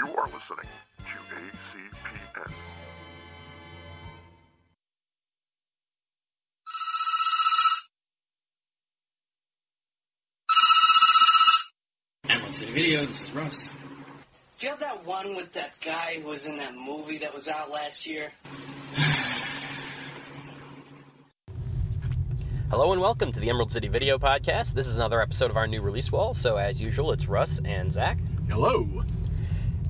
You 0.00 0.06
are 0.16 0.24
listening 0.24 0.64
to 1.00 1.04
ACPN. 1.36 2.52
Emerald 12.30 12.54
City 12.54 12.72
Video, 12.72 13.04
this 13.04 13.20
is 13.20 13.30
Russ. 13.32 13.62
Do 13.62 13.68
you 14.60 14.70
have 14.70 14.80
that 14.80 15.04
one 15.04 15.36
with 15.36 15.52
that 15.52 15.72
guy 15.84 16.20
who 16.22 16.28
was 16.28 16.46
in 16.46 16.56
that 16.56 16.74
movie 16.74 17.18
that 17.18 17.34
was 17.34 17.46
out 17.46 17.70
last 17.70 18.06
year? 18.06 18.32
Hello 22.70 22.92
and 22.92 23.02
welcome 23.02 23.32
to 23.32 23.40
the 23.40 23.50
Emerald 23.50 23.70
City 23.70 23.88
Video 23.88 24.16
Podcast. 24.16 24.72
This 24.72 24.86
is 24.86 24.96
another 24.96 25.20
episode 25.20 25.50
of 25.50 25.58
our 25.58 25.66
new 25.66 25.82
release 25.82 26.10
wall. 26.10 26.32
So, 26.32 26.56
as 26.56 26.80
usual, 26.80 27.12
it's 27.12 27.26
Russ 27.26 27.60
and 27.62 27.92
Zach. 27.92 28.18
Hello. 28.48 29.04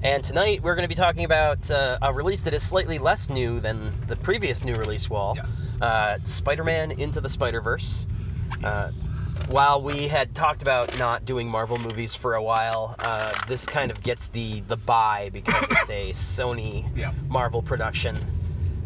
And 0.02 0.24
tonight 0.24 0.62
we're 0.62 0.74
going 0.76 0.84
to 0.84 0.88
be 0.88 0.94
talking 0.94 1.24
about 1.24 1.70
uh, 1.70 1.98
a 2.00 2.12
release 2.12 2.40
that 2.42 2.54
is 2.54 2.62
slightly 2.62 2.98
less 2.98 3.28
new 3.28 3.60
than 3.60 3.92
the 4.06 4.16
previous 4.16 4.64
new 4.64 4.74
release 4.74 5.10
wall. 5.10 5.34
Yes. 5.36 5.76
Uh, 5.80 6.18
Spider-Man 6.22 6.92
Into 6.92 7.20
the 7.20 7.28
Spider-Verse. 7.28 8.06
Yes. 8.62 9.08
While 9.48 9.82
we 9.82 10.08
had 10.08 10.34
talked 10.34 10.62
about 10.62 10.96
not 10.98 11.24
doing 11.26 11.48
Marvel 11.48 11.76
movies 11.78 12.14
for 12.14 12.34
a 12.34 12.42
while, 12.42 12.94
uh, 12.98 13.34
this 13.46 13.66
kind 13.66 13.90
of 13.90 14.02
gets 14.02 14.28
the 14.28 14.60
the 14.62 14.76
buy 14.76 15.30
because 15.32 15.64
it's 15.70 15.90
a 15.90 16.10
Sony 16.12 16.88
Yeah. 16.96 17.12
Marvel 17.28 17.60
production. 17.60 18.16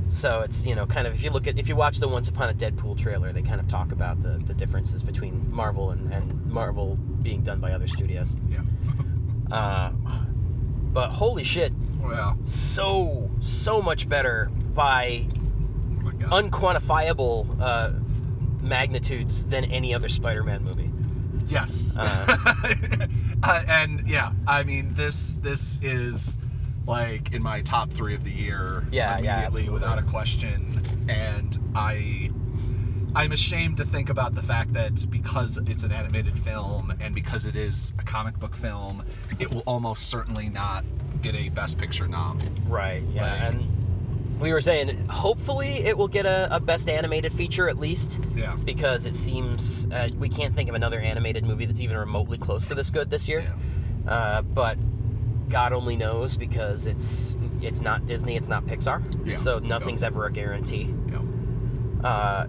So 0.08 0.40
it's 0.42 0.64
you 0.66 0.74
know 0.74 0.86
kind 0.86 1.06
of 1.06 1.14
if 1.14 1.22
you 1.22 1.30
look 1.30 1.46
at 1.46 1.58
if 1.58 1.68
you 1.68 1.76
watch 1.76 1.98
the 1.98 2.08
Once 2.08 2.28
Upon 2.28 2.48
a 2.50 2.54
Deadpool 2.54 2.98
trailer, 2.98 3.32
they 3.32 3.42
kind 3.42 3.60
of 3.60 3.68
talk 3.68 3.92
about 3.92 4.22
the, 4.22 4.40
the 4.46 4.54
differences 4.54 5.02
between 5.02 5.52
Marvel 5.52 5.90
and, 5.90 6.12
and 6.12 6.46
Marvel 6.46 6.96
being 7.22 7.42
done 7.42 7.60
by 7.60 7.72
other 7.72 7.86
studios. 7.86 8.34
yeah. 8.50 9.92
But 10.94 11.10
holy 11.10 11.42
shit, 11.42 11.72
well, 12.00 12.36
so 12.42 13.28
so 13.42 13.82
much 13.82 14.08
better 14.08 14.48
by 14.74 15.26
oh 15.26 16.02
my 16.04 16.12
God. 16.12 16.44
unquantifiable 16.50 17.56
uh, 17.60 17.90
magnitudes 18.62 19.44
than 19.44 19.64
any 19.64 19.92
other 19.92 20.08
Spider-Man 20.08 20.62
movie. 20.64 20.90
yes. 21.48 21.98
uh, 21.98 22.36
Uh, 23.42 23.60
and 23.68 24.04
yeah, 24.08 24.32
I 24.46 24.62
mean 24.62 24.94
this 24.94 25.34
this 25.42 25.78
is 25.82 26.38
like 26.86 27.34
in 27.34 27.42
my 27.42 27.60
top 27.60 27.92
three 27.92 28.14
of 28.14 28.24
the 28.24 28.30
year 28.30 28.84
Yeah, 28.90 29.18
yeah, 29.18 29.34
immediately 29.34 29.44
absolutely. 29.62 29.68
without 29.74 29.98
a 29.98 30.02
question. 30.02 30.80
And 31.10 31.58
I 31.74 32.30
I'm 33.14 33.32
ashamed 33.32 33.76
to 33.78 33.84
think 33.84 34.10
about 34.10 34.34
the 34.34 34.42
fact 34.42 34.72
that 34.74 35.08
because 35.10 35.56
it's 35.56 35.84
an 35.84 35.92
animated 35.92 36.36
film 36.38 36.92
and 37.00 37.14
because 37.14 37.46
it 37.46 37.54
is 37.56 37.92
a 37.98 38.02
comic 38.02 38.38
book 38.38 38.54
film, 38.56 39.04
it 39.38 39.52
will 39.52 39.62
almost 39.66 40.08
certainly 40.08 40.48
not 40.48 40.84
get 41.22 41.34
a 41.36 41.48
Best 41.48 41.78
Picture 41.78 42.08
nom. 42.08 42.40
Right. 42.66 43.02
Yeah. 43.12 43.22
Like- 43.22 43.54
and 43.54 44.40
we 44.40 44.52
were 44.52 44.60
saying 44.60 45.06
hopefully 45.08 45.68
it 45.84 45.96
will 45.96 46.08
get 46.08 46.26
a, 46.26 46.56
a 46.56 46.60
best 46.60 46.88
animated 46.88 47.32
feature 47.32 47.68
at 47.68 47.78
least 47.78 48.20
Yeah. 48.34 48.56
because 48.56 49.06
it 49.06 49.14
seems 49.14 49.86
uh, 49.86 50.08
we 50.18 50.28
can't 50.28 50.54
think 50.54 50.68
of 50.68 50.74
another 50.74 50.98
animated 50.98 51.44
movie 51.44 51.66
that's 51.66 51.80
even 51.80 51.96
remotely 51.96 52.36
close 52.36 52.66
to 52.66 52.74
this 52.74 52.90
good 52.90 53.10
this 53.10 53.28
year. 53.28 53.44
Yeah. 54.04 54.10
Uh, 54.12 54.42
but 54.42 54.76
God 55.48 55.72
only 55.72 55.94
knows 55.96 56.36
because 56.36 56.86
it's 56.88 57.36
it's 57.62 57.80
not 57.80 58.06
Disney, 58.06 58.34
it's 58.36 58.48
not 58.48 58.66
Pixar, 58.66 59.02
Yeah. 59.24 59.36
so 59.36 59.60
nothing's 59.60 60.02
ever 60.02 60.26
a 60.26 60.32
guarantee. 60.32 60.92
Yeah. 61.08 62.06
Uh, 62.06 62.46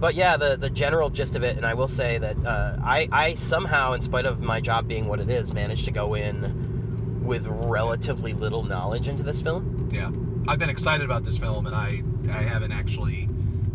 but 0.00 0.14
yeah, 0.14 0.36
the 0.36 0.56
the 0.56 0.70
general 0.70 1.10
gist 1.10 1.36
of 1.36 1.42
it, 1.42 1.56
and 1.56 1.66
I 1.66 1.74
will 1.74 1.88
say 1.88 2.18
that 2.18 2.36
uh, 2.44 2.76
I 2.82 3.08
I 3.12 3.34
somehow, 3.34 3.92
in 3.92 4.00
spite 4.00 4.26
of 4.26 4.40
my 4.40 4.60
job 4.60 4.88
being 4.88 5.06
what 5.06 5.20
it 5.20 5.28
is, 5.30 5.52
managed 5.52 5.84
to 5.84 5.90
go 5.90 6.14
in 6.14 7.22
with 7.22 7.46
relatively 7.46 8.32
little 8.32 8.62
knowledge 8.62 9.08
into 9.08 9.22
this 9.22 9.42
film. 9.42 9.88
Yeah, 9.92 10.10
I've 10.48 10.58
been 10.58 10.70
excited 10.70 11.04
about 11.04 11.22
this 11.24 11.36
film, 11.36 11.66
and 11.66 11.74
I 11.76 12.02
I 12.30 12.42
haven't 12.42 12.72
actually 12.72 13.28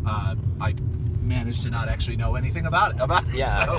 uh, 0.05 0.35
I 0.59 0.73
managed 1.21 1.63
to 1.63 1.69
not 1.69 1.87
actually 1.89 2.17
know 2.17 2.35
anything 2.35 2.65
about 2.65 2.95
it 2.95 3.01
about 3.01 3.27
it. 3.27 3.35
Yeah, 3.35 3.65
So 3.65 3.73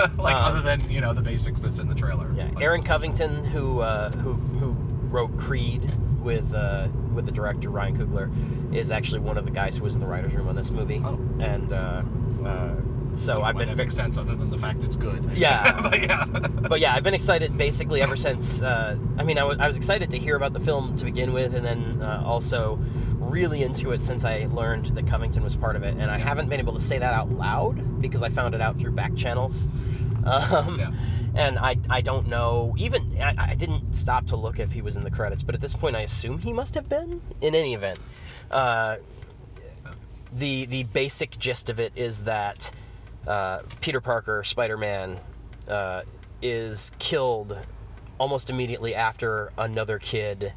like 0.18 0.34
Um, 0.34 0.42
other 0.42 0.62
than 0.62 0.90
you 0.90 1.00
know 1.00 1.14
the 1.14 1.22
basics 1.22 1.60
that's 1.60 1.78
in 1.78 1.88
the 1.88 1.94
trailer. 1.94 2.32
Yeah, 2.34 2.46
Like, 2.46 2.62
Aaron 2.62 2.82
Covington, 2.82 3.44
who 3.44 3.80
uh, 3.80 4.10
who 4.10 4.34
who 4.34 4.72
wrote 5.08 5.36
Creed 5.38 5.92
with 6.20 6.52
uh, 6.54 6.88
with 7.14 7.26
the 7.26 7.32
director 7.32 7.70
Ryan 7.70 7.96
Coogler, 7.96 8.30
is 8.74 8.90
actually 8.90 9.20
one 9.20 9.38
of 9.38 9.44
the 9.44 9.50
guys 9.50 9.76
who 9.76 9.84
was 9.84 9.94
in 9.94 10.00
the 10.00 10.06
writers' 10.06 10.34
room 10.34 10.48
on 10.48 10.56
this 10.56 10.70
movie. 10.70 11.00
Oh. 11.04 11.18
And 11.40 11.72
uh, 11.72 12.02
uh, 12.44 12.74
so 13.14 13.42
I've 13.42 13.56
been 13.56 13.68
that 13.68 13.76
makes 13.76 13.94
sense 13.94 14.18
other 14.18 14.34
than 14.34 14.50
the 14.50 14.58
fact 14.58 14.84
it's 14.84 14.96
good. 14.96 15.32
Yeah. 15.34 15.80
but 15.90 16.02
yeah. 16.02 16.24
but 16.68 16.80
yeah, 16.80 16.94
I've 16.94 17.04
been 17.04 17.14
excited 17.14 17.56
basically 17.56 18.02
ever 18.02 18.16
since. 18.16 18.62
Uh, 18.62 18.96
I 19.18 19.24
mean, 19.24 19.38
I 19.38 19.66
was 19.66 19.76
excited 19.76 20.10
to 20.10 20.18
hear 20.18 20.36
about 20.36 20.52
the 20.52 20.60
film 20.60 20.96
to 20.96 21.04
begin 21.04 21.32
with, 21.32 21.54
and 21.54 21.64
then 21.64 22.02
uh, 22.02 22.22
also 22.24 22.78
really 23.20 23.62
into 23.62 23.92
it 23.92 24.04
since 24.04 24.24
I 24.24 24.46
learned 24.50 24.86
that 24.86 25.06
Covington 25.06 25.42
was 25.42 25.56
part 25.56 25.76
of 25.76 25.82
it. 25.82 25.96
And 25.98 26.10
I 26.10 26.18
haven't 26.18 26.48
been 26.48 26.60
able 26.60 26.74
to 26.74 26.80
say 26.80 26.98
that 26.98 27.14
out 27.14 27.30
loud 27.30 28.00
because 28.00 28.22
I 28.22 28.28
found 28.28 28.54
it 28.54 28.60
out 28.60 28.78
through 28.78 28.92
back 28.92 29.14
channels. 29.16 29.68
Um, 30.26 30.78
Yeah. 30.78 30.90
And 31.34 31.58
I, 31.58 31.76
I 31.90 32.00
don't 32.00 32.28
know 32.28 32.74
even 32.78 33.18
I, 33.20 33.34
I 33.36 33.54
didn't 33.56 33.94
stop 33.94 34.28
to 34.28 34.36
look 34.36 34.58
if 34.58 34.72
he 34.72 34.80
was 34.80 34.96
in 34.96 35.04
the 35.04 35.10
credits, 35.10 35.42
but 35.42 35.54
at 35.54 35.60
this 35.60 35.74
point 35.74 35.96
I 35.96 36.00
assume 36.00 36.38
he 36.38 36.52
must 36.52 36.76
have 36.76 36.88
been. 36.88 37.20
In 37.42 37.54
any 37.54 37.74
event, 37.74 37.98
uh, 38.54 38.96
the 40.32 40.66
the 40.66 40.84
basic 40.84 41.38
gist 41.38 41.70
of 41.70 41.80
it 41.80 41.92
is 41.96 42.22
that 42.22 42.70
uh, 43.26 43.60
Peter 43.80 44.00
Parker, 44.00 44.42
Spider-Man, 44.44 45.18
uh, 45.68 46.02
is 46.40 46.92
killed 46.98 47.58
almost 48.18 48.50
immediately 48.50 48.94
after 48.94 49.52
another 49.58 49.98
kid 49.98 50.52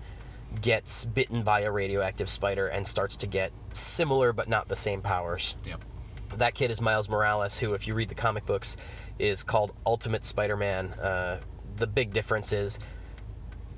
gets 0.62 1.06
bitten 1.06 1.44
by 1.44 1.62
a 1.62 1.72
radioactive 1.72 2.30
spider 2.30 2.68
and 2.68 2.88
starts 2.88 3.18
to 3.18 3.28
get 3.28 3.52
similar 3.74 4.32
but 4.32 4.48
not 4.48 4.68
the 4.68 4.76
same 4.76 5.02
powers. 5.02 5.56
Yep. 5.66 5.84
That 6.38 6.54
kid 6.54 6.72
is 6.72 6.82
Miles 6.82 7.10
Morales, 7.10 7.58
who, 7.58 7.74
if 7.74 7.88
you 7.88 7.94
read 7.94 8.10
the 8.10 8.16
comic 8.16 8.46
books, 8.46 8.78
is 9.18 9.44
called 9.44 9.74
Ultimate 9.86 10.26
Spider-Man. 10.26 10.94
Uh, 10.94 11.40
the 11.78 11.88
big 11.88 12.14
difference 12.14 12.54
is 12.54 12.80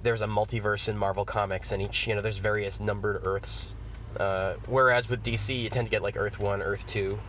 there's 0.04 0.22
a 0.22 0.28
multiverse 0.28 0.90
in 0.90 0.98
Marvel 0.98 1.26
Comics, 1.26 1.72
and 1.72 1.82
each, 1.82 2.08
you 2.08 2.16
know, 2.16 2.22
there's 2.22 2.38
various 2.38 2.80
numbered 2.80 3.22
Earths. 3.26 3.74
Uh, 4.18 4.56
whereas 4.68 5.10
with 5.10 5.24
DC, 5.24 5.62
you 5.62 5.70
tend 5.70 5.88
to 5.88 5.92
get 5.92 6.02
like 6.02 6.18
Earth 6.18 6.40
One, 6.40 6.62
Earth 6.62 6.86
Two. 6.88 7.20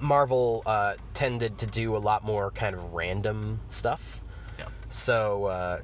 Marvel 0.00 0.62
uh, 0.66 0.94
tended 1.14 1.58
to 1.58 1.66
do 1.66 1.96
a 1.96 1.98
lot 1.98 2.24
more 2.24 2.50
kind 2.50 2.74
of 2.74 2.92
random 2.92 3.60
stuff. 3.68 4.22
Yep. 4.58 4.70
So 4.90 5.44
uh, 5.44 5.80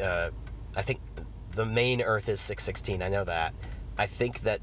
uh, 0.00 0.30
I 0.74 0.82
think 0.82 1.00
the 1.54 1.66
main 1.66 2.00
Earth 2.00 2.28
is 2.28 2.40
616. 2.40 3.02
I 3.02 3.08
know 3.08 3.24
that. 3.24 3.54
I 3.98 4.06
think 4.06 4.40
that 4.40 4.60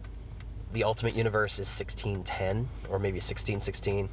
the 0.73 0.83
Ultimate 0.83 1.15
Universe 1.15 1.53
is 1.53 1.67
1610 1.79 2.67
or 2.89 2.99
maybe 2.99 3.17
1616. 3.17 4.09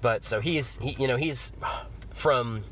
But 0.00 0.24
so 0.24 0.40
he's 0.40 0.76
he, 0.80 0.96
you 0.98 1.08
know 1.08 1.16
he's 1.16 1.52
from 2.10 2.64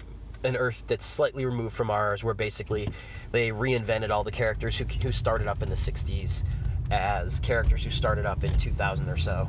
an 0.47 0.57
Earth 0.57 0.85
that's 0.87 1.05
slightly 1.05 1.45
removed 1.45 1.75
from 1.75 1.91
ours, 1.91 2.25
where 2.25 2.35
basically 2.35 2.89
they 3.33 3.51
reinvented 3.51 4.11
all 4.11 4.25
the 4.25 4.33
characters 4.33 4.79
who 4.79 4.85
who 4.85 5.13
started 5.13 5.49
up 5.49 5.63
in 5.63 5.69
the 5.69 5.77
60s 5.77 6.45
as 6.91 7.41
characters 7.41 7.83
who 7.83 7.91
started 7.91 8.27
up 8.27 8.45
in 8.45 8.57
2000 8.57 9.09
or 9.09 9.17
so. 9.17 9.49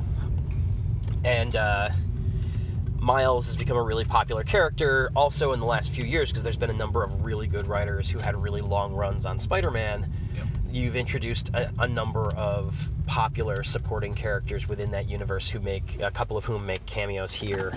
And 1.24 1.54
uh, 1.56 1.90
Miles 3.00 3.46
has 3.46 3.56
become 3.56 3.76
a 3.76 3.82
really 3.82 4.04
popular 4.04 4.42
character 4.42 5.10
also 5.14 5.52
in 5.52 5.60
the 5.60 5.66
last 5.66 5.90
few 5.90 6.04
years 6.04 6.30
because 6.30 6.42
there's 6.42 6.56
been 6.56 6.70
a 6.70 6.74
number 6.74 7.02
of 7.02 7.24
really 7.24 7.46
good 7.46 7.66
writers 7.66 8.08
who 8.08 8.18
had 8.18 8.36
really 8.36 8.60
long 8.60 8.92
runs 8.92 9.24
on 9.24 9.38
Spider-Man. 9.38 10.12
Yep. 10.34 10.46
You've 10.70 10.96
introduced 10.96 11.50
a, 11.54 11.70
a 11.78 11.88
number 11.88 12.32
of 12.34 12.90
popular 13.06 13.62
supporting 13.62 14.14
characters 14.14 14.68
within 14.68 14.90
that 14.90 15.08
universe 15.08 15.48
who 15.48 15.60
make 15.60 16.00
a 16.00 16.10
couple 16.10 16.36
of 16.36 16.44
whom 16.44 16.66
make 16.66 16.84
cameos 16.86 17.32
here, 17.32 17.72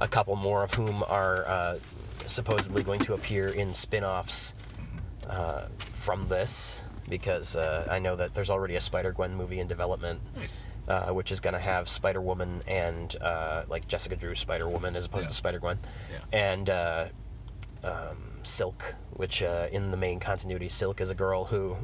a 0.00 0.08
couple 0.08 0.34
more 0.36 0.64
of 0.64 0.72
whom 0.74 1.04
are 1.06 1.46
uh, 1.46 1.78
supposedly 2.26 2.82
going 2.82 3.00
to 3.00 3.14
appear 3.14 3.48
in 3.48 3.74
spin-offs 3.74 4.54
uh, 5.28 5.66
from 5.94 6.28
this 6.28 6.80
because 7.08 7.56
uh, 7.56 7.86
I 7.90 7.98
know 7.98 8.16
that 8.16 8.34
there's 8.34 8.50
already 8.50 8.76
a 8.76 8.80
Spider-Gwen 8.80 9.34
movie 9.34 9.58
in 9.60 9.66
development 9.66 10.20
Nice. 10.36 10.64
uh, 10.88 11.10
which 11.12 11.32
is 11.32 11.40
going 11.40 11.54
to 11.54 11.60
have 11.60 11.88
Spider 11.88 12.20
Woman 12.20 12.62
and 12.66 13.14
uh, 13.20 13.64
like 13.68 13.88
Jessica 13.88 14.16
Drew 14.16 14.34
Spider 14.34 14.68
Woman 14.68 14.94
as 14.96 15.06
opposed 15.06 15.24
Yeah. 15.24 15.28
to 15.28 15.34
Spider 15.34 15.58
Gwen, 15.58 15.78
Yeah. 16.10 16.18
and 16.32 16.70
uh, 16.70 17.04
um, 17.84 18.16
Silk, 18.44 18.94
which 19.14 19.42
uh, 19.42 19.66
in 19.72 19.90
the 19.90 19.96
main 19.96 20.20
continuity, 20.20 20.68
Silk 20.68 21.00
is 21.00 21.10
a 21.10 21.14
girl 21.14 21.44
who 21.44 21.76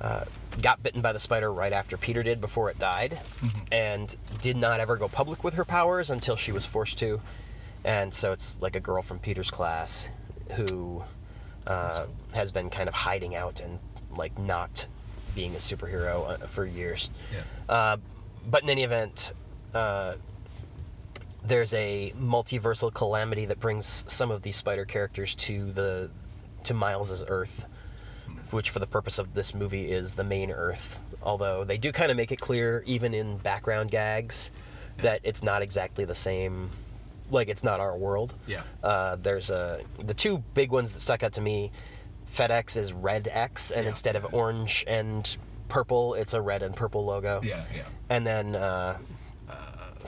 uh, 0.00 0.24
got 0.60 0.82
bitten 0.82 1.00
by 1.00 1.12
the 1.12 1.18
spider 1.18 1.50
right 1.52 1.72
after 1.72 1.96
Peter 1.96 2.22
did 2.22 2.40
before 2.40 2.68
it 2.70 2.78
died, 2.78 3.18
Mhm. 3.42 3.66
and 3.72 4.16
did 4.42 4.56
not 4.56 4.80
ever 4.80 4.96
go 4.96 5.08
public 5.08 5.42
with 5.44 5.54
her 5.54 5.64
powers 5.64 6.10
until 6.10 6.36
she 6.36 6.52
was 6.52 6.66
forced 6.66 6.98
to, 6.98 7.20
and 7.86 8.12
so 8.12 8.32
it's 8.32 8.60
like 8.60 8.74
a 8.76 8.80
girl 8.80 9.02
from 9.02 9.20
Peter's 9.20 9.50
class 9.50 10.08
who 10.56 11.02
uh, 11.66 12.06
has 12.32 12.50
been 12.50 12.68
kind 12.68 12.88
of 12.88 12.94
hiding 12.94 13.34
out 13.36 13.60
and 13.60 13.78
like 14.10 14.36
not 14.38 14.86
being 15.34 15.54
a 15.54 15.58
superhero 15.58 16.28
uh, 16.28 16.46
for 16.48 16.66
years. 16.66 17.08
Yeah. 17.32 17.74
Uh, 17.74 17.96
but 18.48 18.64
in 18.64 18.70
any 18.70 18.82
event, 18.82 19.32
uh, 19.72 20.14
there's 21.44 21.72
a 21.74 22.12
multiversal 22.18 22.92
calamity 22.92 23.46
that 23.46 23.60
brings 23.60 24.04
some 24.08 24.32
of 24.32 24.42
these 24.42 24.56
spider 24.56 24.84
characters 24.84 25.36
to 25.36 25.70
the 25.72 26.10
to 26.64 26.74
Miles's 26.74 27.22
Earth, 27.28 27.66
which 28.50 28.70
for 28.70 28.80
the 28.80 28.86
purpose 28.88 29.20
of 29.20 29.32
this 29.32 29.54
movie 29.54 29.92
is 29.92 30.14
the 30.14 30.24
main 30.24 30.50
Earth. 30.50 30.98
Although 31.22 31.62
they 31.62 31.78
do 31.78 31.92
kind 31.92 32.10
of 32.10 32.16
make 32.16 32.32
it 32.32 32.40
clear, 32.40 32.82
even 32.86 33.14
in 33.14 33.38
background 33.38 33.92
gags, 33.92 34.50
that 34.98 35.20
it's 35.22 35.44
not 35.44 35.62
exactly 35.62 36.04
the 36.04 36.16
same. 36.16 36.70
Like 37.30 37.48
it's 37.48 37.64
not 37.64 37.80
our 37.80 37.96
world. 37.96 38.32
Yeah. 38.46 38.62
Uh, 38.82 39.16
there's 39.20 39.50
a 39.50 39.80
the 39.98 40.14
two 40.14 40.38
big 40.54 40.70
ones 40.70 40.92
that 40.92 41.00
stuck 41.00 41.22
out 41.22 41.32
to 41.34 41.40
me. 41.40 41.72
FedEx 42.34 42.76
is 42.76 42.92
red 42.92 43.28
X, 43.30 43.70
and 43.70 43.84
Yeah. 43.84 43.90
instead 43.90 44.16
of 44.16 44.34
orange 44.34 44.84
and 44.86 45.36
purple, 45.68 46.14
it's 46.14 46.34
a 46.34 46.40
red 46.40 46.62
and 46.62 46.74
purple 46.76 47.04
logo. 47.04 47.40
Yeah, 47.42 47.64
yeah. 47.74 47.82
And 48.08 48.26
then 48.26 48.54
uh, 48.54 48.98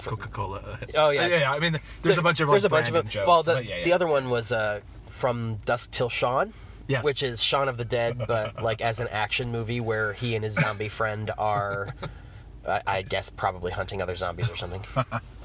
Coca-Cola. 0.02 0.78
Oh, 0.96 1.10
yeah. 1.10 1.26
yeah. 1.26 1.52
I 1.52 1.58
mean, 1.58 1.80
there's 2.02 2.18
a 2.18 2.22
bunch 2.22 2.40
of 2.40 2.48
like 2.48 2.54
there's 2.54 2.64
a 2.64 2.68
bunch 2.68 2.88
of 2.90 3.08
jokes. 3.08 3.26
well, 3.26 3.42
the, 3.42 3.64
yeah, 3.64 3.78
yeah. 3.78 3.84
the 3.84 3.92
other 3.92 4.06
one 4.06 4.30
was 4.30 4.52
uh, 4.52 4.80
from 5.10 5.56
Dusk 5.64 5.90
Till 5.90 6.08
Shawn, 6.08 6.52
Yes. 6.86 7.02
which 7.04 7.22
is 7.22 7.42
Shaun 7.42 7.68
of 7.68 7.76
the 7.76 7.84
Dead, 7.84 8.18
but 8.28 8.62
like 8.62 8.80
as 8.80 9.00
an 9.00 9.08
action 9.08 9.50
movie 9.50 9.80
where 9.80 10.12
he 10.12 10.34
and 10.36 10.44
his 10.44 10.54
zombie 10.54 10.88
friend 10.88 11.30
are, 11.36 11.94
I, 12.66 12.82
I 12.86 13.02
guess, 13.02 13.28
probably 13.30 13.72
hunting 13.72 14.00
other 14.02 14.14
zombies 14.14 14.48
or 14.48 14.56
something. 14.56 14.84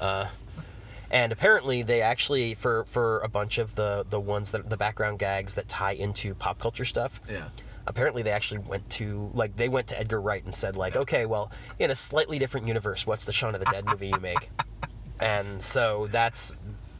and 1.14 1.32
apparently 1.32 1.82
they 1.82 2.02
actually 2.02 2.54
for 2.54 2.84
for 2.86 3.20
a 3.20 3.28
bunch 3.28 3.58
of 3.58 3.74
the 3.76 4.04
the 4.10 4.20
ones 4.20 4.50
that 4.50 4.68
the 4.68 4.76
background 4.76 5.18
gags 5.18 5.54
that 5.54 5.68
tie 5.68 5.92
into 5.92 6.34
pop 6.34 6.58
culture 6.58 6.84
stuff 6.84 7.20
Yeah. 7.30 7.48
apparently 7.86 8.22
they 8.22 8.32
actually 8.32 8.58
went 8.58 8.90
to 8.90 9.30
like 9.32 9.56
they 9.56 9.68
went 9.68 9.86
to 9.88 9.98
Edgar 9.98 10.20
Wright 10.20 10.44
and 10.44 10.54
said 10.54 10.76
like 10.76 10.96
okay 10.96 11.24
well 11.24 11.50
in 11.78 11.90
a 11.90 11.94
slightly 11.94 12.38
different 12.38 12.66
universe 12.68 13.06
what's 13.06 13.24
the 13.24 13.32
Shaun 13.32 13.54
of 13.54 13.60
the 13.60 13.70
Dead 13.70 13.84
movie 13.86 14.08
you 14.08 14.20
make 14.20 14.50
and 15.20 15.46
so 15.62 16.08
that's 16.10 16.54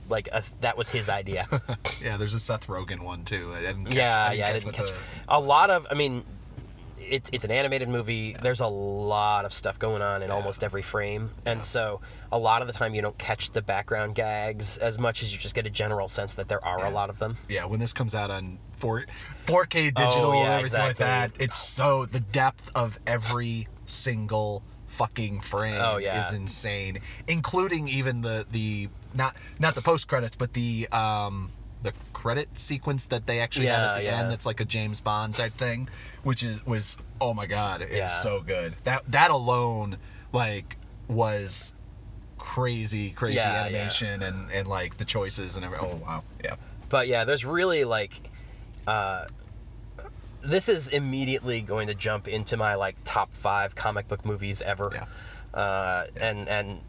like 0.09 0.29
a, 0.33 0.43
that 0.61 0.77
was 0.79 0.89
his 0.89 1.09
idea 1.09 1.47
Yeah, 2.01 2.17
there's 2.19 2.35
a 2.35 2.41
Seth 2.41 2.67
Rogen 2.69 3.01
one 3.01 3.25
too. 3.25 3.53
I 3.55 3.61
didn't 3.63 3.87
catch, 3.87 3.95
yeah 3.95 4.23
I 4.25 4.29
didn't 4.31 4.39
yeah 4.39 4.47
I 4.49 4.53
didn't 4.53 4.73
catch 4.75 4.87
the- 4.91 4.95
a 5.29 5.41
lot 5.41 5.71
of 5.71 5.87
I 5.91 5.95
mean 5.95 6.25
it, 7.09 7.31
it's 7.33 7.45
an 7.45 7.51
animated 7.51 7.89
movie 7.89 8.37
there's 8.41 8.61
a 8.61 8.67
lot 8.67 9.45
of 9.45 9.53
stuff 9.53 9.79
going 9.79 10.03
on 10.03 10.23
in 10.23 10.29
Yeah. 10.29 10.35
almost 10.35 10.65
every 10.65 10.83
frame 10.83 11.31
and 11.47 11.63
so 11.63 12.01
a 12.33 12.39
lot 12.39 12.63
of 12.63 12.67
the 12.69 12.73
time 12.75 12.95
you 12.95 13.03
don't 13.03 13.17
catch 13.19 13.51
the 13.53 13.63
background 13.63 14.15
gags 14.15 14.77
as 14.79 14.99
much 14.99 15.23
as 15.23 15.33
you 15.33 15.39
just 15.39 15.55
get 15.55 15.67
a 15.67 15.71
general 15.71 16.09
sense 16.09 16.35
that 16.35 16.49
there 16.49 16.65
are 16.65 16.81
Yeah. 16.81 16.89
a 16.89 16.91
lot 16.91 17.11
of 17.11 17.19
them 17.19 17.37
Yeah, 17.49 17.67
when 17.67 17.81
this 17.81 17.93
comes 17.93 18.15
out 18.15 18.31
on 18.31 18.59
4 18.79 19.05
4K 19.47 19.95
digital 19.95 20.31
Oh, 20.31 20.33
yeah, 20.33 20.45
and 20.47 20.55
everything 20.59 20.81
like 20.81 20.97
that, 20.99 21.33
it's 21.39 21.57
so 21.57 22.07
the 22.07 22.21
depth 22.21 22.71
of 22.75 22.99
every 23.07 23.69
single 23.87 24.63
fucking 24.87 25.41
frame 25.41 25.81
Oh, 25.81 25.97
yeah. 25.99 26.21
is 26.21 26.33
insane, 26.33 27.01
including 27.27 27.89
even 27.89 28.21
the 28.21 28.47
the 28.51 28.89
not 29.13 29.37
not 29.59 29.75
the 29.75 29.83
post 29.83 30.07
credits, 30.09 30.37
but 30.37 30.53
the 30.53 30.89
um 30.93 31.51
the 31.85 31.93
credit 32.13 32.49
sequence 32.59 33.07
that 33.07 33.27
they 33.27 33.39
actually 33.41 33.67
had 33.67 33.83
Yeah, 33.83 33.91
at 33.91 33.95
the 34.01 34.05
yeah. 34.05 34.21
end 34.21 34.31
that's 34.31 34.47
like 34.47 34.61
a 34.61 34.65
James 34.65 35.01
Bond 35.01 35.37
type 35.37 35.53
thing, 35.55 35.89
which 36.25 36.43
is 36.43 36.65
was 36.67 36.97
oh 37.21 37.33
my 37.33 37.47
god, 37.47 37.81
it's 37.83 37.97
Yeah. 37.97 38.09
so 38.09 38.41
good. 38.41 38.75
That 38.83 39.03
that 39.13 39.31
alone 39.31 39.99
like 40.33 40.77
was 41.07 41.73
crazy 42.37 43.11
crazy 43.13 43.39
animation 43.39 44.23
and 44.23 44.51
and 44.51 44.67
like 44.69 44.97
the 44.99 45.05
choices 45.05 45.57
and 45.57 45.65
every 45.65 45.79
oh 45.79 45.99
wow 46.05 46.23
yeah 46.45 46.57
but 46.91 47.07
yeah 47.09 47.25
there's 47.25 47.45
really 47.45 47.85
like 47.85 48.13
uh 48.87 49.25
this 50.43 50.69
is 50.69 50.89
immediately 50.89 51.63
going 51.63 51.87
to 51.87 51.95
jump 51.95 52.29
into 52.29 52.57
my 52.57 52.75
like 52.75 52.97
top 53.05 53.35
five 53.35 53.75
comic 53.75 54.09
book 54.09 54.27
movies 54.27 54.61
ever 54.61 54.91
Yeah. 54.93 55.59
uh 55.59 56.05
and 56.17 56.49
and 56.49 56.81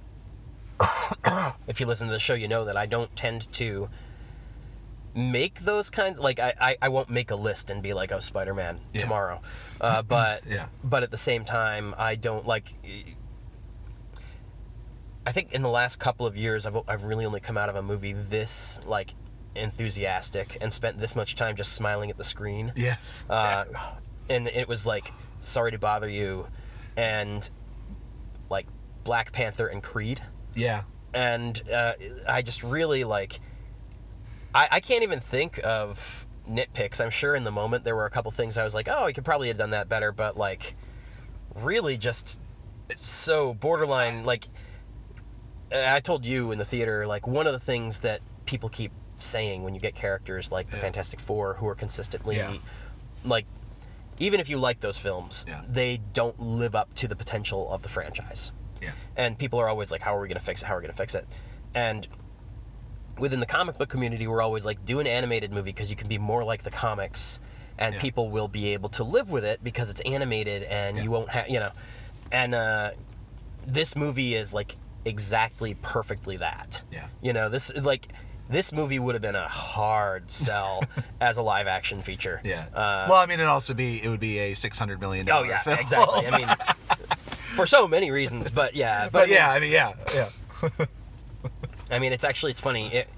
if 1.67 1.79
you 1.79 1.85
listen 1.85 2.07
to 2.07 2.13
the 2.13 2.19
show 2.19 2.33
you 2.33 2.47
know 2.49 2.65
that 2.65 2.75
i 2.75 2.85
don't 2.85 3.15
tend 3.15 3.49
to 3.53 3.87
make 5.15 5.59
those 5.61 5.89
kinds 5.89 6.19
like 6.19 6.39
i 6.41 6.53
i, 6.59 6.77
I 6.81 6.89
won't 6.89 7.09
make 7.09 7.31
a 7.31 7.35
list 7.35 7.69
and 7.71 7.81
be 7.81 7.93
like 7.93 8.11
oh 8.11 8.19
spider-man 8.19 8.79
Yeah. 8.93 9.01
tomorrow 9.01 9.41
uh 9.79 10.01
but 10.01 10.45
Yeah. 10.45 10.67
but 10.83 11.03
at 11.03 11.09
the 11.11 11.17
same 11.17 11.45
time 11.45 11.95
i 11.97 12.15
don't 12.15 12.45
like 12.45 12.73
I 15.27 15.31
think 15.31 15.53
in 15.53 15.63
the 15.63 15.69
last 15.69 15.97
couple 15.97 16.27
of 16.27 16.37
years, 16.37 16.67
I've, 16.67 16.77
I've 16.87 17.03
really 17.05 17.25
only 17.25 17.39
come 17.39 17.57
out 17.57 17.67
of 17.69 17.75
a 17.75 17.81
movie 17.81 18.13
this 18.13 18.79
like 18.85 19.15
enthusiastic 19.55 20.57
and 20.61 20.71
spent 20.71 20.99
this 20.99 21.15
much 21.15 21.33
time 21.33 21.55
just 21.55 21.73
smiling 21.73 22.11
at 22.11 22.17
the 22.17 22.23
screen. 22.23 22.73
yes 22.75 23.25
Uh, 23.27 23.65
and 24.29 24.47
it 24.47 24.67
was 24.67 24.85
like 24.85 25.11
Sorry 25.39 25.71
to 25.71 25.79
Bother 25.79 26.07
You, 26.09 26.47
and 26.95 27.49
like 28.51 28.67
Black 29.03 29.31
Panther 29.31 29.65
and 29.67 29.81
Creed, 29.81 30.21
yeah 30.53 30.83
and 31.13 31.59
uh, 31.71 31.93
I 32.27 32.41
just 32.43 32.61
really 32.63 33.03
like. 33.03 33.39
I, 34.55 34.67
I 34.71 34.79
can't 34.79 35.03
even 35.03 35.19
think 35.19 35.59
of 35.63 36.25
nitpicks. 36.49 37.01
I'm 37.01 37.09
sure 37.09 37.35
in 37.35 37.43
the 37.43 37.51
moment 37.51 37.83
there 37.83 37.95
were 37.95 38.05
a 38.05 38.09
couple 38.09 38.31
things 38.31 38.57
I 38.57 38.63
was 38.63 38.73
like, 38.73 38.87
oh, 38.87 39.03
I 39.03 39.11
could 39.11 39.25
probably 39.25 39.49
have 39.49 39.57
done 39.57 39.71
that 39.71 39.89
better, 39.89 40.11
but 40.13 40.37
like, 40.37 40.75
really 41.55 41.97
just 41.97 42.39
so 42.95 43.53
borderline. 43.53 44.23
Like, 44.23 44.47
I 45.71 45.99
told 45.99 46.25
you 46.25 46.51
in 46.51 46.57
the 46.57 46.65
theater, 46.65 47.05
like 47.05 47.27
one 47.27 47.47
of 47.47 47.53
the 47.53 47.59
things 47.59 47.99
that 47.99 48.21
people 48.45 48.69
keep 48.69 48.93
saying 49.19 49.63
when 49.63 49.75
you 49.75 49.81
get 49.81 49.93
characters 49.93 50.51
like 50.51 50.69
the 50.69 50.77
Yeah. 50.77 50.83
Fantastic 50.83 51.19
Four 51.19 51.55
who 51.55 51.67
are 51.67 51.75
consistently 51.75 52.37
Yeah. 52.37 52.57
like, 53.25 53.45
even 54.19 54.39
if 54.39 54.49
you 54.49 54.57
like 54.57 54.79
those 54.79 54.97
films, 54.97 55.45
Yeah. 55.47 55.61
they 55.67 55.97
don't 56.13 56.39
live 56.39 56.75
up 56.75 56.93
to 56.95 57.07
the 57.09 57.15
potential 57.15 57.69
of 57.71 57.81
the 57.83 57.89
franchise 57.89 58.51
yeah 58.81 58.91
and 59.15 59.37
people 59.37 59.57
are 59.59 59.69
always 59.69 59.89
like 59.89 60.01
how 60.01 60.15
are 60.17 60.19
we 60.19 60.27
going 60.27 60.37
to 60.37 60.43
fix 60.43 60.61
it 60.61 60.65
how 60.65 60.75
are 60.75 60.77
we 60.79 60.81
going 60.81 60.91
to 60.91 60.97
fix 60.97 61.15
it 61.15 61.25
and 61.73 62.05
within 63.17 63.39
the 63.39 63.45
comic 63.45 63.77
book 63.77 63.89
community 63.89 64.27
we're 64.27 64.41
always 64.41 64.65
like 64.65 64.83
do 64.85 64.99
an 64.99 65.07
animated 65.07 65.51
movie 65.51 65.71
because 65.71 65.89
you 65.89 65.95
can 65.95 66.07
be 66.07 66.17
more 66.17 66.43
like 66.43 66.63
the 66.63 66.71
comics 66.71 67.39
and 67.77 67.95
Yeah. 67.95 68.01
people 68.01 68.29
will 68.29 68.47
be 68.47 68.73
able 68.73 68.89
to 68.89 69.03
live 69.03 69.31
with 69.31 69.43
it 69.45 69.63
because 69.63 69.89
it's 69.89 70.01
animated 70.01 70.63
and 70.63 70.97
Yeah. 70.97 71.03
you 71.03 71.11
won't 71.11 71.29
have 71.29 71.49
you 71.49 71.59
know. 71.59 71.71
And 72.31 72.55
uh, 72.55 72.91
this 73.67 73.95
movie 73.95 74.35
is 74.35 74.53
like 74.53 74.75
exactly 75.05 75.75
perfectly 75.81 76.37
that. 76.37 76.81
Yeah. 76.91 77.07
You 77.21 77.33
know 77.33 77.49
this 77.49 77.73
like 77.75 78.07
this 78.49 78.71
movie 78.71 78.99
would 78.99 79.15
have 79.15 79.21
been 79.21 79.35
a 79.35 79.47
hard 79.47 80.29
sell 80.31 80.83
as 81.21 81.37
a 81.37 81.41
live 81.41 81.67
action 81.67 82.01
feature. 82.01 82.41
Yeah. 82.43 82.65
Uh, 82.73 83.07
well 83.09 83.17
i 83.19 83.25
mean 83.25 83.39
it'd 83.39 83.47
also 83.47 83.73
be 83.73 84.01
it 84.03 84.07
would 84.09 84.19
be 84.19 84.39
a 84.39 84.53
six 84.55 84.77
hundred 84.77 84.99
million 84.99 85.25
dollar. 85.25 85.45
Oh 85.45 85.49
yeah 85.49 85.61
film. 85.61 85.79
exactly. 85.79 86.27
I 86.27 86.37
mean 86.37 86.47
for 87.55 87.65
so 87.65 87.87
many 87.87 88.11
reasons 88.11 88.51
but 88.51 88.75
yeah 88.75 89.07
but, 89.09 89.27
mean- 89.27 89.35
yeah 89.37 89.49
i 89.51 89.59
mean 89.59 89.71
yeah 89.71 89.93
yeah 90.13 90.29
I 91.89 91.99
mean, 91.99 92.13
it's 92.13 92.23
actually 92.23 92.51
it's 92.51 92.61
funny. 92.61 92.93
It 92.93 93.09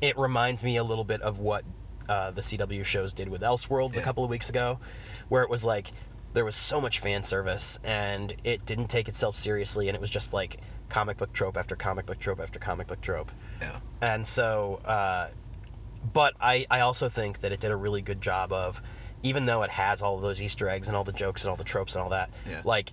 it 0.00 0.18
reminds 0.18 0.64
me 0.64 0.76
a 0.76 0.84
little 0.84 1.04
bit 1.04 1.22
of 1.22 1.38
what 1.38 1.64
uh, 2.08 2.32
the 2.32 2.40
CW 2.40 2.84
shows 2.84 3.12
did 3.12 3.28
with 3.28 3.42
Elseworlds 3.42 3.96
a 3.96 4.02
couple 4.02 4.24
of 4.24 4.30
weeks 4.30 4.48
ago, 4.48 4.80
where 5.28 5.42
it 5.42 5.50
was 5.50 5.64
like 5.64 5.92
there 6.34 6.44
was 6.44 6.56
so 6.56 6.80
much 6.80 6.98
fan 7.00 7.22
service 7.22 7.78
and 7.84 8.34
it 8.42 8.64
didn't 8.64 8.88
take 8.88 9.08
itself 9.08 9.36
seriously, 9.36 9.88
and 9.88 9.94
it 9.94 10.00
was 10.00 10.10
just 10.10 10.32
like 10.32 10.56
comic 10.88 11.18
book 11.18 11.32
trope 11.32 11.56
after 11.56 11.76
comic 11.76 12.06
book 12.06 12.18
trope 12.18 12.40
after 12.40 12.58
comic 12.58 12.86
book 12.86 13.00
trope. 13.00 13.30
yeah 13.60 13.78
And 14.00 14.26
so, 14.26 14.80
uh, 14.84 15.28
but 16.12 16.34
I, 16.40 16.66
I 16.70 16.80
also 16.80 17.08
think 17.08 17.40
that 17.40 17.52
it 17.52 17.60
did 17.60 17.70
a 17.70 17.76
really 17.76 18.02
good 18.02 18.20
job 18.20 18.52
of, 18.52 18.82
even 19.22 19.46
though 19.46 19.62
it 19.62 19.70
has 19.70 20.02
all 20.02 20.16
of 20.16 20.22
those 20.22 20.42
Easter 20.42 20.68
eggs 20.68 20.88
and 20.88 20.96
all 20.96 21.04
the 21.04 21.12
jokes 21.12 21.44
and 21.44 21.50
all 21.50 21.56
the 21.56 21.64
tropes 21.64 21.94
and 21.94 22.02
all 22.02 22.10
that, 22.10 22.30
Yeah. 22.48 22.62
like, 22.64 22.92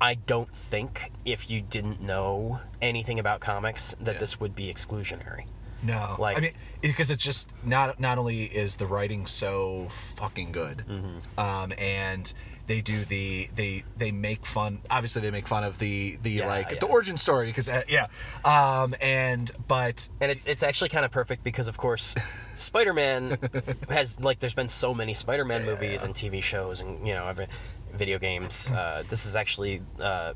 I 0.00 0.14
don't 0.14 0.52
think 0.54 1.10
if 1.24 1.50
you 1.50 1.60
didn't 1.60 2.00
know 2.00 2.60
anything 2.80 3.18
about 3.18 3.40
comics 3.40 3.94
that 4.00 4.14
Yeah. 4.14 4.18
this 4.20 4.38
would 4.40 4.54
be 4.54 4.72
exclusionary. 4.72 5.44
No 5.82 6.16
Like- 6.18 6.36
i 6.36 6.40
mean 6.40 6.52
because 6.82 7.10
it's 7.10 7.22
just 7.22 7.52
not 7.64 7.98
not 8.00 8.18
only 8.18 8.42
is 8.44 8.76
the 8.76 8.86
writing 8.86 9.26
so 9.26 9.88
fucking 10.16 10.52
good 10.52 10.84
Mm-hmm. 10.88 11.38
um 11.40 11.72
and 11.78 12.32
they 12.66 12.80
do 12.82 13.04
the 13.04 13.48
they 13.54 13.84
they 13.96 14.10
make 14.10 14.44
fun 14.44 14.80
obviously 14.90 15.22
they 15.22 15.30
make 15.30 15.46
fun 15.48 15.64
of 15.64 15.78
the 15.78 16.16
the 16.22 16.30
Yeah, 16.30 16.46
like 16.48 16.72
yeah. 16.72 16.78
the 16.80 16.86
origin 16.86 17.16
story 17.16 17.46
because 17.46 17.68
uh, 17.68 17.82
yeah 17.88 18.08
um 18.44 18.94
and 19.00 19.50
but 19.68 20.08
And 20.20 20.30
it's 20.30 20.46
it's 20.46 20.62
actually 20.62 20.88
kind 20.90 21.04
of 21.04 21.10
perfect 21.10 21.44
because 21.44 21.68
of 21.68 21.76
course, 21.76 22.14
Spider-Man 22.54 23.38
has 23.88 24.18
like 24.20 24.38
there's 24.40 24.54
been 24.54 24.68
so 24.68 24.92
many 24.94 25.14
Spider-Man 25.14 25.64
Yeah. 25.64 25.70
movies 25.70 26.04
and 26.04 26.14
TV 26.14 26.42
shows 26.42 26.80
and 26.80 27.06
you 27.06 27.14
know 27.14 27.26
every, 27.28 27.46
video 27.94 28.18
games. 28.18 28.70
Uh, 28.78 29.02
this 29.08 29.24
is 29.26 29.34
actually 29.36 29.80
uh, 30.00 30.34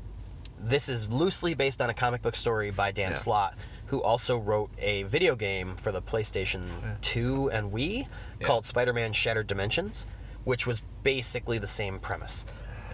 this 0.59 0.89
is 0.89 1.11
loosely 1.11 1.53
based 1.53 1.81
on 1.81 1.89
a 1.89 1.93
comic 1.93 2.21
book 2.21 2.35
story 2.35 2.71
by 2.71 2.91
Dan 2.91 3.11
Yeah. 3.11 3.15
Slott, 3.17 3.55
who 3.93 4.01
also 4.01 4.39
wrote 4.39 4.71
a 4.79 5.03
video 5.03 5.35
game 5.35 5.75
for 5.75 5.91
the 5.91 6.01
PlayStation 6.01 6.67
2 7.01 7.51
and 7.51 7.71
Wii 7.71 8.07
Yeah. 8.39 8.47
called 8.47 8.65
Spider-Man 8.65 9.13
Shattered 9.13 9.45
Dimensions, 9.45 10.07
which 10.45 10.65
was 10.65 10.81
basically 11.03 11.59
the 11.59 11.67
same 11.67 11.99
premise. 11.99 12.43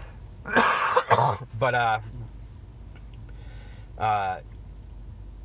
but 0.44 1.74
uh, 1.74 2.00
uh, 3.96 4.40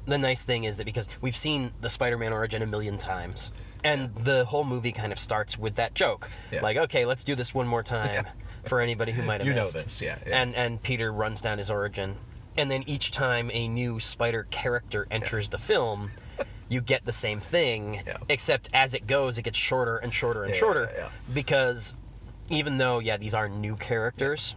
the 0.06 0.18
nice 0.18 0.44
thing 0.44 0.66
is 0.66 0.76
that 0.76 0.86
because 0.86 1.08
we've 1.22 1.38
seen 1.38 1.72
the 1.80 1.88
Spider-Man 1.90 2.34
origin 2.34 2.62
a 2.62 2.68
million 2.68 2.98
times, 2.98 3.54
and 3.82 4.14
the 4.14 4.44
whole 4.44 4.66
movie 4.66 4.92
kind 4.92 5.14
of 5.14 5.20
starts 5.20 5.58
with 5.58 5.76
that 5.76 5.96
joke, 5.96 6.30
Yeah. 6.52 6.64
like, 6.64 6.76
okay, 6.76 7.06
let's 7.06 7.24
do 7.24 7.34
this 7.36 7.54
one 7.54 7.66
more 7.68 7.82
time 7.82 8.26
for 8.66 8.82
anybody 8.82 9.14
who 9.14 9.24
might 9.24 9.40
have 9.40 9.48
you 9.48 9.54
know 9.54 9.62
missed. 9.62 9.74
this 9.86 10.02
yeah, 10.02 10.18
yeah. 10.28 10.42
And 10.42 10.54
and 10.54 10.84
Peter 10.84 11.14
runs 11.14 11.40
down 11.40 11.60
his 11.60 11.72
origin, 11.72 12.18
and 12.58 12.70
then 12.70 12.84
each 12.88 13.12
time 13.12 13.50
a 13.54 13.68
new 13.68 14.00
Spider 14.00 14.48
character 14.50 15.08
enters 15.12 15.50
the 15.50 15.58
film, 15.58 16.12
you 16.70 16.82
get 16.82 17.06
the 17.06 17.12
same 17.12 17.40
thing, 17.40 18.02
Yeah. 18.06 18.18
except 18.30 18.70
as 18.74 18.94
it 18.94 19.06
goes, 19.08 19.38
it 19.38 19.44
gets 19.44 19.58
shorter 19.58 19.98
and 19.98 20.14
shorter 20.14 20.44
and 20.44 20.54
Yeah, 20.54 20.60
shorter. 20.60 20.90
yeah, 20.94 21.04
yeah. 21.04 21.10
Because 21.34 21.96
even 22.50 22.78
though, 22.78 23.00
yeah, 23.00 23.18
these 23.18 23.34
are 23.34 23.50
new 23.50 23.76
characters, 23.76 24.56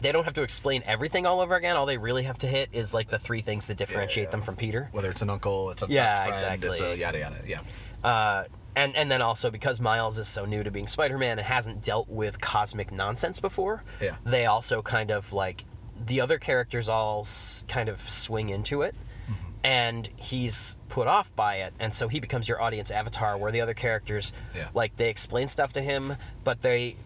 they 0.00 0.10
don't 0.12 0.24
have 0.24 0.34
to 0.34 0.42
explain 0.42 0.82
everything 0.84 1.26
all 1.26 1.40
over 1.40 1.54
again. 1.54 1.76
All 1.76 1.86
they 1.86 1.98
really 1.98 2.24
have 2.24 2.38
to 2.38 2.46
hit 2.46 2.70
is 2.72 2.92
like 2.92 3.08
the 3.08 3.18
three 3.18 3.40
things 3.42 3.68
that 3.68 3.76
differentiate 3.76 4.26
yeah. 4.26 4.30
them 4.30 4.40
from 4.42 4.56
Peter. 4.56 4.88
Whether 4.92 5.10
it's 5.10 5.22
an 5.22 5.30
uncle, 5.30 5.70
it's 5.70 5.82
a 5.82 5.86
Yeah, 5.88 6.28
best 6.28 6.40
friend, 6.40 6.64
it's 6.64 6.80
a 6.80 6.96
yada 6.96 7.18
yada. 7.20 7.36
Yeah. 7.46 7.60
Uh, 8.02 8.44
and 8.74 8.96
and 8.96 9.10
then 9.10 9.22
also 9.22 9.50
because 9.50 9.80
Miles 9.80 10.18
is 10.18 10.28
so 10.28 10.44
new 10.46 10.62
to 10.64 10.70
being 10.70 10.86
Spider-Man 10.88 11.38
and 11.38 11.46
hasn't 11.46 11.82
dealt 11.82 12.08
with 12.08 12.40
cosmic 12.40 12.90
nonsense 12.90 13.38
before, 13.38 13.84
Yeah. 14.00 14.16
they 14.24 14.46
also 14.46 14.82
kind 14.82 15.10
of 15.10 15.32
like 15.32 15.64
the 16.06 16.20
other 16.20 16.38
characters 16.38 16.88
all 16.88 17.20
s- 17.22 17.64
kind 17.68 17.88
of 17.88 18.00
swing 18.08 18.48
into 18.48 18.82
it. 18.82 18.94
Mm-hmm. 19.24 19.34
And 19.64 20.08
he's 20.16 20.76
put 20.88 21.06
off 21.06 21.34
by 21.36 21.56
it, 21.56 21.74
and 21.78 21.94
so 21.94 22.08
he 22.08 22.18
becomes 22.20 22.48
your 22.48 22.60
audience 22.60 22.90
avatar. 22.90 23.38
Where 23.38 23.52
the 23.52 23.60
other 23.60 23.74
characters, 23.74 24.32
Yeah. 24.54 24.68
like 24.74 24.96
they 24.96 25.08
explain 25.10 25.46
stuff 25.48 25.72
to 25.74 25.80
him, 25.80 26.16
but 26.44 26.60
they 26.62 26.96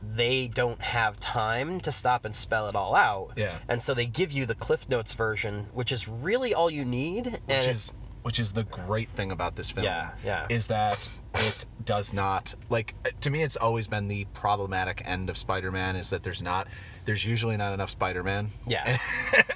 they 0.00 0.46
don't 0.46 0.80
have 0.80 1.18
time 1.18 1.80
to 1.80 1.90
stop 1.90 2.24
and 2.24 2.34
spell 2.34 2.68
it 2.68 2.76
all 2.76 2.94
out. 2.94 3.32
Yeah. 3.36 3.58
And 3.68 3.82
so 3.82 3.94
they 3.94 4.06
give 4.06 4.30
you 4.30 4.46
the 4.46 4.54
Cliff 4.54 4.88
Notes 4.88 5.14
version, 5.14 5.66
which 5.74 5.90
is 5.90 6.06
really 6.06 6.54
all 6.54 6.70
you 6.70 6.84
need. 6.84 7.26
and 7.26 7.34
Which 7.46 7.66
it- 7.66 7.70
is 7.70 7.92
which 8.22 8.40
is 8.40 8.52
the 8.52 8.64
great 8.64 9.08
thing 9.10 9.32
about 9.32 9.56
this 9.56 9.70
film. 9.70 9.84
Yeah, 9.84 10.10
yeah. 10.24 10.46
Is 10.50 10.66
that 10.66 11.08
it 11.34 11.66
does 11.84 12.12
not 12.12 12.54
like 12.68 12.94
to 13.20 13.30
me 13.30 13.42
it's 13.42 13.56
always 13.56 13.86
been 13.88 14.06
the 14.06 14.26
problematic 14.34 15.02
end 15.04 15.30
of 15.30 15.38
Spider-Man 15.38 15.96
is 15.96 16.10
that 16.10 16.22
there's 16.22 16.42
not 16.42 16.68
there's 17.08 17.24
usually 17.24 17.56
not 17.56 17.72
enough 17.72 17.88
Spider-Man. 17.88 18.50
Yeah. 18.66 18.98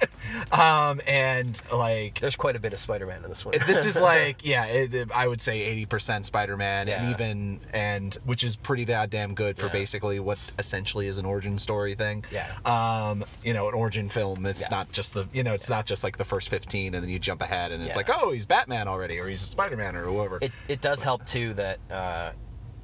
um 0.51 0.99
and 1.05 1.61
like 1.71 2.19
There's 2.19 2.35
quite 2.35 2.55
a 2.55 2.59
bit 2.59 2.73
of 2.73 2.79
Spider-Man 2.79 3.21
in 3.23 3.29
this 3.29 3.45
one. 3.45 3.53
this 3.67 3.85
is 3.85 4.01
like 4.01 4.43
yeah 4.43 4.65
it, 4.65 4.93
it- 4.95 5.11
i 5.13 5.27
would 5.27 5.39
say 5.39 5.85
80% 5.85 6.25
spider-man 6.25 6.87
Yeah. 6.87 7.03
and 7.03 7.13
even 7.13 7.59
and 7.71 8.17
which 8.25 8.43
is 8.43 8.55
pretty 8.55 8.85
goddamn 8.85 9.35
good 9.35 9.57
for 9.59 9.67
Yeah. 9.67 9.71
basically 9.73 10.19
what 10.19 10.39
essentially 10.57 11.05
is 11.05 11.19
an 11.19 11.25
origin 11.25 11.59
story 11.59 11.93
thing 11.93 12.25
Yeah. 12.31 12.47
um 12.65 13.23
you 13.43 13.53
know 13.53 13.67
an 13.67 13.75
origin 13.75 14.09
film 14.09 14.47
it's 14.47 14.61
Yeah. 14.61 14.67
not 14.71 14.91
just 14.91 15.13
the 15.13 15.27
you 15.31 15.43
know 15.43 15.53
it's 15.53 15.69
not 15.69 15.85
just 15.85 16.03
like 16.03 16.17
the 16.17 16.25
first 16.25 16.49
15 16.49 16.95
and 16.95 17.03
then 17.03 17.09
you 17.11 17.19
jump 17.19 17.43
ahead 17.43 17.71
and 17.71 17.83
it's 17.83 17.95
like 17.95 18.09
oh 18.11 18.31
he's 18.31 18.47
batman 18.47 18.87
already 18.87 19.19
or 19.19 19.27
he's 19.27 19.43
a 19.43 19.45
spider-man 19.45 19.95
or 19.95 20.05
whoever 20.05 20.39
it 20.41 20.51
it 20.67 20.81
does 20.81 21.03
help 21.03 21.23
too 21.27 21.53
that 21.53 21.77
uh, 21.91 22.31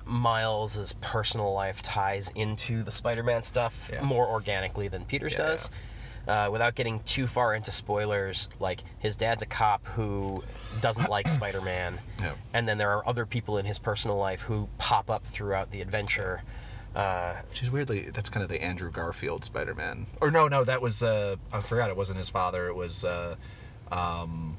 Miles' 0.10 0.96
personal 1.02 1.54
life 1.54 1.82
ties 1.82 2.32
into 2.36 2.84
the 2.84 2.92
Spider-Man 2.92 3.44
stuff 3.44 3.90
Yeah. 3.94 4.02
more 4.02 4.28
organically 4.28 4.88
than 4.88 5.06
Peter's 5.06 5.34
Yeah, 5.34 5.38
does. 5.40 5.70
Uh, 6.28 6.50
without 6.52 6.76
getting 6.76 7.00
too 7.02 7.26
far 7.28 7.56
into 7.56 7.72
spoilers, 7.72 8.50
like 8.60 8.84
his 9.00 9.16
dad's 9.16 9.42
a 9.42 9.46
cop 9.46 9.86
who 9.88 10.44
doesn't 10.82 11.10
like 11.10 11.28
Spider-Man, 11.40 12.00
Yeah. 12.22 12.34
and 12.54 12.68
then 12.68 12.78
there 12.78 12.92
are 12.92 13.08
other 13.08 13.26
people 13.26 13.58
in 13.58 13.66
his 13.66 13.80
personal 13.80 14.18
life 14.18 14.42
who 14.42 14.68
pop 14.78 15.10
up 15.10 15.26
throughout 15.26 15.72
the 15.72 15.82
adventure. 15.82 16.42
Uh, 16.96 17.36
which 17.50 17.62
is 17.62 17.70
weirdly 17.70 18.10
that's 18.12 18.30
kind 18.30 18.44
of 18.44 18.50
the 18.50 18.62
andrew 18.64 18.90
garfield 18.90 19.46
spider-man 19.46 20.08
or 20.22 20.32
no 20.32 20.48
no 20.48 20.64
that 20.64 20.82
was 20.82 21.04
uh 21.04 21.36
i 21.54 21.60
forgot 21.62 21.92
it 21.92 21.96
wasn't 21.96 22.18
his 22.18 22.30
father 22.30 22.68
it 22.68 22.74
was 22.74 23.06
uh 23.06 23.36
um 23.92 24.58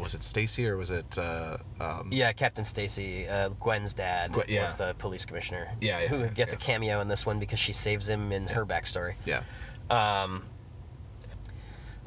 was 0.00 0.14
it 0.14 0.22
stacy 0.22 0.66
or 0.66 0.76
was 0.76 0.90
it 0.90 1.18
uh 1.18 1.56
um 1.80 2.08
yeah, 2.12 2.32
Captain 2.32 2.64
Stacy, 2.64 3.26
uh, 3.28 3.48
Gwen's 3.60 3.94
dad, 3.94 4.32
Gwen- 4.32 4.46
yeah. 4.48 4.62
was 4.62 4.74
the 4.76 4.94
police 4.98 5.24
commissioner. 5.24 5.68
Yeah, 5.80 6.00
yeah, 6.00 6.08
who 6.08 6.28
gets 6.28 6.52
yeah. 6.52 6.58
a 6.58 6.60
cameo 6.60 7.00
in 7.00 7.08
this 7.08 7.24
one 7.26 7.38
because 7.38 7.58
she 7.58 7.72
saves 7.72 8.08
him 8.08 8.32
in 8.32 8.46
her 8.46 8.64
backstory. 8.66 9.14
yeah 9.24 9.42
Um, 9.90 10.44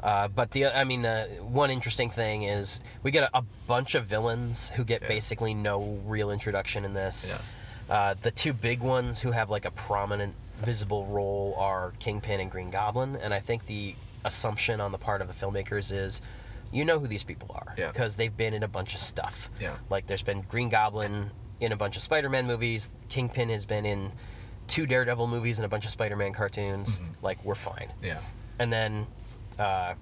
uh, 0.04 0.28
but 0.28 0.52
the 0.52 0.68
I 0.68 0.84
mean, 0.84 1.06
uh, 1.06 1.26
one 1.42 1.72
interesting 1.72 2.10
thing 2.12 2.44
is 2.44 2.80
we 3.02 3.12
get 3.12 3.24
a, 3.34 3.40
a 3.40 3.44
bunch 3.68 3.96
of 3.96 4.06
villains 4.06 4.70
who 4.70 4.84
get 4.84 5.02
Yeah. 5.02 5.08
basically 5.08 5.54
no 5.54 6.00
real 6.06 6.32
introduction 6.32 6.86
in 6.86 6.94
this. 6.94 7.38
Yeah. 7.90 7.96
Uh, 7.96 8.14
the 8.22 8.32
two 8.32 8.54
big 8.54 8.82
ones 8.82 9.20
who 9.22 9.32
have 9.32 9.50
like 9.50 9.66
a 9.66 9.72
prominent, 9.72 10.34
visible 10.64 11.06
role 11.08 11.56
are 11.58 11.94
Kingpin 12.00 12.40
and 12.40 12.50
Green 12.52 12.70
Goblin, 12.72 13.16
and 13.16 13.34
I 13.34 13.40
think 13.40 13.66
the 13.66 13.96
assumption 14.24 14.80
on 14.82 14.92
the 14.92 14.98
part 14.98 15.22
of 15.22 15.28
the 15.28 15.34
filmmakers 15.34 15.92
is, 15.92 16.22
you 16.72 16.86
know 16.86 17.00
who 17.00 17.08
these 17.08 17.24
people 17.24 17.52
are 17.56 17.74
Yeah. 17.78 17.92
because 17.92 18.16
they've 18.16 18.36
been 18.36 18.54
in 18.54 18.64
a 18.64 18.68
bunch 18.68 18.94
of 18.96 19.00
stuff. 19.00 19.50
Yeah. 19.60 19.76
Like 19.90 20.08
there's 20.08 20.22
been 20.24 20.42
Green 20.42 20.70
Goblin 20.70 21.32
in 21.60 21.72
a 21.72 21.76
bunch 21.78 21.96
of 21.96 22.02
Spider-Man 22.02 22.48
movies. 22.48 22.90
Kingpin 23.10 23.50
has 23.50 23.66
been 23.66 23.86
in 23.86 24.12
two 24.68 24.86
Daredevil 24.86 25.28
movies 25.28 25.58
and 25.60 25.66
a 25.66 25.70
bunch 25.70 25.86
of 25.86 25.92
Spider-Man 25.92 26.34
cartoons. 26.34 27.00
Mhm. 27.00 27.06
Like 27.22 27.44
we're 27.46 27.56
fine. 27.56 27.92
yeah 28.02 28.20
And 28.60 28.72
then 28.74 29.08
uh, 29.60 29.94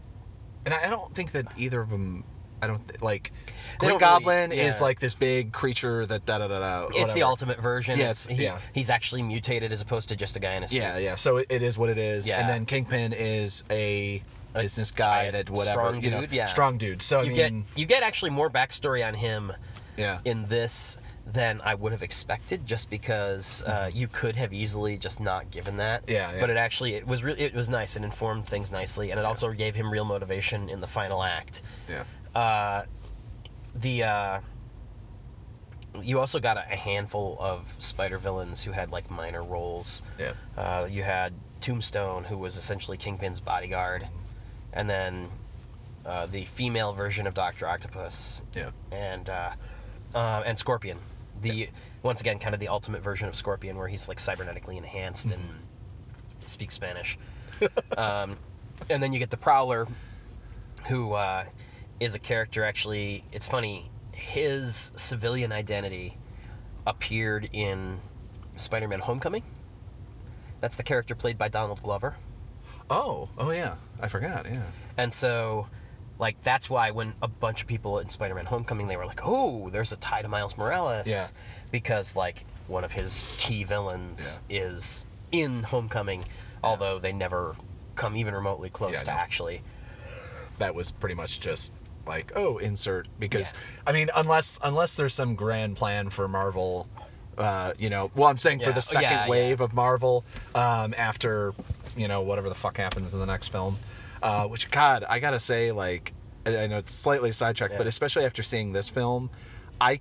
And 0.65 0.74
I 0.74 0.88
I 0.88 0.89
don't 0.89 1.13
think 1.13 1.32
that 1.34 1.46
either 1.58 1.82
of 1.82 1.89
them. 1.89 2.24
I 2.63 2.67
don't 2.67 2.88
th- 2.88 3.01
like. 3.01 3.32
They 3.79 3.88
Green 3.88 4.00
don't 4.00 4.01
really- 4.01 4.24
Goblin 4.24 4.51
is 4.51 4.77
yeah. 4.79 4.84
like 4.86 5.00
this 5.00 5.15
big 5.15 5.51
creature 5.51 6.05
that 6.05 6.25
da 6.25 6.38
da 6.38 6.48
da 6.48 6.60
da. 6.60 6.86
it's 6.88 6.96
the 6.96 7.01
whatever. 7.01 7.24
ultimate 7.24 7.60
version. 7.60 7.98
Yeah, 7.98 8.05
It's- 8.12 8.27
he- 8.27 8.43
yeah. 8.43 8.60
He's 8.74 8.89
actually 8.89 9.24
mutated 9.24 9.72
as 9.72 9.82
opposed 9.82 10.10
to 10.10 10.15
just 10.15 10.36
a 10.36 10.39
guy 10.39 10.53
in 10.53 10.63
a 10.63 10.67
suit. 10.67 10.77
Yeah, 10.77 10.98
yeah. 10.98 11.15
So 11.15 11.38
it, 11.38 11.48
it 11.50 11.62
is 11.63 11.77
what 11.77 11.89
it 11.89 11.98
is. 11.98 12.27
Yeah. 12.27 12.39
And 12.39 12.50
then 12.50 12.65
Kingpin 12.65 13.13
is 13.13 13.63
a, 13.70 14.24
business 14.53 14.91
guy 14.91 15.32
giant, 15.32 15.34
that 15.34 15.50
whatever. 15.50 15.72
strong 15.72 16.01
you 16.03 16.12
know, 16.12 16.22
dude, 16.22 16.32
yeah. 16.32 16.46
Strong 16.46 16.77
dude. 16.77 17.01
So 17.01 17.20
I 17.22 17.24
You 17.24 17.29
mean, 17.29 17.62
get 17.65 17.79
you 17.79 17.86
get 17.88 18.03
actually 18.03 18.29
more 18.32 18.50
backstory 18.51 19.05
on 19.05 19.15
him 19.15 19.51
yeah. 19.98 20.20
in 20.25 20.46
this 20.48 21.00
than 21.25 21.62
I 21.62 21.74
would 21.74 21.93
have 21.93 22.03
expected, 22.03 22.65
just 22.67 22.89
because 22.89 23.63
uh, 23.63 23.89
you 23.91 24.08
could 24.08 24.36
have 24.36 24.53
easily 24.53 24.98
just 24.98 25.20
not 25.20 25.50
given 25.50 25.77
that. 25.77 26.03
Mm-hmm. 26.03 26.12
Yeah, 26.12 26.34
yeah. 26.34 26.39
But 26.41 26.50
it 26.51 26.58
actually 26.58 26.93
it 26.93 27.08
was 27.08 27.24
really 27.24 27.39
it 27.41 27.55
was 27.55 27.70
nice. 27.70 27.96
It 27.96 28.03
informed 28.03 28.46
things 28.48 28.72
nicely, 28.72 29.10
and 29.10 29.20
it 29.20 29.25
also 29.25 29.51
gave 29.53 29.74
him 29.74 29.89
real 29.91 30.05
motivation 30.05 30.70
in 30.70 30.82
the 30.82 30.88
final 30.88 31.24
act. 31.24 31.63
Yeah. 31.89 32.03
Uh, 32.35 32.83
the 33.75 34.03
uh, 34.03 34.39
you 36.01 36.19
also 36.19 36.39
got 36.39 36.57
a, 36.57 36.61
a 36.71 36.75
handful 36.75 37.37
of 37.39 37.73
spider 37.79 38.17
villains 38.17 38.63
who 38.63 38.71
had 38.71 38.91
like 38.91 39.09
minor 39.11 39.43
roles. 39.43 40.01
Yeah. 40.19 40.33
Uh, 40.57 40.87
you 40.89 41.03
had 41.03 41.33
Tombstone, 41.61 42.23
who 42.23 42.37
was 42.37 42.57
essentially 42.57 42.97
Kingpin's 42.97 43.39
bodyguard, 43.39 44.07
and 44.73 44.89
then 44.89 45.29
uh, 46.05 46.25
the 46.25 46.45
female 46.45 46.93
version 46.93 47.27
of 47.27 47.33
Doctor 47.33 47.67
Octopus, 47.67 48.41
Yeah. 48.55 48.71
and 48.91 49.29
uh, 49.29 49.51
uh, 50.15 50.43
and 50.45 50.57
Scorpion. 50.57 50.97
The 51.41 51.49
Yes. 51.51 51.71
once 52.03 52.21
again 52.21 52.39
kind 52.39 52.53
of 52.53 52.59
the 52.59 52.67
ultimate 52.69 53.01
version 53.01 53.27
of 53.27 53.35
Scorpion, 53.35 53.77
where 53.77 53.87
he's 53.87 54.07
like 54.07 54.17
cybernetically 54.17 54.77
enhanced 54.77 55.31
and 55.31 55.41
Mm-hmm. 55.43 56.47
speaks 56.47 56.73
Spanish. 56.75 57.17
um, 57.97 58.37
and 58.89 59.01
then 59.01 59.13
you 59.13 59.19
get 59.19 59.29
the 59.29 59.37
Prowler, 59.37 59.87
who 60.87 61.13
uh, 61.13 61.45
is 62.00 62.15
a 62.15 62.19
character. 62.19 62.63
Actually, 62.65 63.23
it's 63.31 63.47
funny. 63.47 63.89
His 64.12 64.91
civilian 64.95 65.51
identity 65.51 66.17
appeared 66.85 67.50
in 67.53 68.00
Spider-Man: 68.55 69.00
Homecoming. 69.00 69.43
That's 70.59 70.75
the 70.75 70.83
character 70.83 71.15
played 71.15 71.38
by 71.38 71.50
Donald 71.50 71.81
Glover. 71.83 72.15
Oh. 72.89 73.29
Oh 73.38 73.51
yeah. 73.51 73.75
I 74.00 74.07
forgot. 74.07 74.45
Yeah. 74.45 74.63
And 74.97 75.13
so, 75.13 75.67
like, 76.19 76.41
that's 76.43 76.69
why 76.69 76.91
when 76.91 77.13
a 77.21 77.27
bunch 77.27 77.62
of 77.62 77.67
people 77.67 78.00
in 78.00 78.09
Spider 78.09 78.35
Man 78.35 78.45
Homecoming, 78.45 78.88
they 78.88 78.95
were 78.95 79.05
like, 79.05 79.21
oh, 79.23 79.69
there's 79.69 79.91
a 79.91 79.97
tie 79.97 80.21
to 80.21 80.27
Miles 80.29 80.57
Morales. 80.57 81.07
Yeah. 81.07 81.27
Because, 81.71 82.15
like, 82.15 82.45
one 82.67 82.83
of 82.83 82.91
his 82.91 83.38
key 83.41 83.63
villains 83.63 84.39
is 84.50 85.05
in 85.31 85.63
Homecoming, 85.63 86.23
although 86.63 87.00
they 87.00 87.12
never 87.12 87.55
come 87.95 88.15
even 88.15 88.33
remotely 88.33 88.69
close 88.69 88.93
Yeah, 88.93 89.00
to 89.00 89.12
know. 89.12 89.17
actually. 89.17 89.62
That 90.59 90.75
was 90.75 90.91
pretty 90.91 91.15
much 91.15 91.39
just 91.39 91.73
like 92.05 92.31
oh 92.36 92.57
insert 92.57 93.07
because 93.19 93.53
Yeah. 93.53 93.60
I 93.88 93.91
mean 93.93 94.10
unless 94.15 94.60
unless 94.62 94.95
there's 94.95 95.13
some 95.13 95.36
grand 95.36 95.77
plan 95.77 96.10
for 96.10 96.27
Marvel. 96.27 96.88
Uh, 97.36 97.74
you 97.79 97.89
know, 97.89 98.12
well, 98.13 98.29
I'm 98.29 98.38
saying 98.38 98.60
for 98.60 98.72
the 98.72 98.81
second 98.81 99.10
Yeah, 99.10 99.24
yeah. 99.24 99.29
wave 99.29 99.60
of 99.60 99.74
Marvel, 99.74 100.24
um, 100.53 100.93
after, 100.95 101.55
you 101.95 102.07
know, 102.07 102.22
whatever 102.22 102.48
the 102.48 102.53
fuck 102.53 102.77
happens 102.77 103.15
in 103.15 103.19
the 103.19 103.25
next 103.25 103.48
film, 103.48 103.79
uh, 104.22 104.45
which 104.45 104.69
God, 104.69 105.03
I 105.10 105.17
gotta 105.17 105.39
say, 105.39 105.72
like, 105.72 106.13
I 106.45 106.67
know 106.67 106.77
it's 106.77 106.93
slightly 106.93 107.31
sidetracked, 107.31 107.72
Yeah. 107.74 107.79
but 107.79 107.88
especially 107.88 108.25
after 108.25 108.43
seeing 108.43 108.72
this 108.72 108.88
film, 108.88 109.31
I 109.81 110.00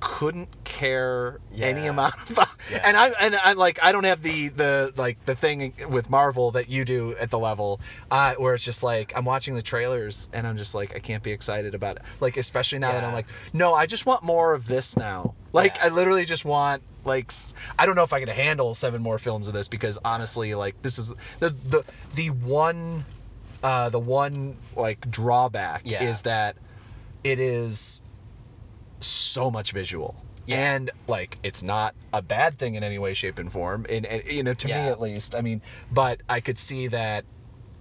couldn't 0.00 0.50
care 0.78 1.40
any 1.60 1.86
amount 1.88 2.14
of 2.30 2.38
Yeah. 2.70 2.82
and 2.84 2.96
I 2.96 3.08
and 3.20 3.34
I'm 3.34 3.56
like 3.56 3.82
I 3.82 3.90
don't 3.90 4.04
have 4.04 4.22
the 4.22 4.48
the 4.48 4.92
like 4.96 5.22
the 5.24 5.34
thing 5.34 5.74
with 5.90 6.08
Marvel 6.08 6.52
that 6.52 6.68
you 6.68 6.84
do 6.84 7.16
at 7.18 7.30
the 7.30 7.38
level 7.38 7.80
uh, 8.12 8.34
where 8.36 8.54
it's 8.54 8.62
just 8.62 8.82
like 8.84 9.12
I'm 9.16 9.24
watching 9.24 9.54
the 9.56 9.62
trailers 9.62 10.28
and 10.32 10.46
I'm 10.46 10.56
just 10.56 10.74
like 10.76 10.94
I 10.94 11.00
can't 11.00 11.22
be 11.22 11.32
excited 11.32 11.74
about 11.74 11.96
it 11.96 12.02
like 12.20 12.36
especially 12.36 12.78
now 12.78 12.92
that 12.92 13.02
I'm 13.04 13.12
like 13.12 13.26
no 13.52 13.74
I 13.74 13.86
just 13.86 14.06
want 14.06 14.22
more 14.22 14.54
of 14.54 14.68
this 14.68 14.96
now 14.96 15.34
like 15.52 15.76
Yeah. 15.78 15.86
I 15.86 15.88
literally 15.88 16.24
just 16.24 16.44
want 16.44 16.82
like 17.04 17.32
I 17.78 17.84
don't 17.86 17.96
know 17.96 18.04
if 18.04 18.12
I 18.12 18.20
can 18.20 18.28
handle 18.28 18.72
seven 18.74 19.02
more 19.02 19.18
films 19.18 19.48
of 19.48 19.54
this 19.54 19.66
because 19.66 19.98
honestly 20.04 20.54
like 20.54 20.80
this 20.82 20.98
is 20.98 21.12
the 21.40 21.50
the 21.50 21.84
the 22.14 22.30
one 22.30 23.04
uh 23.64 23.88
the 23.88 23.98
one 23.98 24.56
like 24.76 25.10
drawback 25.10 25.82
Yeah. 25.84 26.04
is 26.04 26.22
that 26.22 26.56
it 27.24 27.40
is 27.40 28.00
so 29.00 29.50
much 29.50 29.72
visual. 29.72 30.14
Yeah. 30.48 30.74
And 30.74 30.90
like 31.06 31.36
it's 31.42 31.62
not 31.62 31.94
a 32.12 32.22
bad 32.22 32.58
thing 32.58 32.74
in 32.74 32.82
any 32.82 32.98
way, 32.98 33.14
shape, 33.14 33.38
and 33.38 33.52
form. 33.52 33.84
In, 33.88 34.04
in 34.06 34.22
you 34.30 34.42
know, 34.42 34.54
to 34.54 34.66
me 34.66 34.88
at 34.88 35.00
least. 35.00 35.34
I 35.34 35.42
mean, 35.42 35.60
but 35.92 36.22
I 36.28 36.40
could 36.40 36.58
see 36.58 36.88
that 36.88 37.24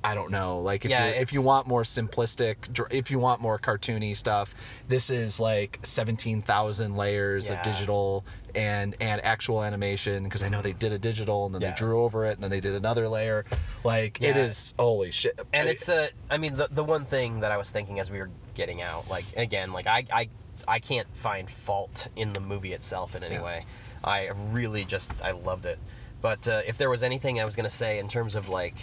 I 0.03 0.15
don't 0.15 0.31
know. 0.31 0.59
Like 0.59 0.85
if 0.85 0.91
Yeah, 0.91 1.07
you 1.07 1.13
if 1.15 1.33
you 1.33 1.41
want 1.41 1.67
more 1.67 1.83
simplistic, 1.83 2.55
if 2.91 3.09
you 3.09 3.19
want 3.19 3.41
more 3.41 3.57
cartoony 3.57 4.15
stuff, 4.15 4.53
this 4.87 5.09
is 5.09 5.39
like 5.39 5.79
17,000 5.83 6.95
layers 6.95 7.49
Yeah. 7.49 7.55
of 7.55 7.61
digital 7.63 8.25
and 8.55 8.95
and 9.01 9.23
actual 9.25 9.63
animation 9.63 10.23
because 10.23 10.43
I 10.43 10.49
know 10.49 10.61
they 10.61 10.73
did 10.73 10.91
a 10.91 10.99
digital 10.99 11.45
and 11.45 11.55
then 11.55 11.61
Yeah. 11.61 11.69
they 11.69 11.75
drew 11.75 12.03
over 12.03 12.25
it 12.25 12.33
and 12.35 12.43
then 12.43 12.51
they 12.51 12.59
did 12.61 12.75
another 12.75 13.07
layer. 13.07 13.45
Like 13.83 14.21
it 14.21 14.35
Yeah. 14.35 14.43
is 14.43 14.73
holy 14.77 15.11
shit. 15.11 15.39
and 15.53 15.67
it's 15.69 15.87
a 15.89 16.09
i 16.29 16.37
mean 16.37 16.57
the, 16.57 16.67
the 16.71 16.83
one 16.83 17.05
thing 17.05 17.39
that 17.41 17.51
i 17.51 17.57
was 17.57 17.71
thinking 17.71 17.99
as 17.99 18.11
we 18.11 18.19
were 18.19 18.29
getting 18.55 18.81
out 18.81 19.09
like 19.09 19.23
again 19.37 19.71
like 19.71 19.87
i 19.87 20.05
i, 20.11 20.29
I 20.67 20.79
can't 20.79 21.07
find 21.15 21.49
fault 21.49 22.07
in 22.15 22.33
the 22.33 22.39
movie 22.39 22.73
itself 22.73 23.15
in 23.15 23.23
any 23.23 23.35
Yeah. 23.35 23.43
way 23.43 23.65
i 24.03 24.27
really 24.51 24.85
just 24.85 25.11
i 25.23 25.31
loved 25.31 25.65
it 25.65 25.79
but 26.21 26.47
uh, 26.47 26.61
if 26.67 26.77
there 26.77 26.89
was 26.89 27.01
anything 27.03 27.39
i 27.41 27.45
was 27.45 27.55
going 27.55 27.63
to 27.63 27.75
say 27.75 27.97
in 27.99 28.07
terms 28.07 28.35
of 28.35 28.47
like 28.47 28.75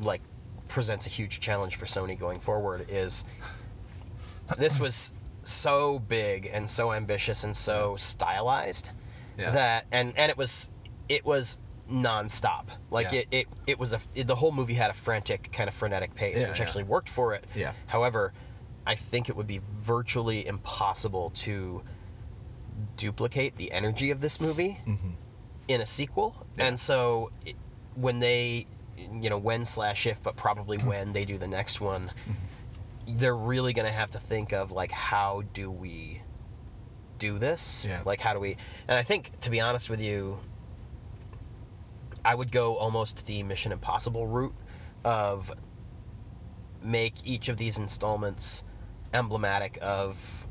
like 0.00 0.20
presents 0.68 1.06
a 1.06 1.08
huge 1.08 1.40
challenge 1.40 1.76
for 1.76 1.86
sony 1.86 2.18
going 2.18 2.38
forward 2.40 2.86
is 2.90 3.24
this 4.58 4.78
was 4.78 5.12
so 5.44 5.98
big 5.98 6.50
and 6.52 6.68
so 6.68 6.92
ambitious 6.92 7.44
and 7.44 7.56
so 7.56 7.96
stylized 7.96 8.90
yeah. 9.38 9.50
that 9.52 9.86
and 9.92 10.12
and 10.16 10.30
it 10.30 10.36
was 10.36 10.70
it 11.08 11.24
was 11.24 11.58
nonstop 11.90 12.68
like 12.90 13.12
Yeah. 13.12 13.20
it, 13.20 13.26
it 13.30 13.46
it 13.66 13.78
was 13.78 13.94
a 13.94 14.00
it, 14.14 14.26
the 14.26 14.34
whole 14.36 14.52
movie 14.52 14.74
had 14.74 14.90
a 14.90 14.94
frantic 14.94 15.50
kind 15.52 15.68
of 15.68 15.74
frenetic 15.74 16.14
pace 16.14 16.40
Yeah, 16.40 16.48
which 16.50 16.60
actually 16.60 16.84
worked 16.84 17.08
for 17.08 17.32
it 17.34 17.46
Yeah. 17.54 17.72
however 17.86 18.34
i 18.88 18.94
think 18.96 19.28
it 19.28 19.36
would 19.36 19.46
be 19.46 19.60
virtually 19.74 20.44
impossible 20.46 21.30
to 21.30 21.82
duplicate 22.96 23.54
the 23.56 23.70
energy 23.70 24.10
of 24.10 24.20
this 24.20 24.40
movie 24.40 24.78
Mhm. 24.86 25.14
in 25.68 25.80
a 25.80 25.86
sequel 25.86 26.34
Yeah. 26.56 26.66
and 26.66 26.80
so 26.80 27.30
it, 27.44 27.54
when 27.94 28.18
they 28.18 28.66
you 28.96 29.30
know 29.30 29.38
when 29.38 29.64
slash 29.64 30.06
if 30.06 30.22
but 30.22 30.34
probably 30.36 30.78
when 30.78 31.12
they 31.12 31.24
do 31.24 31.38
the 31.38 31.46
next 31.46 31.80
one 31.80 32.10
they're 33.06 33.36
really 33.36 33.72
going 33.72 33.86
to 33.86 33.92
have 33.92 34.10
to 34.10 34.20
think 34.20 34.52
of 34.52 34.72
like 34.72 34.90
how 34.90 35.42
do 35.54 35.70
we 35.70 36.20
do 37.18 37.38
this 37.38 37.84
Yeah. 37.88 38.02
like 38.04 38.20
how 38.20 38.32
do 38.32 38.40
we 38.40 38.56
and 38.88 38.98
i 38.98 39.02
think 39.02 39.30
to 39.40 39.50
be 39.50 39.60
honest 39.60 39.88
with 39.90 40.00
you 40.00 40.38
i 42.24 42.34
would 42.34 42.50
go 42.52 42.76
almost 42.76 43.26
the 43.26 43.42
mission 43.42 43.72
impossible 43.72 44.26
route 44.26 44.54
of 45.04 45.52
make 46.82 47.14
each 47.24 47.48
of 47.48 47.56
these 47.56 47.78
installments 47.78 48.62
emblematic 49.12 49.78
of 49.80 50.46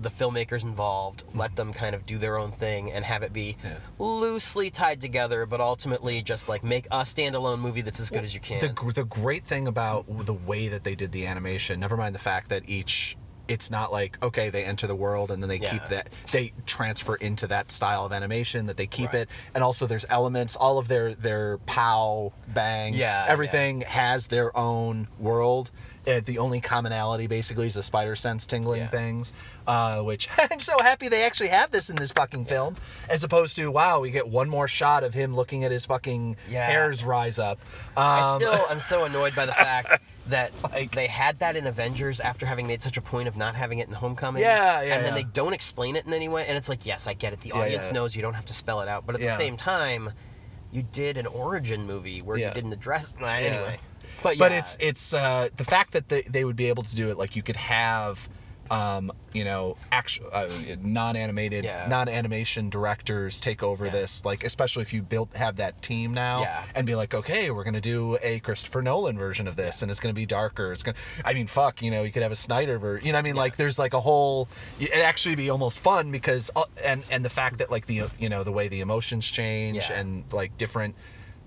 the 0.00 0.08
filmmakers 0.10 0.62
involved 0.62 1.22
let 1.34 1.54
them 1.54 1.72
kind 1.74 1.94
of 1.94 2.06
do 2.06 2.16
their 2.16 2.38
own 2.38 2.50
thing 2.50 2.90
and 2.90 3.04
have 3.04 3.22
it 3.22 3.30
be 3.32 3.58
Yeah. 3.62 3.76
loosely 3.98 4.70
tied 4.70 5.02
together 5.02 5.44
but 5.44 5.60
ultimately 5.60 6.22
just 6.22 6.48
like 6.48 6.64
make 6.64 6.86
a 6.86 7.00
standalone 7.02 7.58
movie 7.60 7.82
that's 7.82 8.00
as 8.00 8.08
good 8.08 8.24
as 8.24 8.32
you 8.32 8.40
can 8.40 8.58
The, 8.60 8.92
the 8.94 9.04
great 9.04 9.44
thing 9.44 9.68
about 9.68 10.06
the 10.08 10.32
way 10.32 10.68
that 10.68 10.82
they 10.82 10.94
did 10.94 11.12
the 11.12 11.26
animation, 11.26 11.78
never 11.78 11.98
mind 11.98 12.14
the 12.14 12.18
fact 12.20 12.48
that 12.48 12.62
each, 12.70 13.18
it's 13.48 13.70
not 13.70 13.92
like 13.92 14.22
okay 14.22 14.50
they 14.50 14.64
enter 14.64 14.86
the 14.86 14.94
world 14.94 15.30
and 15.30 15.42
then 15.42 15.48
they 15.48 15.58
keep 15.58 15.84
that 15.88 16.08
they 16.30 16.52
transfer 16.66 17.16
into 17.16 17.46
that 17.48 17.70
style 17.72 18.04
of 18.06 18.12
animation 18.12 18.66
that 18.66 18.76
they 18.76 18.86
keep 18.86 19.12
Right. 19.12 19.22
it, 19.22 19.28
and 19.54 19.64
also 19.64 19.86
there's 19.86 20.06
elements, 20.08 20.54
all 20.56 20.78
of 20.78 20.88
their 20.88 21.14
their 21.14 21.58
pow 21.58 22.32
bang, 22.48 22.94
Yeah, 22.94 23.24
everything 23.28 23.80
has 23.82 24.26
their 24.28 24.56
own 24.56 25.08
world. 25.18 25.70
Uh, 26.06 26.20
the 26.24 26.38
only 26.38 26.60
commonality 26.60 27.26
basically 27.28 27.66
is 27.66 27.74
the 27.74 27.82
spider 27.82 28.16
sense 28.16 28.46
tingling 28.46 28.82
Yeah. 28.82 28.88
things, 28.88 29.32
uh, 29.66 30.02
which 30.02 30.28
I'm 30.50 30.60
so 30.60 30.80
happy 30.80 31.08
they 31.08 31.24
actually 31.24 31.48
have 31.48 31.70
this 31.70 31.90
in 31.90 31.96
this 31.96 32.12
fucking 32.12 32.46
film, 32.46 32.76
as 33.08 33.24
opposed 33.24 33.56
to 33.56 33.70
wow 33.70 34.00
we 34.00 34.10
get 34.10 34.28
one 34.28 34.48
more 34.48 34.68
shot 34.68 35.04
of 35.04 35.12
him 35.14 35.34
looking 35.34 35.64
at 35.64 35.70
his 35.72 35.84
fucking 35.86 36.36
Yeah. 36.48 36.66
hairs 36.66 37.02
rise 37.04 37.38
up. 37.38 37.58
Um, 37.96 38.04
I 38.06 38.36
still 38.38 38.66
i'm 38.70 38.80
so 38.80 39.04
annoyed 39.04 39.34
by 39.34 39.46
the 39.46 39.52
fact 39.52 39.98
that 40.26 40.62
like- 40.72 40.92
they 40.94 41.06
had 41.06 41.38
that 41.40 41.56
in 41.56 41.66
Avengers 41.66 42.20
after 42.20 42.46
having 42.46 42.66
made 42.66 42.80
such 42.82 42.96
a 42.96 43.02
point 43.02 43.28
of 43.28 43.36
not 43.36 43.56
having 43.56 43.78
it 43.80 43.88
in 43.88 43.94
Homecoming. 43.94 44.42
Yeah, 44.42 44.82
yeah, 44.82 44.94
And 44.94 45.04
then 45.04 45.14
yeah. 45.14 45.22
they 45.22 45.24
don't 45.24 45.52
explain 45.52 45.96
it 45.96 46.06
in 46.06 46.12
any 46.12 46.28
way, 46.28 46.46
and 46.46 46.56
it's 46.56 46.68
like, 46.68 46.86
yes, 46.86 47.06
I 47.06 47.14
get 47.14 47.32
it. 47.32 47.40
The 47.40 47.48
Yeah, 47.50 47.56
audience 47.60 47.86
yeah. 47.88 47.92
knows 47.92 48.14
you 48.14 48.22
don't 48.22 48.34
have 48.34 48.46
to 48.46 48.54
spell 48.54 48.80
it 48.82 48.88
out, 48.88 49.04
but 49.06 49.14
at 49.16 49.20
the 49.20 49.30
same 49.36 49.56
time, 49.56 50.12
you 50.70 50.82
did 50.82 51.18
an 51.18 51.26
origin 51.26 51.86
movie 51.86 52.20
where 52.20 52.38
you 52.38 52.50
didn't 52.54 52.72
address. 52.72 53.14
Yeah. 53.20 53.26
anyway, 53.36 53.78
but 54.22 54.38
but 54.38 54.52
it's 54.52 54.76
it's 54.80 55.12
uh, 55.12 55.48
the 55.56 55.64
fact 55.64 55.92
that 55.92 56.08
they, 56.08 56.22
they 56.22 56.44
would 56.44 56.56
be 56.56 56.66
able 56.68 56.82
to 56.84 56.94
do 56.94 57.10
it 57.10 57.18
like 57.18 57.36
you 57.36 57.42
could 57.42 57.56
have 57.56 58.26
um, 58.70 59.12
you 59.32 59.44
know 59.44 59.76
actual 59.90 60.28
uh, 60.32 60.48
non-animated 60.80 61.64
Yeah. 61.64 61.86
non-animation 61.88 62.70
directors 62.70 63.40
take 63.40 63.62
over 63.62 63.86
Yeah. 63.86 63.92
this 63.92 64.24
like 64.24 64.44
especially 64.44 64.82
if 64.82 64.92
you 64.92 65.02
built 65.02 65.34
have 65.34 65.56
that 65.56 65.80
team 65.82 66.12
now 66.12 66.42
Yeah. 66.42 66.62
and 66.74 66.86
be 66.86 66.94
like 66.94 67.14
okay 67.14 67.50
we're 67.50 67.64
gonna 67.64 67.80
do 67.80 68.18
a 68.22 68.40
Christopher 68.40 68.82
Nolan 68.82 69.18
version 69.18 69.46
of 69.48 69.56
this 69.56 69.82
and 69.82 69.90
it's 69.90 70.00
gonna 70.00 70.12
be 70.14 70.26
darker 70.26 70.72
it's 70.72 70.82
gonna 70.82 70.96
I 71.24 71.34
mean 71.34 71.46
fuck 71.46 71.82
you 71.82 71.90
know 71.90 72.02
you 72.02 72.12
could 72.12 72.22
have 72.22 72.32
a 72.32 72.36
Snyder 72.36 72.78
version 72.78 73.06
you 73.06 73.12
know 73.12 73.18
I 73.18 73.22
mean 73.22 73.36
like 73.36 73.56
there's 73.56 73.78
like 73.78 73.94
a 73.94 74.00
whole 74.00 74.48
it 74.78 74.92
actually 74.92 75.34
be 75.34 75.50
almost 75.50 75.78
fun 75.80 76.10
because 76.10 76.50
uh, 76.54 76.64
and 76.82 77.04
and 77.10 77.24
the 77.24 77.30
fact 77.30 77.58
that 77.58 77.70
like 77.70 77.86
the 77.86 78.02
you 78.18 78.28
know 78.28 78.44
the 78.44 78.52
way 78.52 78.68
the 78.68 78.80
emotions 78.80 79.26
change 79.26 79.90
and 79.90 80.24
like 80.32 80.56
different 80.58 80.94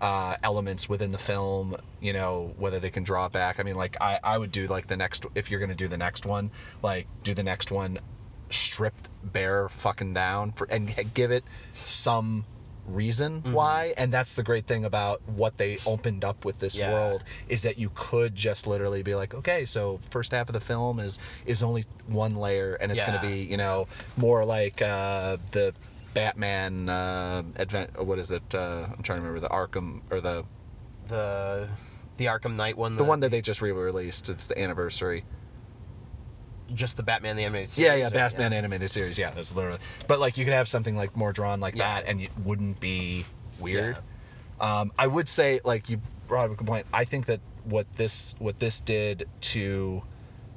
uh, 0.02 0.36
elements 0.44 0.90
within 0.90 1.12
the 1.12 1.18
film, 1.18 1.76
you 2.00 2.14
know, 2.14 2.54
whether 2.58 2.80
they 2.80 2.90
can 2.90 3.04
draw 3.04 3.30
back. 3.30 3.60
I 3.60 3.64
mean, 3.64 3.76
like 3.76 3.98
I, 4.02 4.20
I 4.24 4.38
would 4.38 4.52
do 4.52 4.68
like 4.68 4.88
the 4.88 4.98
next 4.98 5.26
if 5.36 5.50
you're 5.50 5.60
gonna 5.60 5.76
do 5.76 5.88
the 5.88 5.98
next 5.98 6.26
one, 6.26 6.52
like 6.84 7.08
do 7.24 7.34
the 7.34 7.44
next 7.44 7.72
one 7.72 8.00
stripped 8.50 9.10
bare 9.24 9.70
fucking 9.70 10.14
down 10.14 10.52
for 10.52 10.68
and 10.70 10.94
give 11.14 11.32
it 11.32 11.44
some 11.74 12.46
reason 12.86 13.42
Mhm. 13.42 13.52
why 13.52 13.94
and 13.98 14.14
that's 14.14 14.36
the 14.36 14.44
great 14.44 14.68
thing 14.68 14.86
about 14.86 15.20
what 15.26 15.58
they 15.58 15.80
opened 15.88 16.24
up 16.24 16.46
with 16.46 16.60
this 16.60 16.76
Yeah. 16.78 16.92
world 16.92 17.24
is 17.48 17.64
that 17.64 17.80
you 17.80 17.90
could 17.96 18.36
just 18.36 18.68
literally 18.68 19.02
be 19.02 19.16
like 19.16 19.34
okay 19.34 19.66
so 19.66 20.00
first 20.12 20.32
half 20.32 20.48
of 20.50 20.54
the 20.54 20.60
film 20.60 21.00
is 21.00 21.18
is 21.48 21.64
only 21.64 21.84
one 22.06 22.36
layer 22.36 22.76
and 22.76 22.92
it's 22.92 23.02
going 23.02 23.14
to 23.20 23.20
be 23.20 23.42
you 23.42 23.58
know 23.58 23.88
more 24.18 24.46
like 24.46 24.84
uh 24.84 25.38
the 25.52 25.74
Batman 26.16 26.90
uh 26.90 27.44
advent 27.58 28.04
what 28.04 28.18
is 28.18 28.32
it 28.32 28.56
uh 28.56 28.88
I'm 28.92 29.04
trying 29.04 29.18
to 29.20 29.26
remember 29.26 29.42
the 29.42 29.50
Arkham 29.50 30.02
or 30.10 30.22
the 30.22 30.44
the 31.08 31.68
the 32.18 32.26
Arkham 32.26 32.56
Knight 32.56 32.78
one. 32.78 32.96
the 32.96 33.04
one 33.04 33.20
that 33.20 33.30
they 33.30 33.42
just 33.42 33.62
re-released 33.62 34.30
it's 34.30 34.48
the 34.48 34.58
anniversary 34.60 35.24
just 36.74 36.98
the 36.98 37.04
Batman 37.04 37.36
the 37.36 37.44
animated 37.44 37.70
series. 37.70 37.88
yeah 37.88 37.96
yeah 37.96 38.10
Batman 38.10 38.54
animated 38.54 38.90
series 38.90 39.20
yeah 39.20 39.32
that's 39.32 39.54
literally 39.54 39.80
but 40.08 40.20
like 40.20 40.38
you 40.38 40.46
could 40.46 40.54
have 40.54 40.68
something 40.68 40.96
like 40.96 41.16
more 41.16 41.32
drawn 41.34 41.60
like 41.60 41.76
Yeah. 41.76 41.96
that 42.00 42.08
and 42.08 42.22
it 42.22 42.32
wouldn't 42.44 42.80
be 42.80 43.26
weird 43.60 43.98
um 44.60 44.92
I 44.98 45.06
would 45.08 45.30
say 45.30 45.60
like 45.64 45.90
you 45.90 46.00
brought 46.28 46.46
up 46.46 46.52
a 46.54 46.56
complaint 46.56 46.88
I 46.94 47.06
think 47.06 47.28
that 47.28 47.42
what 47.66 47.86
this 47.98 48.34
what 48.40 48.58
this 48.58 48.80
did 48.82 49.28
to 49.42 50.02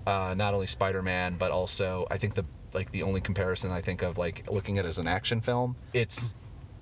uh, 0.06 0.34
not 0.34 0.54
only 0.54 0.66
Spider-Man 0.66 1.36
but 1.36 1.50
also 1.50 2.06
I 2.10 2.16
think 2.16 2.34
the 2.34 2.44
like 2.74 2.90
the 2.90 3.02
only 3.02 3.20
comparison 3.20 3.70
I 3.70 3.80
think 3.80 4.02
of 4.02 4.18
like 4.18 4.50
looking 4.50 4.78
at 4.78 4.84
it 4.84 4.88
as 4.88 4.98
an 4.98 5.06
action 5.06 5.40
film 5.40 5.76
it's 5.92 6.34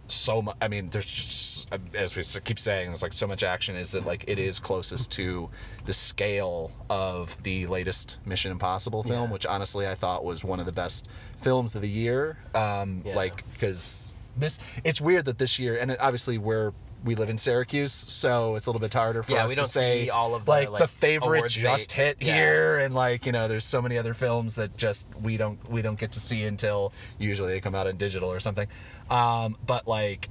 so 0.09 0.41
much 0.43 0.57
I 0.61 0.69
mean 0.69 0.89
there's 0.91 1.07
just 1.07 1.69
as 1.95 2.17
we 2.17 2.23
keep 2.45 2.59
saying 2.59 2.89
there's 2.89 3.03
like 3.03 3.13
so 3.13 3.27
much 3.27 3.43
action 3.43 3.75
is 3.77 3.93
that 3.93 4.07
like 4.07 4.25
it 4.29 4.39
is 4.39 4.61
closest 4.61 5.11
to 5.13 5.51
the 5.85 5.93
scale 5.93 6.71
of 6.89 7.37
the 7.43 7.67
latest 7.67 8.19
Mission 8.25 8.53
Impossible 8.53 9.03
film 9.03 9.29
Yeah. 9.29 9.33
which 9.33 9.47
honestly 9.47 9.87
I 9.87 9.95
thought 9.97 10.25
was 10.25 10.45
one 10.45 10.61
of 10.61 10.67
the 10.67 10.73
best 10.73 11.09
films 11.39 11.75
of 11.75 11.83
the 11.83 11.89
year 11.89 12.37
um 12.55 13.03
Yeah. 13.05 13.17
like 13.17 13.45
because 13.53 14.15
this 14.37 14.59
it's 14.85 15.01
weird 15.01 15.25
that 15.25 15.39
this 15.39 15.59
year 15.59 15.77
and 15.77 15.97
obviously 15.99 16.39
we're 16.39 16.73
we 17.03 17.15
live 17.15 17.29
in 17.29 17.39
Syracuse 17.39 17.93
so 17.95 18.55
it's 18.57 18.67
a 18.67 18.71
little 18.71 18.81
bit 18.81 18.93
harder 18.95 19.23
for 19.23 19.33
Yeah, 19.35 19.45
us 19.45 19.55
to 19.55 19.65
say 19.67 20.05
see 20.05 20.11
all 20.11 20.35
of 20.35 20.45
the, 20.45 20.51
like, 20.51 20.71
like, 20.71 20.81
the 20.81 20.89
favorite 20.89 21.47
just 21.47 21.91
dates. 21.91 21.97
hit 21.97 22.17
Yeah. 22.21 22.33
here 22.33 22.79
and 22.79 22.95
like 22.95 23.27
you 23.27 23.33
know 23.33 23.49
there's 23.49 23.65
so 23.65 23.83
many 23.83 23.99
other 23.99 24.15
films 24.15 24.57
that 24.57 24.77
just 24.77 25.07
we 25.21 25.37
don't 25.37 25.59
we 25.69 25.83
don't 25.83 25.99
get 25.99 26.13
to 26.13 26.21
see 26.21 26.45
until 26.45 26.93
usually 27.19 27.53
they 27.53 27.61
come 27.61 27.75
out 27.75 27.87
in 27.87 27.97
digital 27.97 28.31
or 28.31 28.41
something 28.41 28.69
um 29.11 29.57
but 29.63 29.87
like 29.87 30.29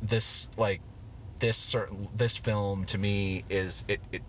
this 0.00 0.48
like 0.56 0.82
this 1.40 1.56
certain 1.58 2.08
this 2.14 2.36
film 2.36 2.84
to 2.86 2.98
me 2.98 3.44
is 3.48 3.84
it, 3.88 4.00
it 4.12 4.22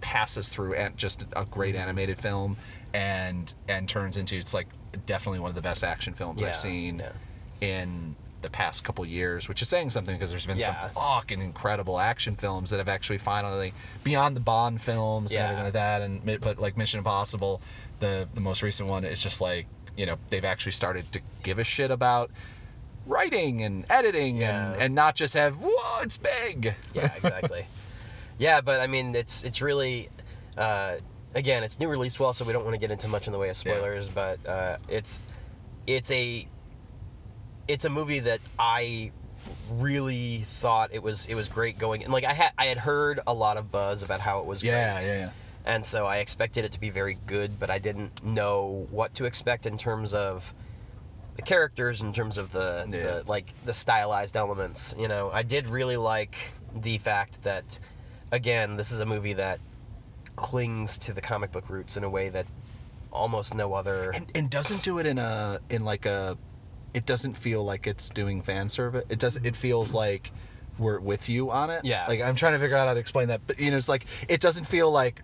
passes 0.00 0.48
through 0.48 0.74
and 0.74 0.96
just 0.96 1.24
a 1.36 1.46
great 1.46 1.74
Mm-hmm. 1.74 1.88
animated 1.88 2.18
film 2.18 2.56
and 2.94 3.54
and 3.68 3.88
turns 3.88 4.16
into 4.16 4.36
it's 4.36 4.54
like 4.54 4.68
definitely 5.06 5.40
one 5.40 5.50
of 5.50 5.54
the 5.54 5.62
best 5.62 5.84
action 5.84 6.14
films 6.14 6.40
Yeah, 6.40 6.48
I've 6.48 6.56
seen 6.56 7.02
in 7.60 8.16
the 8.46 8.50
past 8.50 8.84
couple 8.84 9.04
years, 9.04 9.48
which 9.48 9.60
is 9.60 9.68
saying 9.68 9.90
something 9.90 10.14
because 10.14 10.30
there's 10.30 10.46
been 10.46 10.56
Yeah. 10.58 10.82
some 10.82 10.90
fucking 10.94 11.42
incredible 11.42 11.98
action 11.98 12.36
films 12.36 12.70
that 12.70 12.78
have 12.78 12.88
actually 12.88 13.18
finally 13.18 13.74
beyond 14.04 14.36
the 14.36 14.40
Bond 14.40 14.80
films 14.80 15.32
and 15.32 15.42
everything 15.42 15.64
like 15.64 15.72
that, 15.74 16.02
and 16.02 16.40
but 16.40 16.58
like 16.58 16.76
Mission 16.76 16.98
Impossible, 16.98 17.60
the 17.98 18.28
the 18.34 18.40
most 18.40 18.62
recent 18.62 18.88
one, 18.88 19.04
it's 19.04 19.22
just 19.22 19.40
like 19.40 19.66
you 19.96 20.06
know 20.06 20.16
they've 20.28 20.44
actually 20.44 20.72
started 20.72 21.10
to 21.12 21.20
give 21.42 21.58
a 21.58 21.64
shit 21.64 21.90
about 21.90 22.30
writing 23.06 23.62
and 23.62 23.84
editing 23.90 24.42
and 24.42 24.74
Yeah. 24.76 24.84
and 24.84 24.94
not 24.94 25.16
just 25.16 25.34
have 25.34 25.56
whoa 25.60 26.02
it's 26.02 26.18
big. 26.18 26.74
yeah, 26.94 27.12
exactly. 27.16 27.66
yeah, 28.38 28.60
but 28.60 28.80
I 28.80 28.86
mean, 28.86 29.14
it's 29.16 29.42
it's 29.42 29.60
really, 29.60 30.08
uh, 30.56 30.96
again, 31.34 31.64
it's 31.64 31.78
new 31.80 31.88
release 31.88 32.18
well, 32.20 32.32
so 32.32 32.44
we 32.44 32.52
don't 32.52 32.64
want 32.64 32.74
to 32.74 32.80
get 32.80 32.90
into 32.90 33.08
much 33.08 33.26
in 33.26 33.32
the 33.32 33.38
way 33.38 33.48
of 33.48 33.56
spoilers, 33.56 34.08
but 34.08 34.38
uh, 34.46 34.76
it's 34.88 35.18
it's 35.86 36.10
a 36.10 36.46
it's 37.68 37.84
a 37.84 37.90
movie 37.90 38.20
that 38.20 38.40
I 38.58 39.12
really 39.72 40.38
thought 40.46 40.90
it 40.92 41.02
was 41.02 41.26
it 41.26 41.34
was 41.34 41.48
great 41.48 41.78
going 41.78 42.02
and 42.04 42.12
like 42.12 42.24
I 42.24 42.32
had 42.32 42.52
I 42.58 42.66
had 42.66 42.78
heard 42.78 43.20
a 43.26 43.34
lot 43.34 43.56
of 43.56 43.70
buzz 43.70 44.02
about 44.02 44.20
how 44.20 44.40
it 44.40 44.46
was 44.46 44.62
Yeah, 44.62 44.98
great. 44.98 45.06
yeah, 45.08 45.14
yeah. 45.14 45.20
Yeah. 45.26 45.30
And 45.64 45.84
so 45.84 46.06
I 46.06 46.18
expected 46.18 46.64
it 46.64 46.72
to 46.72 46.80
be 46.80 46.90
very 46.90 47.18
good, 47.26 47.58
but 47.58 47.70
I 47.70 47.78
didn't 47.80 48.22
know 48.24 48.86
what 48.90 49.14
to 49.14 49.24
expect 49.24 49.66
in 49.66 49.76
terms 49.78 50.14
of 50.14 50.54
the 51.34 51.42
characters, 51.42 52.02
in 52.02 52.12
terms 52.12 52.38
of 52.38 52.52
the, 52.52 52.86
Yeah. 52.88 53.02
the 53.02 53.24
like 53.26 53.52
the 53.64 53.74
stylized 53.74 54.36
elements. 54.36 54.94
You 54.96 55.08
know, 55.08 55.30
I 55.32 55.42
did 55.42 55.66
really 55.66 55.96
like 55.96 56.36
the 56.74 56.98
fact 56.98 57.42
that 57.42 57.78
again, 58.30 58.76
this 58.76 58.92
is 58.92 59.00
a 59.00 59.06
movie 59.06 59.34
that 59.34 59.58
clings 60.36 60.98
to 60.98 61.12
the 61.12 61.20
comic 61.20 61.50
book 61.50 61.68
roots 61.68 61.96
in 61.96 62.04
a 62.04 62.10
way 62.10 62.28
that 62.28 62.46
almost 63.10 63.54
no 63.54 63.72
other 63.74 64.10
and, 64.10 64.30
and 64.34 64.50
doesn't 64.50 64.82
do 64.82 64.98
it 64.98 65.06
in 65.06 65.18
a 65.18 65.58
in 65.70 65.84
like 65.84 66.06
a 66.06 66.36
it 66.96 67.04
doesn't 67.04 67.34
feel 67.36 67.62
like 67.62 67.86
it's 67.86 68.08
doing 68.08 68.40
fan 68.42 68.68
service 68.70 69.04
it 69.10 69.18
doesn't. 69.18 69.44
it 69.44 69.54
feels 69.54 69.94
like 69.94 70.32
we're 70.78 70.98
with 70.98 71.28
you 71.28 71.50
on 71.50 71.68
it 71.70 71.84
Yeah. 71.84 72.06
like 72.08 72.22
i'm 72.22 72.34
trying 72.34 72.54
to 72.54 72.58
figure 72.58 72.76
out 72.76 72.88
how 72.88 72.94
to 72.94 73.00
explain 73.00 73.28
that 73.28 73.42
but 73.46 73.60
you 73.60 73.70
know 73.70 73.76
it's 73.76 73.88
like 73.88 74.06
it 74.28 74.40
doesn't 74.40 74.64
feel 74.64 74.90
like 74.90 75.22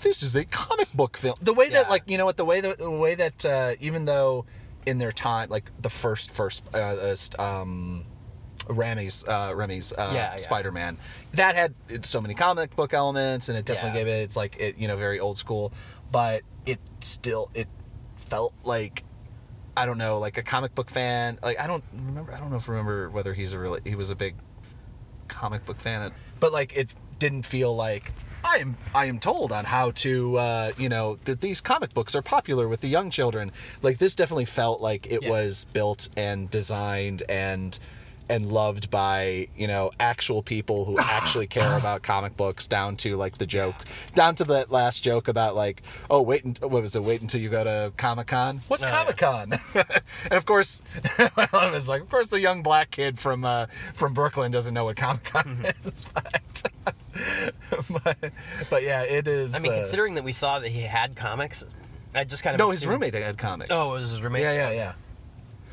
this 0.00 0.22
is 0.22 0.34
a 0.36 0.44
comic 0.44 0.88
book 0.94 1.16
film 1.16 1.34
the 1.42 1.52
way 1.52 1.68
that 1.70 1.86
Yeah. 1.86 1.90
like 1.90 2.04
you 2.06 2.18
know 2.18 2.24
what 2.24 2.36
the 2.36 2.44
way 2.44 2.60
that 2.60 2.78
the 2.78 2.90
way 2.90 3.16
that 3.16 3.44
uh, 3.44 3.72
even 3.80 4.04
though 4.04 4.46
in 4.86 4.98
their 4.98 5.10
time 5.12 5.50
like 5.50 5.70
the 5.82 5.90
first 5.90 6.30
first 6.30 6.62
uh, 6.72 6.78
uh, 6.78 7.42
um 7.42 8.04
Raimi's 8.68 9.24
uh, 9.26 9.52
Raimi's 9.52 9.92
uh, 9.92 10.10
Yeah, 10.14 10.30
yeah. 10.32 10.36
Spider-Man 10.36 10.98
that 11.32 11.56
had 11.56 11.74
so 12.04 12.20
many 12.20 12.34
comic 12.34 12.76
book 12.76 12.92
elements 12.94 13.48
and 13.48 13.58
it 13.58 13.64
definitely 13.64 13.98
Yeah. 13.98 14.04
gave 14.04 14.12
it 14.14 14.22
it's 14.22 14.36
like 14.36 14.56
it 14.60 14.78
you 14.78 14.86
know 14.88 14.96
very 14.96 15.18
old 15.20 15.36
school 15.38 15.72
but 16.12 16.42
it 16.66 16.78
still 17.00 17.50
it 17.54 17.66
felt 18.28 18.52
like 18.62 19.02
I 19.78 19.86
don't 19.86 19.98
know 19.98 20.18
like 20.18 20.38
a 20.38 20.42
comic 20.42 20.74
book 20.74 20.90
fan 20.90 21.38
like 21.40 21.60
I 21.60 21.68
don't 21.68 21.84
remember 21.92 22.34
I 22.34 22.38
don't 22.40 22.50
know 22.50 22.56
if 22.56 22.68
I 22.68 22.72
remember 22.72 23.10
whether 23.10 23.32
he's 23.32 23.52
a 23.52 23.58
really 23.60 23.80
he 23.84 23.94
was 23.94 24.10
a 24.10 24.16
big 24.16 24.34
comic 25.28 25.64
book 25.64 25.78
fan 25.78 26.12
but 26.40 26.52
like 26.52 26.76
it 26.76 26.92
didn't 27.20 27.44
feel 27.44 27.76
like 27.76 28.12
I 28.42 28.56
am 28.58 28.76
I 28.92 29.04
am 29.06 29.20
told 29.20 29.52
on 29.52 29.64
how 29.64 29.92
to 29.92 30.36
uh, 30.36 30.72
you 30.76 30.88
know 30.88 31.16
that 31.26 31.40
these 31.40 31.60
comic 31.60 31.94
books 31.94 32.16
are 32.16 32.22
popular 32.22 32.66
with 32.66 32.80
the 32.80 32.88
young 32.88 33.10
children 33.10 33.52
like 33.82 33.98
this 33.98 34.16
definitely 34.16 34.46
felt 34.46 34.80
like 34.80 35.06
it 35.12 35.22
Yeah. 35.22 35.30
was 35.30 35.64
built 35.72 36.08
and 36.16 36.50
designed 36.50 37.22
and 37.28 37.78
and 38.28 38.46
loved 38.50 38.90
by 38.90 39.48
you 39.56 39.66
know 39.66 39.90
actual 39.98 40.42
people 40.42 40.84
who 40.84 40.98
actually 40.98 41.46
care 41.46 41.76
about 41.76 42.02
comic 42.02 42.36
books 42.36 42.66
down 42.66 42.96
to 42.96 43.16
like 43.16 43.38
the 43.38 43.46
joke 43.46 43.74
down 44.14 44.34
to 44.34 44.44
that 44.44 44.70
last 44.70 45.02
joke 45.02 45.28
about 45.28 45.56
like 45.56 45.82
oh 46.10 46.20
wait 46.22 46.44
unt- 46.44 46.60
what 46.62 46.82
was 46.82 46.94
it 46.96 47.02
wait 47.02 47.20
until 47.20 47.40
you 47.40 47.48
go 47.48 47.64
to 47.64 47.92
comic 47.96 48.26
con 48.26 48.60
what's 48.68 48.82
Oh, 48.84 48.86
comic 48.86 49.16
con 49.16 49.52
and 49.74 50.32
of 50.32 50.44
course 50.44 50.82
well, 51.36 51.48
I 51.52 51.70
was 51.70 51.88
like 51.88 52.02
of 52.02 52.10
course 52.10 52.28
the 52.28 52.40
young 52.40 52.62
black 52.62 52.90
kid 52.90 53.18
from 53.18 53.44
uh 53.44 53.66
from 53.94 54.14
Brooklyn 54.14 54.50
doesn't 54.50 54.74
know 54.74 54.84
what 54.84 54.96
comic 54.96 55.24
con 55.24 55.42
Mm-hmm. 55.44 55.88
is 55.88 56.04
but, 57.90 58.02
but 58.04 58.32
but 58.70 58.82
yeah 58.82 59.02
it 59.02 59.26
is 59.26 59.54
I 59.54 59.58
mean, 59.60 59.72
uh, 59.72 59.76
considering 59.76 60.14
that 60.14 60.24
we 60.24 60.32
saw 60.32 60.58
that 60.60 60.68
he 60.68 60.82
had 60.82 61.16
comics, 61.16 61.64
I 62.14 62.24
just 62.24 62.42
kind 62.42 62.54
of 62.54 62.58
no 62.58 62.70
his 62.70 62.86
roommate 62.86 63.14
had 63.14 63.38
comics 63.38 63.70
Oh, 63.72 63.96
it 63.96 64.00
was 64.00 64.10
his 64.10 64.22
roommate. 64.22 64.42
yeah, 64.42 64.52
yeah, 64.52 64.70
yeah. 64.70 64.92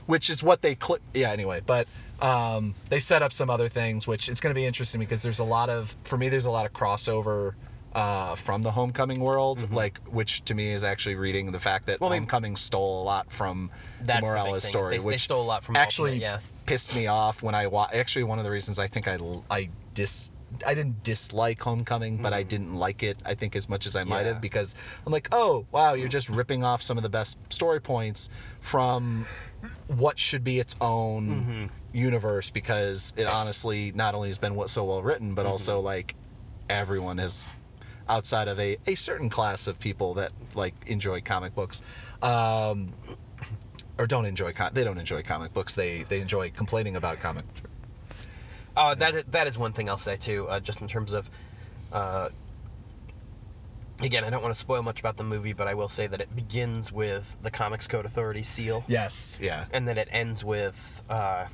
Which 0.08 0.30
is 0.30 0.44
what 0.44 0.62
they 0.62 0.78
cl- 0.82 1.00
yeah 1.13 1.32
anyway, 1.32 1.62
but 1.65 1.88
um, 2.22 2.76
they 2.89 3.00
set 3.00 3.22
up 3.24 3.34
some 3.34 3.50
other 3.50 3.68
things, 3.70 4.06
which 4.08 4.30
it's 4.30 4.39
going 4.39 4.52
to 4.54 4.60
be 4.60 4.65
interesting 4.65 5.00
because 5.00 5.24
there's 5.24 5.39
a 5.39 5.44
lot 5.44 5.70
of 5.70 5.96
for 6.04 6.18
me 6.18 6.30
there's 6.30 6.46
a 6.46 6.52
lot 6.52 6.65
of 6.65 6.74
crossover 6.74 7.54
uh, 7.94 8.36
from 8.36 8.62
the 8.62 8.72
Homecoming 8.72 9.20
world, 9.20 9.72
like 9.72 10.00
which 10.10 10.44
to 10.46 10.54
me 10.54 10.72
is 10.72 10.84
actually 10.84 11.15
reading 11.15 11.52
the 11.52 11.60
fact 11.60 11.86
that 11.88 11.96
Mm-hmm. 11.96 12.04
Well, 12.04 12.12
I 12.12 12.15
mean- 12.15 12.22
Homecoming 12.24 12.56
stole 12.56 13.02
a 13.02 13.06
lot 13.06 13.32
from 13.32 13.72
That's 14.02 14.28
the 14.28 14.34
the 14.36 14.44
thing, 14.52 14.60
story, 14.60 14.98
they- 14.98 15.00
they 15.00 15.06
which 15.06 15.22
stole 15.22 15.41
a 15.41 15.48
lot 15.48 15.63
from 15.63 15.76
actually 15.76 16.12
Ultimate, 16.12 16.22
yeah. 16.22 16.39
pissed 16.65 16.94
me 16.94 17.08
off 17.08 17.41
when 17.41 17.56
I 17.56 17.68
wa- 17.68 17.89
actually 17.91 18.24
one 18.26 18.38
of 18.38 18.44
the 18.46 18.52
reasons 18.52 18.80
I 18.80 18.88
think 18.88 19.08
I 19.08 19.18
I 19.50 19.70
dis 19.94 20.32
I 20.65 20.74
didn't 20.74 21.04
dislike 21.04 21.62
Homecoming, 21.62 22.18
but 22.18 22.34
I 22.34 22.44
didn't 22.44 22.76
like 22.76 23.04
it 23.04 23.22
I 23.26 23.36
think 23.36 23.56
as 23.56 23.68
much 23.70 23.86
as 23.86 23.96
I 23.96 24.04
might 24.04 24.26
Mm-hmm. 24.26 24.34
Have 24.34 24.41
because 24.41 24.76
I'm 25.06 25.12
like, 25.13 25.30
oh 25.32 25.65
wow, 25.72 25.94
you're 25.94 26.08
just 26.08 26.30
ripping 26.30 26.63
off 26.63 26.82
some 26.82 26.98
of 26.98 27.04
the 27.04 27.10
best 27.10 27.38
story 27.50 27.82
points 27.82 28.30
from 28.62 29.26
what 29.88 30.20
should 30.20 30.44
be 30.44 30.60
its 30.60 30.76
own 30.82 31.30
Mm-hmm. 31.30 31.65
universe 31.98 32.50
because 32.52 33.13
it 33.15 33.28
honestly 33.28 33.91
not 33.94 34.15
only 34.15 34.30
has 34.30 34.38
been 34.38 34.56
what 34.56 34.70
so 34.70 34.84
well 34.86 35.02
written, 35.02 35.34
but 35.34 35.46
also 35.46 35.78
Mm-hmm. 35.78 35.86
like 35.86 36.15
everyone 36.70 37.20
is 37.20 37.48
outside 38.08 38.48
of 38.48 38.60
a, 38.60 38.78
a 38.86 38.96
certain 38.96 39.30
class 39.30 39.68
of 39.68 39.80
people 39.80 40.15
that 40.15 40.32
like 40.54 40.76
enjoy 40.88 41.22
comic 41.22 41.56
books. 41.56 41.82
Um, 42.22 42.94
or 43.98 44.08
don't 44.08 44.26
enjoy 44.26 44.52
com- 44.52 44.72
they 44.74 44.84
don't 44.84 44.98
enjoy 44.98 45.24
comic 45.24 45.54
books 45.54 45.76
they 45.76 46.04
they 46.10 46.20
enjoy 46.20 46.50
complaining 46.52 46.96
about 46.96 47.20
comic 47.20 47.46
Uh, 48.75 48.95
that 48.95 49.15
is, 49.15 49.23
that 49.25 49.47
is 49.47 49.57
one 49.57 49.73
thing 49.73 49.89
I'll 49.89 49.97
say 49.97 50.17
too, 50.17 50.47
uh, 50.47 50.59
just 50.59 50.81
in 50.81 50.88
terms 50.88 51.13
of. 51.13 51.29
Uh, 51.91 52.29
again, 54.01 54.23
I 54.23 54.29
don't 54.29 54.41
want 54.41 54.53
to 54.53 54.59
spoil 54.59 54.83
much 54.83 54.99
about 54.99 55.17
the 55.17 55.23
movie, 55.23 55.53
but 55.53 55.67
I 55.67 55.75
will 55.75 55.88
say 55.88 56.07
that 56.07 56.19
it 56.19 56.35
begins 56.35 56.91
with 56.91 57.35
the 57.41 57.51
Comics 57.51 57.88
Code 57.88 58.05
Authority 58.05 58.43
seal, 58.43 58.83
yes 58.88 59.39
yeah 59.41 59.65
and 59.71 59.88
then 59.88 59.97
it 59.97 60.09
ends 60.11 60.43
with, 60.43 61.03
uh, 61.09 61.45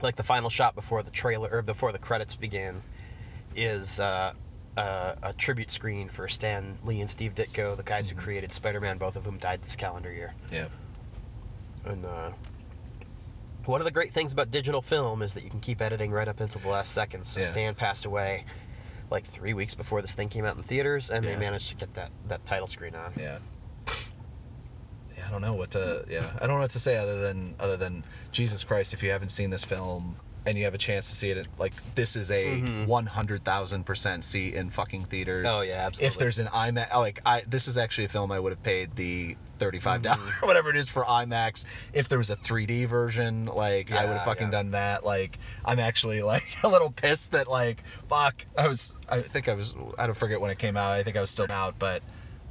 like 0.00 0.16
the 0.16 0.22
final 0.22 0.50
shot 0.50 0.74
before 0.74 1.02
the 1.02 1.10
trailer 1.10 1.48
or 1.50 1.62
before 1.62 1.92
the 1.92 1.98
credits 1.98 2.34
begin, 2.34 2.82
is 3.54 4.00
uh, 4.00 4.32
uh, 4.76 5.14
a 5.22 5.32
tribute 5.34 5.70
screen 5.70 6.08
for 6.08 6.28
Stan 6.28 6.78
Lee 6.84 7.00
and 7.00 7.10
Steve 7.10 7.34
Ditko, 7.34 7.76
the 7.76 7.82
guys 7.82 8.08
who 8.08 8.16
created 8.16 8.52
Spider-Man, 8.52 8.98
both 8.98 9.16
of 9.16 9.24
whom 9.24 9.38
died 9.38 9.62
this 9.62 9.76
calendar 9.76 10.12
year. 10.12 10.34
yeah 10.50 10.68
And 11.84 12.04
uh, 12.04 12.30
one 13.66 13.80
of 13.80 13.84
the 13.84 13.90
great 13.90 14.12
things 14.12 14.32
about 14.32 14.50
digital 14.50 14.80
film 14.82 15.22
is 15.22 15.34
that 15.34 15.44
you 15.44 15.50
can 15.50 15.60
keep 15.60 15.80
editing 15.82 16.10
right 16.10 16.28
up 16.28 16.40
until 16.40 16.60
the 16.60 16.68
last 16.68 16.92
second. 16.92 17.26
So 17.26 17.40
Yeah. 17.40 17.46
Stan 17.46 17.74
passed 17.74 18.06
away 18.06 18.44
like 19.10 19.24
three 19.24 19.54
weeks 19.54 19.74
before 19.74 20.02
this 20.02 20.14
thing 20.14 20.28
came 20.28 20.44
out 20.44 20.56
in 20.56 20.62
theaters, 20.62 21.10
and 21.10 21.24
Yeah. 21.24 21.32
they 21.32 21.36
managed 21.40 21.68
to 21.70 21.74
get 21.76 21.94
that, 21.94 22.10
that 22.26 22.44
title 22.46 22.68
screen 22.68 22.94
on. 22.94 23.12
yeah 23.18 23.38
yeah 25.16 25.26
I 25.26 25.30
don't 25.30 25.40
know 25.42 25.54
what 25.54 25.70
to 25.72 26.04
yeah 26.08 26.30
I 26.40 26.46
don't 26.46 26.56
know 26.56 26.62
what 26.62 26.70
to 26.72 26.80
say 26.80 26.96
other 26.96 27.20
than 27.20 27.56
other 27.58 27.76
than 27.76 28.04
Jesus 28.32 28.64
Christ 28.64 28.92
if 28.94 29.02
you 29.02 29.10
haven't 29.10 29.30
seen 29.30 29.50
this 29.50 29.64
film 29.64 30.16
and 30.46 30.56
you 30.56 30.64
have 30.64 30.74
a 30.74 30.78
chance 30.78 31.10
to 31.10 31.16
see 31.16 31.30
it 31.30 31.46
like 31.58 31.74
this 31.96 32.16
is 32.16 32.30
a 32.30 32.62
Mhm. 32.62 32.86
100,000% 32.86 34.24
see 34.24 34.54
in 34.54 34.70
fucking 34.70 35.04
theaters 35.06 35.46
Oh 35.50 35.60
yeah, 35.62 35.86
absolutely. 35.86 36.06
if 36.14 36.18
there's 36.18 36.38
an 36.38 36.46
IMAX, 36.46 36.94
like 36.94 37.18
I, 37.26 37.42
this 37.46 37.68
is 37.68 37.76
actually 37.76 38.04
a 38.04 38.08
film 38.08 38.32
I 38.32 38.38
would 38.38 38.52
have 38.52 38.62
paid 38.62 38.94
the 38.96 39.36
thirty-five 39.58 40.02
dollars 40.02 40.20
Mhm. 40.20 40.32
or 40.42 40.46
whatever 40.46 40.70
it 40.70 40.76
is 40.76 40.88
for 40.88 41.04
IMAX. 41.04 41.64
If 41.92 42.08
there 42.08 42.18
was 42.18 42.30
a 42.30 42.36
3D 42.36 42.84
version, 42.86 43.46
like 43.46 43.90
I 43.90 44.04
would 44.04 44.16
have 44.16 44.24
fucking 44.24 44.48
yeah. 44.48 44.50
done 44.50 44.70
that. 44.72 45.04
Like 45.04 45.38
I'm 45.64 45.78
actually 45.78 46.22
like 46.22 46.44
a 46.62 46.68
little 46.68 46.92
pissed 46.92 47.32
that 47.32 47.48
like 47.48 47.82
fuck, 48.08 48.46
I 48.56 48.68
was, 48.68 48.94
I 49.08 49.22
think 49.22 49.48
I 49.48 49.54
was, 49.54 49.74
I 49.98 50.06
don't 50.06 50.16
forget 50.16 50.40
when 50.40 50.50
it 50.50 50.58
came 50.58 50.76
out. 50.76 50.92
I 50.92 51.02
think 51.02 51.16
I 51.16 51.20
was 51.20 51.30
still 51.30 51.50
out, 51.50 51.74
but 51.78 52.02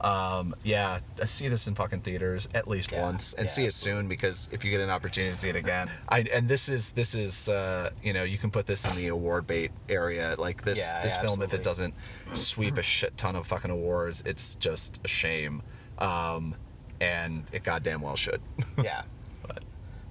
um, 0.01 0.55
yeah, 0.63 0.99
I 1.21 1.25
see 1.25 1.47
this 1.47 1.67
in 1.67 1.75
fucking 1.75 2.01
theaters 2.01 2.47
at 2.53 2.67
least 2.67 2.91
Yeah, 2.91 3.01
once 3.01 3.34
and 3.34 3.47
yeah, 3.47 3.51
see 3.51 3.65
it 3.65 3.73
soon 3.73 4.08
because 4.08 4.49
if 4.51 4.65
you 4.65 4.71
get 4.71 4.81
an 4.81 4.89
opportunity 4.89 5.31
to 5.31 5.38
see 5.38 5.49
it 5.49 5.55
again, 5.55 5.89
I 6.10 6.21
and 6.21 6.47
this 6.47 6.67
is 6.69 6.91
this 6.91 7.15
is 7.15 7.47
uh, 7.49 7.89
you 8.03 8.13
know 8.13 8.23
you 8.23 8.38
can 8.38 8.51
put 8.51 8.65
this 8.65 8.86
in 8.86 8.95
the 8.95 9.08
award 9.08 9.47
bait 9.47 9.71
area. 9.88 10.36
Like 10.38 10.63
this 10.63 10.79
Yeah, 10.79 11.01
this 11.01 11.15
film 11.17 11.41
if 11.41 11.53
it 11.53 11.63
doesn't 11.63 11.93
sweep 12.34 12.77
a 12.77 12.84
shit 12.84 13.15
ton 13.17 13.36
of 13.36 13.47
fucking 13.47 13.71
awards, 13.71 14.21
it's 14.25 14.55
just 14.55 14.99
a 15.03 15.08
shame. 15.08 15.62
Um, 15.97 16.55
and 16.99 17.43
it 17.51 17.63
goddamn 17.63 18.01
well 18.01 18.15
should. 18.15 18.41
yeah. 18.84 19.03
But- 19.47 19.63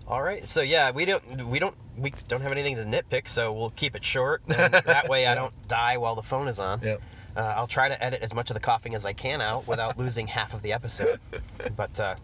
All 0.06 0.22
right, 0.22 0.48
so 0.48 0.62
yeah, 0.62 0.90
we 0.92 1.04
don't 1.04 1.46
we 1.48 1.58
don't 1.58 1.74
we 1.96 2.12
don't 2.28 2.40
have 2.40 2.52
anything 2.52 2.76
to 2.76 2.84
nitpick, 2.84 3.28
so 3.28 3.52
we'll 3.52 3.70
keep 3.70 3.94
it 3.94 4.04
short, 4.04 4.42
and 4.48 4.72
that 4.72 5.08
way 5.08 5.26
I 5.26 5.34
don't 5.40 5.52
die 5.68 5.98
while 5.98 6.14
the 6.14 6.22
phone 6.22 6.48
is 6.48 6.58
on. 6.58 6.80
Yep. 6.82 7.02
Uh, 7.36 7.40
I'll 7.56 7.66
try 7.66 7.88
to 7.88 8.04
edit 8.04 8.22
as 8.22 8.32
much 8.34 8.50
of 8.50 8.54
the 8.54 8.60
coughing 8.60 8.94
as 8.94 9.04
I 9.04 9.12
can 9.12 9.40
out 9.40 9.66
without 9.66 9.98
losing 9.98 10.26
half 10.26 10.54
of 10.54 10.62
the 10.62 10.72
episode. 10.72 11.20
But 11.76 11.98
uh, 11.98 12.14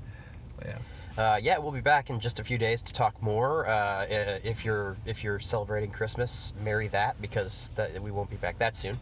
Yeah. 0.64 0.78
Uh, 1.18 1.36
yeah, 1.42 1.58
we'll 1.58 1.72
be 1.72 1.80
back 1.80 2.08
in 2.08 2.20
just 2.20 2.38
a 2.38 2.44
few 2.44 2.56
days 2.56 2.82
to 2.82 2.92
talk 2.92 3.20
more. 3.20 3.66
Uh, 3.66 4.06
if 4.08 4.64
you're 4.64 4.96
if 5.04 5.24
you're 5.24 5.40
celebrating 5.40 5.90
Christmas, 5.90 6.52
merry 6.62 6.88
that 6.88 7.20
because 7.20 7.70
that, 7.74 8.00
we 8.00 8.10
won't 8.10 8.30
be 8.30 8.36
back 8.36 8.58
that 8.58 8.76
soon. 8.76 8.96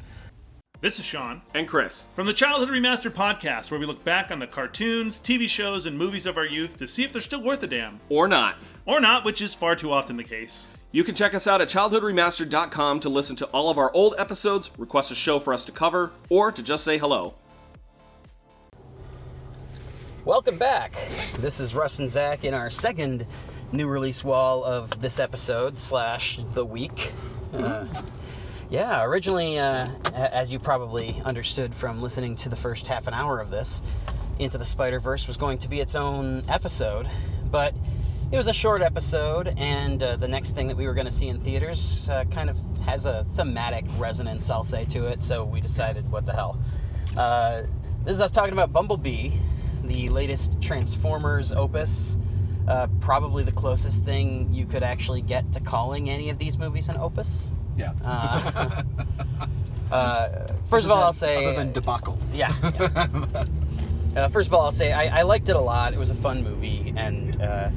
This 0.81 0.99
is 1.01 1.05
Sean 1.05 1.43
And 1.55 1.67
Chris. 1.67 2.07
from 2.15 2.27
the 2.27 2.33
Childhood 2.33 2.71
Remastered 2.71 3.13
podcast, 3.13 3.71
where 3.71 3.81
we 3.81 3.87
look 3.87 4.05
back 4.05 4.31
on 4.31 4.39
the 4.39 4.47
cartoons, 4.47 5.19
TV 5.19 5.49
shows, 5.49 5.87
and 5.87 5.99
movies 5.99 6.25
of 6.25 6.37
our 6.37 6.47
youth 6.47 6.77
to 6.79 6.87
see 6.87 7.03
if 7.05 7.13
they're 7.13 7.21
still 7.21 7.43
worth 7.43 7.63
a 7.65 7.67
damn. 7.67 7.99
Or 8.09 8.29
not. 8.29 8.57
Or 8.87 9.01
not, 9.01 9.25
which 9.25 9.43
is 9.43 9.55
far 9.55 9.75
too 9.77 9.93
often 9.93 10.17
the 10.17 10.25
case. 10.25 10.69
You 10.91 11.05
can 11.05 11.15
check 11.15 11.35
us 11.35 11.47
out 11.47 11.61
at 11.61 11.69
childhoodremastered.com 11.69 13.01
to 13.01 13.11
listen 13.11 13.37
to 13.37 13.47
all 13.47 13.69
of 13.69 13.77
our 13.77 13.93
old 13.93 14.15
episodes, 14.17 14.71
request 14.79 15.11
a 15.11 15.15
show 15.15 15.39
for 15.39 15.53
us 15.53 15.67
to 15.67 15.73
cover, 15.73 16.13
or 16.31 16.51
to 16.51 16.63
just 16.63 16.83
say 16.83 16.97
hello. 16.97 17.35
Welcome 20.25 20.57
back. 20.57 20.95
This 21.41 21.61
is 21.61 21.75
Russ 21.75 21.99
and 21.99 22.09
Zach 22.09 22.43
in 22.45 22.55
our 22.55 22.71
second 22.71 23.27
new 23.71 23.87
release 23.87 24.25
wall 24.25 24.65
of 24.65 24.99
this 24.99 25.19
episode 25.19 25.79
slash 25.79 26.41
the 26.55 26.65
week. 26.65 27.13
Uh, 27.53 27.85
yeah, 28.71 29.05
originally, 29.05 29.59
uh, 29.59 29.89
as 30.15 30.51
you 30.51 30.59
probably 30.59 31.21
understood 31.23 31.75
from 31.75 32.01
listening 32.01 32.37
to 32.37 32.49
the 32.49 32.57
first 32.57 32.87
half 32.87 33.07
an 33.09 33.13
hour 33.13 33.41
of 33.41 33.51
this, 33.51 33.83
Into 34.39 34.57
the 34.57 34.65
Spider 34.65 35.01
Verse 35.01 35.27
was 35.27 35.37
going 35.37 35.59
to 35.59 35.69
be 35.69 35.81
its 35.81 35.95
own 35.95 36.45
episode, 36.49 37.07
but 37.51 37.75
it 38.31 38.37
was 38.37 38.47
a 38.47 38.53
short 38.53 38.83
episode, 38.83 39.55
and 39.57 40.03
uh, 40.03 40.17
the 40.17 40.29
next 40.29 40.55
thing 40.55 40.69
that 40.69 40.77
we 40.77 40.87
were 40.87 40.95
going 40.95 41.07
to 41.07 41.13
see 41.13 41.29
in 41.29 41.41
theaters 41.41 42.09
uh, 42.11 42.25
kind 42.31 42.51
of 42.51 42.59
has 42.85 43.07
a 43.07 43.27
thematic 43.35 43.85
resonance, 43.97 44.51
I'll 44.51 44.65
say, 44.65 44.85
to 44.87 45.07
it. 45.07 45.23
So 45.23 45.45
we 45.45 45.61
decided, 45.61 46.11
what 46.11 46.27
the 46.27 46.33
hell. 46.33 46.59
Uh, 47.17 47.63
this 48.05 48.15
is 48.15 48.21
us 48.21 48.31
talking 48.31 48.53
about 48.53 48.73
Bumblebee, 48.73 49.33
the 49.85 50.09
latest 50.11 50.61
Transformers 50.61 51.53
opus. 51.53 52.19
Uh, 52.67 52.87
probably 53.01 53.45
the 53.45 53.53
closest 53.53 54.05
thing 54.05 54.53
you 54.53 54.67
could 54.67 54.83
actually 54.83 55.23
get 55.23 55.51
to 55.53 55.61
calling 55.61 56.11
any 56.11 56.29
of 56.29 56.39
these 56.39 56.59
movies 56.59 56.91
an 56.91 56.99
opus. 56.99 57.51
Yeah. 57.77 57.93
Uh, 58.05 58.83
Uh, 59.91 60.29
first 60.69 60.85
of 60.85 60.91
all, 60.91 61.03
I'll 61.03 61.13
say. 61.15 61.47
Other 61.47 61.57
than 61.57 61.73
debacle. 61.73 62.19
Yeah. 62.33 62.53
yeah. 62.79 63.45
Uh, 64.17 64.27
first 64.29 64.49
of 64.49 64.55
all, 64.55 64.63
I'll 64.63 64.73
say 64.73 64.91
I, 64.91 65.21
I 65.21 65.23
liked 65.23 65.49
it 65.49 65.55
a 65.55 65.61
lot. 65.61 65.93
It 65.93 65.99
was 65.99 66.11
a 66.11 66.15
fun 66.15 66.43
movie 66.43 66.93
and 66.97 67.41
uh, 67.41 67.71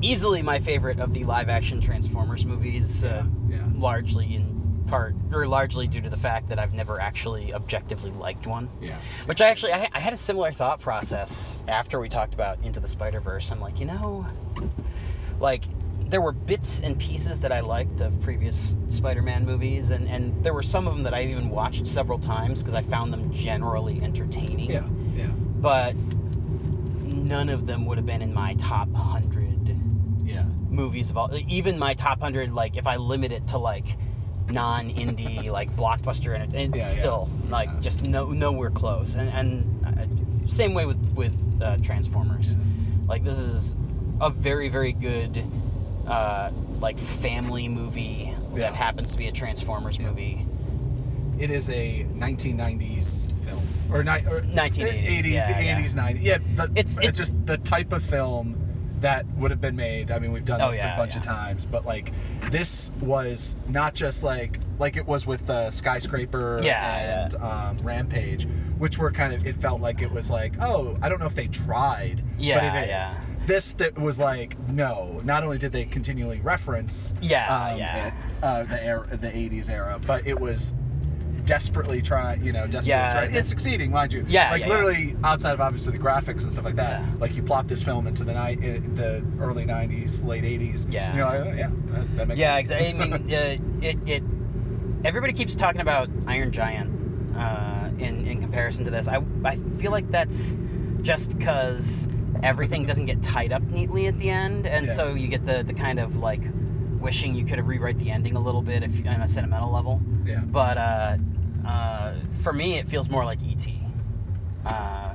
easily 0.00 0.42
my 0.42 0.58
favorite 0.60 0.98
of 1.00 1.12
the 1.12 1.24
live-action 1.24 1.80
Transformers 1.80 2.44
movies. 2.44 3.04
Uh, 3.04 3.24
Yeah, 3.48 3.56
yeah. 3.56 3.68
Largely 3.74 4.34
in 4.34 4.84
part, 4.88 5.14
or 5.32 5.46
largely 5.46 5.86
due 5.86 6.00
to 6.00 6.08
the 6.10 6.16
fact 6.16 6.48
that 6.48 6.58
I've 6.58 6.72
never 6.72 6.98
actually 7.00 7.52
objectively 7.52 8.10
liked 8.10 8.46
one. 8.46 8.70
yeah. 8.80 8.96
Which 9.26 9.40
I 9.40 9.48
actually, 9.48 9.72
I, 9.74 9.88
I 9.92 10.00
had 10.00 10.12
a 10.14 10.16
similar 10.16 10.50
thought 10.52 10.80
process 10.80 11.58
after 11.68 12.00
we 12.00 12.08
talked 12.08 12.32
about 12.34 12.58
Into 12.62 12.80
the 12.80 12.88
Spider 12.88 13.20
Verse. 13.20 13.50
I'm 13.50 13.60
like, 13.60 13.80
you 13.80 13.86
know, 13.86 14.26
like 15.40 15.64
there 16.06 16.22
were 16.22 16.32
bits 16.32 16.80
and 16.80 16.98
pieces 16.98 17.40
that 17.40 17.52
I 17.52 17.60
liked 17.60 18.00
of 18.00 18.18
previous 18.22 18.74
Spider-Man 18.88 19.44
movies, 19.44 19.90
and 19.90 20.08
and 20.08 20.42
there 20.42 20.54
were 20.54 20.62
some 20.62 20.86
of 20.88 20.94
them 20.94 21.02
that 21.02 21.12
I 21.12 21.24
even 21.24 21.50
watched 21.50 21.86
several 21.86 22.18
times 22.18 22.62
because 22.62 22.74
I 22.74 22.80
found 22.80 23.12
them 23.12 23.30
generally 23.30 24.00
entertaining. 24.02 24.70
Yeah. 24.70 24.86
Yeah. 25.14 25.26
But 25.60 25.94
none 27.02 27.48
of 27.50 27.66
them 27.66 27.84
would 27.86 27.98
have 27.98 28.06
been 28.06 28.22
in 28.22 28.32
my 28.32 28.54
top 28.54 28.92
hundred. 28.94 29.37
Movies 30.78 31.10
of 31.10 31.16
all. 31.18 31.28
Even 31.48 31.78
my 31.78 31.92
top 31.94 32.22
hundred, 32.22 32.52
like 32.52 32.76
if 32.76 32.86
I 32.86 32.96
limit 32.96 33.32
it 33.32 33.48
to 33.48 33.58
like 33.58 33.98
non-indie, 34.48 35.50
like 35.58 35.74
blockbuster, 35.76 36.40
and, 36.40 36.54
and 36.54 36.74
Yeah, 36.74 36.82
yeah. 36.82 36.86
still 36.88 37.28
like 37.50 37.68
Yeah. 37.68 37.80
just 37.80 38.02
no 38.02 38.30
nowhere 38.32 38.70
close. 38.70 39.14
And 39.14 39.28
and 39.30 39.66
uh, 39.84 40.06
same 40.46 40.72
way 40.74 40.86
with 40.86 40.98
with 41.14 41.34
uh, 41.60 41.76
Transformers. 41.82 42.56
Like 43.08 43.24
this 43.24 43.38
is 43.38 43.76
a 44.20 44.30
very 44.30 44.68
very 44.68 44.92
good 44.92 45.44
uh, 46.06 46.50
like 46.80 46.98
family 46.98 47.68
movie 47.68 48.32
Yeah. 48.54 48.58
that 48.60 48.74
happens 48.74 49.10
to 49.12 49.18
be 49.18 49.26
a 49.26 49.32
Transformers 49.32 49.98
Yeah. 49.98 50.08
movie. 50.08 50.46
It 51.38 51.50
is 51.52 51.70
a 51.70 52.04
1990s 52.12 53.28
film, 53.42 53.62
or, 53.90 54.02
ni- 54.02 54.24
or 54.28 54.40
1980s, 54.42 55.04
80s, 55.06 55.30
yeah, 55.30 55.60
yeah. 55.60 55.80
80s, 55.80 55.94
90s. 55.94 56.18
Yeah, 56.20 56.38
but 56.56 56.70
it's, 56.74 56.98
it's- 56.98 57.16
just 57.16 57.34
the 57.46 57.58
type 57.58 57.92
of 57.92 58.02
film 58.02 58.56
that 59.00 59.26
would 59.36 59.50
have 59.50 59.60
been 59.60 59.76
made. 59.76 60.10
I 60.10 60.18
mean, 60.18 60.32
we've 60.32 60.44
done 60.44 60.60
Oh, 60.60 60.68
this 60.70 60.78
yeah, 60.82 60.94
a 60.94 60.96
bunch 60.96 61.12
yeah. 61.12 61.18
of 61.18 61.22
times, 61.24 61.66
but 61.66 61.86
like 61.86 62.12
this 62.50 62.90
was 63.00 63.56
not 63.68 63.94
just 63.94 64.22
like 64.22 64.58
like 64.78 64.96
it 64.96 65.06
was 65.06 65.26
with 65.26 65.48
uh, 65.50 65.70
Skyscraper 65.70 66.60
Yeah, 66.62 67.24
and 67.26 67.34
Um, 67.36 67.78
Rampage, 67.84 68.46
which 68.78 68.98
were 68.98 69.10
kind 69.10 69.32
of 69.32 69.46
it 69.46 69.56
felt 69.56 69.80
like 69.80 70.02
it 70.02 70.10
was 70.10 70.30
like 70.30 70.54
oh 70.60 70.96
I 71.02 71.08
don't 71.08 71.20
know 71.20 71.26
if 71.26 71.34
they 71.34 71.48
tried, 71.48 72.24
Yeah, 72.38 72.58
but 72.72 72.76
it 72.78 72.82
is. 72.84 72.88
yeah. 72.88 73.18
This 73.46 73.72
that 73.74 73.98
was 73.98 74.18
like 74.18 74.58
no. 74.68 75.20
Not 75.24 75.42
only 75.44 75.58
did 75.58 75.72
they 75.72 75.84
continually 75.86 76.40
reference 76.40 77.14
Yeah, 77.22 77.46
um, 77.72 77.78
yeah. 77.78 78.08
it, 78.08 78.14
uh, 78.42 78.64
the 78.64 78.84
era, 78.84 79.06
the 79.10 79.28
80s 79.28 79.70
era, 79.70 79.98
but 80.06 80.26
it 80.26 80.38
was 80.38 80.74
desperately 81.48 82.02
try, 82.02 82.34
you 82.34 82.52
know, 82.52 82.64
desperately 82.66 82.90
Yeah, 82.90 83.26
the- 83.26 83.38
It's 83.38 83.48
succeeding, 83.48 83.90
mind 83.90 84.12
you. 84.12 84.22
Yeah, 84.28 84.50
Like 84.50 84.60
yeah, 84.60 84.68
literally 84.68 85.16
outside 85.24 85.54
of 85.54 85.60
obviously 85.62 85.94
the 85.94 85.98
graphics 85.98 86.42
and 86.44 86.52
stuff 86.52 86.66
like 86.66 86.76
that. 86.76 87.00
Yeah. 87.00 87.06
Like 87.20 87.34
you 87.36 87.42
plop 87.42 87.66
this 87.66 87.82
film 87.82 88.06
into 88.06 88.22
the 88.22 88.34
night, 88.34 88.62
in 88.62 88.94
the 88.94 89.24
early 89.40 89.64
90s, 89.64 90.26
late 90.26 90.44
80s. 90.44 90.86
Yeah. 90.92 91.16
You're 91.16 91.24
like, 91.24 91.40
oh, 91.40 91.52
yeah, 91.56 91.70
that, 91.86 92.16
that 92.16 92.28
makes 92.28 92.38
Yeah, 92.38 92.56
sense. 92.56 92.70
exactly. 92.70 92.88
I 92.88 92.92
mean, 92.92 93.12
uh, 93.82 93.86
it, 93.86 93.98
it. 94.06 94.22
Everybody 95.04 95.32
keeps 95.32 95.54
talking 95.54 95.80
about 95.80 96.10
Iron 96.26 96.52
Giant 96.52 96.90
uh, 97.36 97.88
in 97.98 98.26
in 98.26 98.40
comparison 98.42 98.84
to 98.84 98.90
this. 98.90 99.08
I 99.08 99.22
I 99.44 99.56
feel 99.78 99.90
like 99.92 100.10
that's 100.10 100.58
just 101.02 101.38
because 101.38 102.08
everything 102.42 102.84
doesn't 102.84 103.06
get 103.06 103.22
tied 103.22 103.52
up 103.52 103.62
neatly 103.62 104.06
at 104.08 104.18
the 104.18 104.28
end, 104.28 104.66
and 104.66 104.86
Yeah. 104.86 104.92
so 104.92 105.14
you 105.14 105.28
get 105.28 105.46
the 105.46 105.62
the 105.66 105.72
kind 105.72 105.98
of 105.98 106.16
like 106.16 106.42
wishing 107.00 107.34
you 107.36 107.44
could 107.46 107.58
have 107.58 107.68
rewrite 107.68 107.96
the 108.00 108.10
ending 108.10 108.34
a 108.34 108.40
little 108.40 108.60
bit 108.60 108.82
if 108.82 108.90
on 109.06 109.22
a 109.22 109.28
sentimental 109.28 109.70
level. 109.70 110.02
yeah. 110.26 110.40
But 110.40 110.76
uh, 110.78 111.16
uh, 111.68 112.14
for 112.42 112.52
me, 112.52 112.78
it 112.78 112.88
feels 112.88 113.08
more 113.10 113.24
like 113.24 113.42
E.T. 113.42 113.80
Uh, 114.66 115.14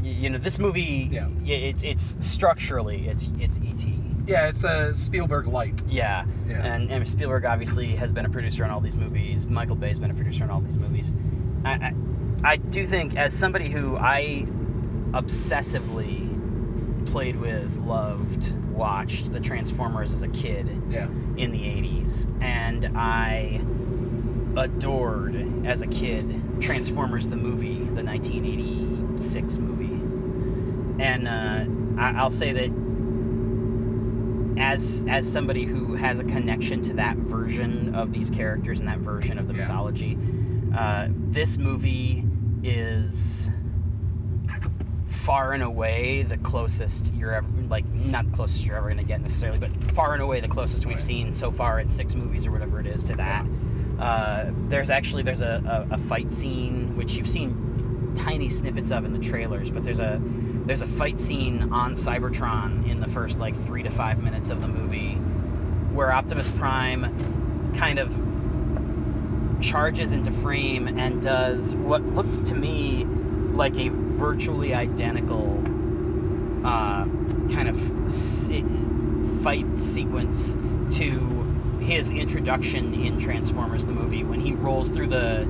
y- 0.00 0.08
you 0.08 0.30
know, 0.30 0.38
this 0.38 0.58
movie, 0.58 1.08
Yeah. 1.12 1.28
it's 1.44 1.82
it's 1.82 2.16
structurally, 2.20 3.06
it's 3.08 3.28
it's 3.38 3.58
E.T. 3.58 3.98
Yeah, 4.26 4.48
it's 4.48 4.62
a 4.64 4.94
Spielberg 4.94 5.46
light. 5.48 5.82
Yeah. 5.88 6.24
Yeah. 6.48 6.64
And, 6.64 6.90
and 6.92 7.08
Spielberg 7.08 7.44
obviously 7.44 7.96
has 7.96 8.12
been 8.12 8.24
a 8.24 8.30
producer 8.30 8.64
on 8.64 8.70
all 8.70 8.80
these 8.80 8.94
movies. 8.94 9.46
Michael 9.48 9.74
Bay's 9.76 9.98
been 9.98 10.12
a 10.12 10.14
producer 10.14 10.44
on 10.44 10.50
all 10.50 10.60
these 10.60 10.78
movies. 10.78 11.12
I, 11.64 11.70
I, 11.72 11.92
I 12.44 12.56
do 12.56 12.86
think, 12.86 13.16
as 13.16 13.32
somebody 13.32 13.68
who 13.68 13.96
I 13.96 14.46
obsessively 15.12 16.28
played 17.06 17.36
with, 17.36 17.76
loved, 17.78 18.54
watched 18.70 19.32
the 19.32 19.40
Transformers 19.40 20.12
as 20.12 20.22
a 20.22 20.28
kid 20.28 20.68
Yeah. 20.88 21.08
in 21.36 21.50
the 21.52 21.58
80s, 21.58 22.26
and 22.42 22.96
I 22.96 23.60
adored 24.56 25.34
as 25.64 25.82
a 25.82 25.86
kid 25.86 26.24
Transformers 26.60 27.26
the 27.28 27.36
movie, 27.36 27.78
the 27.78 28.02
1986 28.02 29.58
movie. 29.58 31.02
And 31.02 31.26
uh, 31.26 32.00
I, 32.00 32.12
I'll 32.16 32.30
say 32.30 32.52
that 32.52 32.70
as 34.58 35.04
as 35.08 35.26
somebody 35.26 35.64
who 35.64 35.94
has 35.94 36.20
a 36.20 36.24
connection 36.24 36.82
to 36.82 36.94
that 36.94 37.16
version 37.16 37.94
of 37.94 38.12
these 38.12 38.30
characters 38.30 38.80
and 38.80 38.88
that 38.88 38.98
version 38.98 39.38
of 39.38 39.48
the 39.48 39.54
Yeah. 39.54 39.62
mythology, 39.62 40.16
uh, 40.74 41.08
this 41.30 41.58
movie 41.58 42.24
is 42.62 43.50
far 45.08 45.52
and 45.52 45.62
away 45.62 46.22
the 46.22 46.36
closest 46.36 47.12
you're 47.14 47.32
ever 47.32 47.46
like 47.68 47.84
not 47.94 48.26
the 48.26 48.32
closest 48.32 48.64
you're 48.66 48.76
ever 48.76 48.88
gonna 48.88 49.02
get 49.04 49.20
necessarily, 49.20 49.58
but 49.58 49.70
far 49.94 50.12
and 50.14 50.22
away 50.22 50.40
the 50.40 50.48
closest 50.48 50.86
we've 50.86 51.02
seen 51.02 51.32
so 51.32 51.50
far 51.50 51.80
in 51.80 51.88
six 51.88 52.14
movies 52.14 52.46
or 52.46 52.52
whatever 52.52 52.80
it 52.80 52.86
is 52.86 53.04
to 53.04 53.14
that. 53.14 53.46
Uh, 54.02 54.50
there's 54.68 54.90
actually 54.90 55.22
there's 55.22 55.42
a, 55.42 55.86
a, 55.90 55.94
a 55.94 55.98
fight 55.98 56.32
scene 56.32 56.96
which 56.96 57.12
you've 57.12 57.28
seen 57.28 58.12
tiny 58.16 58.48
snippets 58.48 58.90
of 58.90 59.04
in 59.04 59.12
the 59.12 59.20
trailers, 59.20 59.70
but 59.70 59.84
there's 59.84 60.00
a 60.00 60.20
there's 60.66 60.82
a 60.82 60.88
fight 60.88 61.20
scene 61.20 61.68
on 61.70 61.94
Cybertron 61.94 62.90
in 62.90 62.98
the 62.98 63.06
first 63.06 63.38
like 63.38 63.54
three 63.64 63.84
to 63.84 63.90
five 63.90 64.20
minutes 64.20 64.50
of 64.50 64.60
the 64.60 64.66
movie 64.66 65.14
where 65.94 66.10
Optimus 66.12 66.50
Prime 66.50 67.72
kind 67.76 68.00
of 68.00 68.12
charges 69.62 70.10
into 70.10 70.32
frame 70.32 70.88
and 70.98 71.22
does 71.22 71.72
what 71.72 72.04
looked 72.04 72.46
to 72.46 72.56
me 72.56 73.04
like 73.52 73.78
a 73.78 73.90
virtually 73.90 74.74
identical 74.74 75.62
uh, 76.64 77.06
kind 77.52 77.68
of 77.68 78.12
se- 78.12 78.64
fight 79.44 79.78
sequence 79.78 80.56
to 80.90 81.41
his 81.82 82.10
introduction 82.10 82.94
in 82.94 83.18
Transformers 83.18 83.84
the 83.84 83.92
movie 83.92 84.24
when 84.24 84.40
he 84.40 84.52
rolls 84.52 84.90
through 84.90 85.08
the 85.08 85.46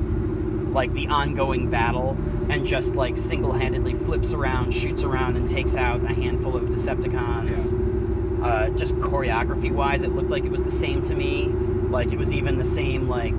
like 0.73 0.92
the 0.95 1.07
ongoing 1.09 1.68
battle 1.68 2.16
and 2.49 2.64
just 2.64 2.97
like 2.97 3.16
single-handedly 3.16 3.95
flips 3.95 4.33
around, 4.33 4.73
shoots 4.73 5.03
around, 5.03 5.37
and 5.37 5.49
takes 5.49 5.77
out 5.77 6.03
a 6.03 6.09
handful 6.09 6.57
of 6.57 6.64
Decepticons. 6.64 8.42
Uh, 8.42 8.71
just 8.71 8.97
choreography-wise, 8.97 10.03
it 10.03 10.11
looked 10.12 10.31
like 10.31 10.45
it 10.45 10.51
was 10.51 10.62
the 10.62 10.71
same 10.71 11.03
to 11.03 11.14
me. 11.14 11.47
Like 11.47 12.11
it 12.12 12.18
was 12.18 12.33
even 12.33 12.57
the 12.57 12.64
same 12.64 13.09
like 13.09 13.35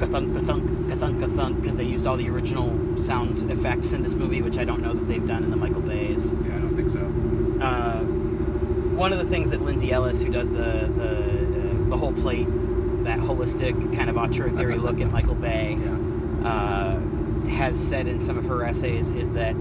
ka-thunk, 0.00 0.34
ka-thunk, 0.34 0.88
ka-thunk, 0.90 1.20
ka-thunk, 1.20 1.60
because 1.60 1.76
they 1.76 1.84
used 1.84 2.06
all 2.06 2.16
the 2.16 2.28
original 2.28 2.98
sound 2.98 3.50
effects 3.50 3.92
in 3.92 4.02
this 4.02 4.14
movie, 4.14 4.42
which 4.42 4.58
I 4.58 4.64
don't 4.64 4.82
know 4.82 4.94
that 4.94 5.08
they've 5.08 5.26
done 5.26 5.44
in 5.44 5.50
the 5.50 5.56
Michael 5.56 5.80
Bay's. 5.80 6.34
Yeah, 6.34 6.56
I 6.56 6.58
don't 6.58 6.76
think 6.76 6.90
so. 6.90 7.00
Uh, 7.64 8.02
one 8.96 9.12
of 9.12 9.18
the 9.18 9.24
things 9.24 9.50
that 9.50 9.62
Lindsay 9.62 9.92
Ellis, 9.92 10.20
who 10.22 10.30
does 10.30 10.50
the 10.50 10.90
the, 10.94 11.49
the 11.90 11.96
whole 11.96 12.12
plate, 12.12 12.46
that 13.04 13.18
holistic 13.18 13.94
kind 13.94 14.08
of 14.08 14.16
auteur 14.16 14.48
theory 14.50 14.78
look 14.78 15.00
at 15.00 15.10
Michael 15.10 15.34
Bay, 15.34 15.76
Yeah. 15.82 15.96
uh, 16.48 17.00
has 17.48 17.78
said 17.78 18.06
in 18.06 18.20
some 18.20 18.38
of 18.38 18.46
her 18.46 18.64
essays 18.64 19.10
is 19.10 19.32
that 19.32 19.54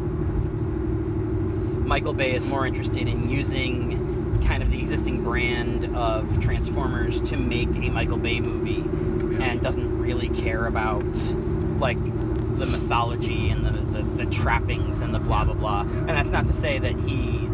Michael 1.86 2.14
Bay 2.14 2.34
is 2.34 2.46
more 2.46 2.66
interested 2.68 3.08
in 3.08 3.30
using 3.30 4.42
kind 4.46 4.62
of 4.64 4.70
the 4.72 4.80
existing 4.80 5.24
brand 5.24 5.86
of 5.96 6.40
Transformers 6.40 7.20
to 7.22 7.38
make 7.38 7.70
a 7.76 7.90
Michael 7.90 8.18
Bay 8.18 8.40
movie 8.40 8.84
Yeah. 9.36 9.44
and 9.52 9.62
doesn't 9.62 10.00
really 10.00 10.30
care 10.30 10.66
about 10.68 11.04
like 11.80 11.98
the 12.60 12.66
mythology 12.66 13.50
and 13.50 13.66
the, 13.66 14.02
the, 14.02 14.26
the 14.26 14.32
trappings 14.32 15.02
and 15.02 15.14
the 15.14 15.20
blah 15.20 15.46
blah 15.46 15.54
blah. 15.56 15.82
And 15.82 16.10
that's 16.10 16.32
not 16.32 16.46
to 16.48 16.54
say 16.54 16.78
that 16.80 16.96
he 17.00 17.50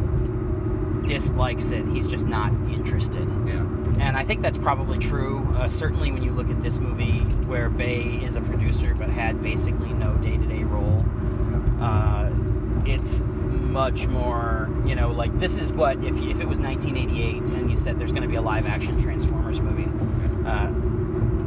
dislikes 1.06 1.72
it, 1.72 1.86
he's 1.88 2.08
just 2.08 2.28
not 2.28 2.52
interested. 2.74 3.28
Yeah. 3.48 3.64
And 4.00 4.18
I 4.18 4.24
think 4.24 4.42
that's 4.42 4.58
probably 4.58 4.98
true. 5.00 5.48
Uh, 5.56 5.68
certainly, 5.68 6.12
when 6.12 6.22
you 6.24 6.32
look 6.32 6.50
at 6.50 6.62
this 6.62 6.80
movie, 6.80 7.20
where 7.48 7.70
Bay 7.70 8.20
is 8.24 8.36
a 8.36 8.42
producer 8.42 8.94
but 8.94 9.10
had 9.10 9.42
basically 9.42 9.94
no 9.94 10.14
day-to-day 10.16 10.64
role, 10.64 11.06
uh, 11.80 12.30
it's 12.86 13.24
much 13.24 14.08
more, 14.08 14.70
you 14.86 14.96
know, 14.96 15.12
like 15.12 15.38
this 15.40 15.58
is 15.58 15.72
what 15.72 15.98
if 16.04 16.16
if 16.22 16.40
it 16.42 16.48
was 16.48 16.60
1988 16.60 17.50
and 17.58 17.70
you 17.70 17.76
said 17.76 18.00
there's 18.00 18.12
going 18.12 18.24
to 18.24 18.30
be 18.30 18.36
a 18.36 18.42
live 18.42 18.66
action 18.68 19.02
Transformers 19.02 19.60
movie, 19.60 19.90
uh, 20.48 20.70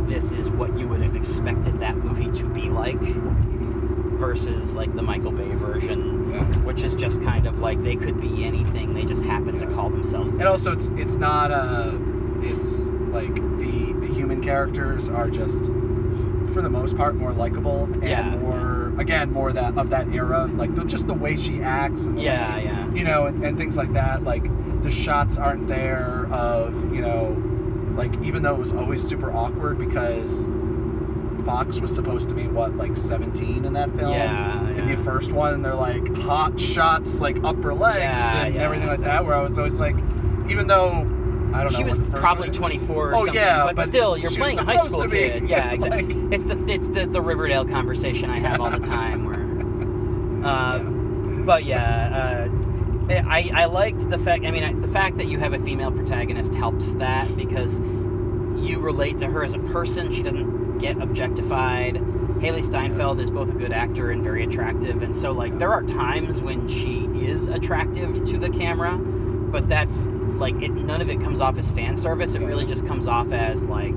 this 0.08 0.32
is 0.32 0.50
what 0.50 0.76
you 0.78 0.88
would 0.88 1.00
have 1.02 1.16
expected 1.16 1.80
that 1.80 1.96
movie 1.96 2.30
to 2.40 2.46
be 2.46 2.68
like 2.70 3.00
versus 4.18 4.74
like 4.74 4.94
the 4.96 5.02
Michael 5.02 5.32
Bay 5.32 5.54
version, 5.54 6.30
Yeah. 6.30 6.44
which 6.64 6.82
is 6.82 6.94
just 6.94 7.22
kind 7.22 7.46
of 7.46 7.60
like 7.60 7.82
they 7.82 7.96
could 7.96 8.20
be 8.20 8.44
anything, 8.44 8.94
they 8.94 9.04
just 9.04 9.22
happen 9.24 9.58
to 9.58 9.66
call 9.66 9.90
themselves. 9.90 10.32
And 10.32 10.42
also, 10.44 10.72
it's 10.72 10.90
it's 10.96 11.16
not 11.16 11.50
uh 11.50 11.92
it's 12.40 12.88
like 13.10 13.34
the 13.58 13.92
the 13.94 14.06
human 14.12 14.37
characters 14.48 15.10
are 15.10 15.28
just 15.28 15.70
for 16.54 16.62
the 16.62 16.70
most 16.70 16.96
part 16.96 17.18
more 17.18 17.34
likable 17.34 17.84
and 18.00 18.08
Yeah. 18.08 18.34
more 18.40 18.94
again 18.96 19.30
more 19.30 19.52
that 19.52 19.76
of 19.76 19.90
that 19.90 20.10
era. 20.10 20.50
Like 20.56 20.74
the, 20.74 20.84
just 20.84 21.06
the 21.06 21.12
way 21.12 21.36
she 21.36 21.60
acts 21.60 22.06
and 22.06 22.16
the 22.16 22.22
Yeah, 22.22 22.56
way, 22.56 22.64
yeah. 22.64 22.90
you 22.94 23.04
know 23.04 23.26
and, 23.26 23.44
and 23.44 23.58
things 23.58 23.76
like 23.76 23.92
that. 23.92 24.24
Like 24.24 24.48
the 24.82 24.90
shots 24.90 25.36
aren't 25.36 25.68
there 25.68 26.26
of 26.30 26.94
you 26.94 27.02
know 27.02 27.36
like 27.94 28.10
even 28.24 28.42
though 28.42 28.54
it 28.54 28.58
was 28.58 28.72
always 28.72 29.02
super 29.02 29.30
awkward 29.30 29.78
because 29.78 30.48
Fox 31.44 31.78
was 31.82 31.94
supposed 31.94 32.30
to 32.30 32.34
be 32.34 32.46
what 32.48 32.74
like 32.78 32.96
17 32.96 33.66
in 33.66 33.72
that 33.74 33.94
film? 33.96 34.12
Yeah, 34.14 34.70
in 34.70 34.86
the 34.86 34.96
first 34.96 35.32
one 35.32 35.52
and 35.52 35.62
they're 35.62 35.74
like 35.74 36.08
hot 36.16 36.58
shots 36.58 37.20
like 37.20 37.36
upper 37.44 37.74
legs 37.74 38.00
Yeah, 38.00 38.44
and 38.46 38.54
yeah, 38.54 38.62
everything 38.62 38.88
like 38.88 39.00
that 39.00 39.26
where 39.26 39.34
I 39.34 39.42
was 39.42 39.58
always 39.58 39.78
like 39.78 39.96
even 40.48 40.66
though 40.66 41.06
I 41.58 41.64
don't 41.64 41.72
know 41.72 41.78
She 41.78 41.84
was 41.84 41.98
when 41.98 42.04
the 42.06 42.10
first 42.12 42.22
probably 42.22 42.50
24 42.50 42.96
or 42.96 43.14
Oh, 43.14 43.18
something, 43.18 43.34
yeah, 43.34 43.64
but, 43.66 43.76
but 43.76 43.86
still, 43.86 44.16
you're 44.16 44.30
she 44.30 44.40
was 44.40 44.54
playing 44.54 44.58
a 44.58 44.64
high 44.64 44.76
school 44.76 45.02
to 45.02 45.08
be. 45.08 45.16
kid. 45.18 45.48
Yeah, 45.48 45.72
exactly. 45.72 46.02
Like- 46.04 46.32
it's 46.32 46.44
the 46.44 46.58
it's 46.68 46.88
the, 46.90 47.06
the 47.06 47.20
Riverdale 47.20 47.64
conversation 47.64 48.30
I 48.30 48.38
have 48.38 48.60
all 48.60 48.70
the 48.70 48.86
time 48.86 49.24
where. 49.24 49.46
Uh, 50.42 50.78
But 51.44 51.64
yeah, 51.64 52.48
uh, 53.10 53.12
I 53.26 53.50
I 53.54 53.64
liked 53.66 54.08
the 54.08 54.18
fact. 54.18 54.46
I 54.46 54.50
mean, 54.52 54.64
I, 54.64 54.72
the 54.74 54.88
fact 54.88 55.18
that 55.18 55.26
you 55.28 55.38
have 55.38 55.52
a 55.52 55.58
female 55.58 55.90
protagonist 55.90 56.54
helps 56.54 56.94
that 56.96 57.26
because 57.36 57.80
you 58.56 58.80
relate 58.80 59.18
to 59.18 59.28
her 59.28 59.42
as 59.44 59.54
a 59.54 59.58
person. 59.58 60.10
She 60.10 60.22
doesn't 60.22 60.78
get 60.78 61.00
objectified. 61.02 61.96
Hailee 62.40 62.62
Steinfeld 62.64 63.20
is 63.20 63.30
both 63.30 63.50
a 63.50 63.54
good 63.54 63.72
actor 63.72 64.10
and 64.10 64.22
very 64.22 64.44
attractive, 64.44 65.02
and 65.02 65.14
so 65.16 65.32
like 65.32 65.58
there 65.58 65.72
are 65.72 65.82
times 65.82 66.40
when 66.40 66.68
she 66.68 67.08
is 67.14 67.48
attractive 67.48 68.24
to 68.26 68.38
the 68.38 68.50
camera, 68.50 68.98
but 69.50 69.68
that's 69.68 70.08
like 70.38 70.60
it. 70.62 70.70
None 70.70 71.00
of 71.00 71.10
it 71.10 71.20
comes 71.20 71.40
off 71.40 71.58
as 71.58 71.70
fan 71.70 71.96
service. 71.96 72.34
It 72.34 72.42
really 72.42 72.64
just 72.66 72.86
comes 72.86 73.06
off 73.08 73.32
as 73.32 73.64
like 73.64 73.96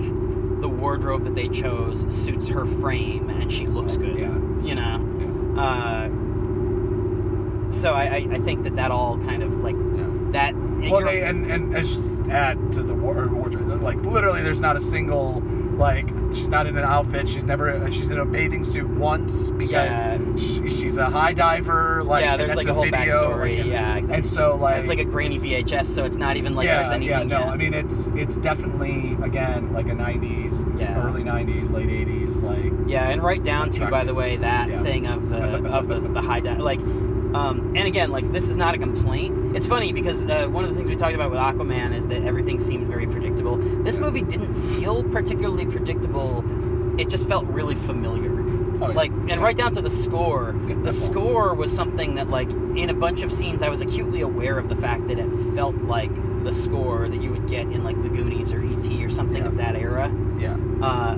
the 0.62 0.70
wardrobe 0.70 1.24
that 1.24 1.36
they 1.36 1.48
chose 1.50 2.06
suits 2.14 2.48
her 2.50 2.66
frame, 2.66 3.30
and 3.30 3.52
she 3.52 3.66
looks 3.68 3.98
good. 3.98 4.18
Yeah. 4.18 4.38
You 4.64 4.76
know. 4.76 5.56
Uh, 5.58 6.10
so 7.70 7.94
I, 7.94 8.04
I, 8.04 8.28
I 8.34 8.40
think 8.40 8.64
that 8.64 8.76
that 8.76 8.92
all 8.92 9.18
kind 9.20 9.44
of 9.44 9.60
like 9.60 9.76
Yeah. 9.76 10.08
that. 10.32 10.56
Well, 10.56 11.06
they 11.06 11.22
and 11.24 11.46
and 11.50 11.76
as 11.76 11.88
just 11.94 12.28
add 12.28 12.74
to 12.74 12.84
the 12.84 12.94
war- 12.96 13.28
wardrobe, 13.28 13.82
like 13.82 14.02
literally, 14.04 14.42
there's 14.42 14.62
not 14.62 14.76
a 14.76 14.82
single 14.82 15.42
like 15.78 16.10
she's 16.34 16.50
not 16.50 16.66
in 16.68 16.76
an 16.78 16.84
outfit. 16.84 17.28
She's 17.28 17.46
never 17.46 17.90
she's 17.92 18.10
in 18.12 18.18
a 18.20 18.26
bathing 18.26 18.64
suit 18.64 18.88
once 18.90 19.52
because 19.52 19.72
Yeah. 19.72 20.18
She, 20.72 20.82
she's 20.82 20.98
a 20.98 21.10
high 21.10 21.34
diver. 21.34 22.04
Like 22.04 22.22
yeah, 22.22 22.38
there's 22.38 22.56
like 22.56 22.68
a 22.68 22.72
a 22.72 22.74
whole 22.74 22.84
video, 22.84 22.98
backstory. 22.98 23.40
like, 23.40 23.60
and, 23.60 23.70
yeah, 23.70 23.96
exactly. 23.98 24.18
And 24.18 24.26
so 24.28 24.56
like 24.58 24.80
it's 24.80 24.90
like 24.90 25.00
a 25.00 25.06
grainy 25.06 25.38
VHS, 25.38 25.86
so 25.88 26.06
it's 26.06 26.18
not 26.18 26.38
even 26.38 26.56
like 26.56 26.66
yeah, 26.66 26.78
there's 26.78 26.92
anything. 26.92 27.30
yeah, 27.30 27.38
no. 27.38 27.40
yet. 27.46 27.50
I 27.50 27.58
mean, 27.58 27.74
it's 27.74 28.12
it's 28.16 28.38
definitely 28.38 29.18
again 29.22 29.72
like 29.74 29.90
a 29.90 29.94
'90s, 29.94 30.66
Yeah. 30.80 31.02
early 31.02 31.24
'90s, 31.24 31.74
late 31.74 31.90
'80s, 31.90 32.44
like 32.44 32.74
Yeah, 32.88 33.10
and 33.10 33.24
right 33.24 33.44
down 33.44 33.70
to, 33.72 33.90
by 33.90 34.04
the 34.06 34.14
way, 34.14 34.38
that 34.38 34.70
Yeah. 34.70 34.84
thing 34.84 35.08
of 35.08 35.30
the 35.30 35.38
of 35.68 35.88
the, 35.88 36.00
the 36.00 36.22
high 36.22 36.42
dive 36.42 36.60
like, 36.60 36.80
um, 37.34 37.64
and 37.76 37.88
again, 37.88 38.12
like 38.12 38.32
this 38.32 38.50
is 38.50 38.58
not 38.58 38.76
a 38.76 38.78
complaint. 38.78 39.34
It's 39.56 39.66
funny 39.66 39.94
because 39.94 40.24
uh, 40.24 40.48
one 40.48 40.64
of 40.66 40.70
the 40.72 40.76
things 40.76 40.90
we 40.90 40.96
talked 40.96 41.16
about 41.16 41.30
with 41.32 41.40
Aquaman 41.40 41.94
is 41.96 42.08
that 42.08 42.24
everything 42.24 42.60
seemed 42.60 42.88
very 42.88 43.08
predictable. 43.08 43.60
This 43.84 43.98
Yeah. 43.98 44.02
movie 44.06 44.22
didn't 44.22 44.56
feel 44.56 45.04
particularly 45.06 45.66
predictable. 45.66 46.46
It 46.98 47.10
just 47.10 47.26
felt 47.26 47.46
really 47.48 47.76
familiar. 47.76 48.31
Oh, 48.82 48.90
yeah. 48.90 48.96
Like, 48.96 49.12
and 49.28 49.42
right 49.42 49.56
down 49.56 49.74
to 49.74 49.82
the 49.82 49.90
score. 49.90 50.56
The 50.84 50.92
score 50.92 51.54
was 51.54 51.72
something 51.72 52.16
that, 52.16 52.30
like, 52.30 52.50
in 52.76 52.90
a 52.90 52.94
bunch 52.94 53.22
of 53.22 53.32
scenes, 53.32 53.62
I 53.62 53.70
was 53.70 53.82
acutely 53.82 54.22
aware 54.22 54.58
of 54.58 54.68
the 54.68 54.76
fact 54.76 55.08
that 55.08 55.20
it 55.20 55.28
felt 55.56 55.76
like 55.76 56.12
the 56.44 56.52
score 56.52 57.08
that 57.08 57.22
you 57.22 57.30
would 57.32 57.48
get 57.48 57.68
in 57.68 57.84
like 57.84 58.02
the 58.02 58.10
Goonies 58.10 58.52
or 58.52 58.62
E.T. 58.64 59.06
or 59.06 59.10
something 59.10 59.38
Yeah. 59.38 59.48
of 59.48 59.58
that 59.58 59.76
era 59.76 60.12
yeah, 60.40 60.56
uh, 60.82 61.16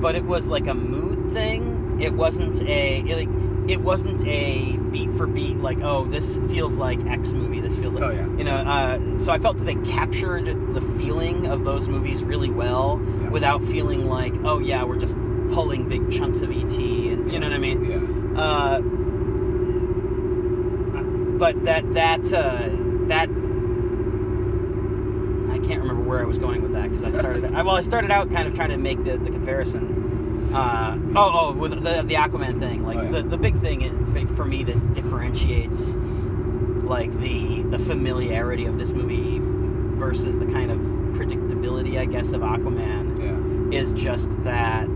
but 0.00 0.14
it 0.14 0.24
was 0.24 0.48
like 0.48 0.68
a 0.68 0.74
mood 0.74 1.32
thing. 1.32 1.98
It 2.00 2.14
wasn't 2.14 2.62
a 2.62 3.00
it, 3.00 3.16
like 3.16 3.68
it 3.68 3.80
wasn't 3.80 4.24
a 4.26 4.76
beat 4.92 5.12
for 5.16 5.26
beat 5.26 5.58
like 5.58 5.78
oh 5.82 6.06
this 6.06 6.36
feels 6.50 6.76
like 6.78 7.04
X 7.06 7.32
movie. 7.32 7.60
This 7.60 7.76
feels 7.76 7.94
like 7.94 8.04
Oh, 8.04 8.10
yeah. 8.10 8.28
you 8.38 8.44
know. 8.44 8.54
Uh, 8.56 9.18
so 9.18 9.32
I 9.32 9.38
felt 9.38 9.58
that 9.58 9.64
they 9.64 9.74
captured 9.90 10.44
the 10.74 10.80
feeling 10.98 11.46
of 11.46 11.64
those 11.64 11.88
movies 11.88 12.22
really 12.22 12.50
well 12.50 13.00
Yeah. 13.22 13.30
without 13.30 13.62
feeling 13.64 14.06
like 14.06 14.34
oh 14.44 14.60
yeah 14.60 14.84
we're 14.84 14.98
just 14.98 15.16
pulling 15.52 15.86
big 15.88 16.10
chunks 16.10 16.40
of 16.42 16.50
ET 16.50 16.76
and 16.76 17.32
you 17.32 17.38
know 17.38 17.48
what 17.48 17.54
I 17.54 17.58
mean. 17.58 17.84
yeah, 17.84 18.40
Uh, 18.40 18.80
but 21.38 21.64
that 21.64 21.94
that 21.94 22.32
uh, 22.32 22.68
that 23.08 23.28
I 25.50 25.58
can't 25.58 25.80
remember 25.80 26.02
where 26.02 26.20
I 26.20 26.24
was 26.24 26.38
going 26.38 26.62
with 26.62 26.72
that 26.72 26.90
because 26.90 27.04
I 27.04 27.10
started. 27.10 27.44
I, 27.44 27.62
well, 27.62 27.76
I 27.76 27.80
started 27.80 28.10
out 28.10 28.30
kind 28.30 28.48
of 28.48 28.54
trying 28.54 28.70
to 28.70 28.76
make 28.78 29.02
the, 29.04 29.16
the 29.18 29.30
comparison. 29.30 30.52
Uh, 30.54 30.96
oh, 31.16 31.30
oh, 31.34 31.52
with 31.52 31.72
the, 31.72 32.02
the 32.02 32.14
Aquaman 32.14 32.60
thing. 32.60 32.84
Like 32.84 32.98
Oh, 32.98 33.02
yeah. 33.02 33.10
the, 33.10 33.22
the 33.22 33.38
big 33.38 33.56
thing 33.56 33.82
is, 33.82 34.10
for 34.36 34.44
me 34.44 34.62
that 34.64 34.92
differentiates 34.92 35.96
like 35.96 37.10
the 37.18 37.62
the 37.62 37.78
familiarity 37.78 38.66
of 38.66 38.78
this 38.78 38.92
movie 38.92 39.40
versus 39.42 40.38
the 40.38 40.46
kind 40.46 40.70
of 40.70 40.78
predictability, 41.18 41.98
I 41.98 42.04
guess, 42.04 42.32
of 42.32 42.42
Aquaman 42.42 43.18
yeah, 43.72 43.78
is 43.78 43.92
just 43.92 44.42
that 44.44 44.88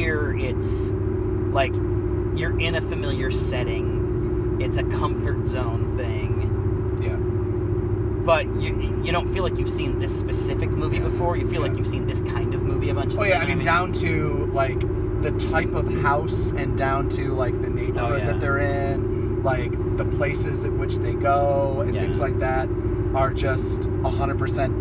here 0.00 0.34
it's 0.38 0.92
like 1.52 1.74
you're 2.34 2.58
in 2.58 2.74
a 2.74 2.80
familiar 2.80 3.30
setting. 3.30 4.58
It's 4.60 4.78
a 4.78 4.82
comfort 4.84 5.46
zone 5.46 5.94
thing, 5.96 7.00
yeah. 7.02 7.16
but 8.24 8.46
you 8.60 9.00
you 9.02 9.12
don't 9.12 9.28
feel 9.32 9.42
like 9.42 9.58
you've 9.58 9.70
seen 9.70 9.98
this 9.98 10.16
specific 10.18 10.70
movie 10.70 10.96
Yeah. 10.98 11.04
before. 11.08 11.36
You 11.36 11.48
feel 11.50 11.60
like 11.60 11.76
you've 11.76 11.86
seen 11.88 12.06
this 12.06 12.20
kind 12.22 12.54
of 12.54 12.62
movie 12.62 12.88
a 12.90 12.94
bunch 12.94 13.12
of 13.12 13.18
times. 13.18 13.28
Oh 13.28 13.30
yeah, 13.30 13.38
times. 13.40 13.52
I 13.52 13.54
mean 13.56 13.64
down 13.64 13.92
to 13.92 14.50
like 14.54 14.80
the 15.22 15.32
type 15.50 15.74
of 15.74 15.86
house 16.02 16.52
and 16.52 16.78
down 16.78 17.10
to 17.10 17.34
like 17.34 17.60
the 17.60 17.68
neighborhood 17.68 18.12
Oh, 18.12 18.16
yeah. 18.16 18.24
that 18.24 18.40
they're 18.40 18.58
in, 18.58 19.42
like 19.42 19.72
the 19.98 20.04
places 20.06 20.64
at 20.64 20.72
which 20.72 20.96
they 20.96 21.12
go 21.12 21.80
and 21.82 21.94
Yeah. 21.94 22.00
things 22.02 22.20
like 22.20 22.38
that 22.38 22.68
are 23.14 23.32
just 23.34 23.84
hundred 24.02 24.38
percent 24.38 24.72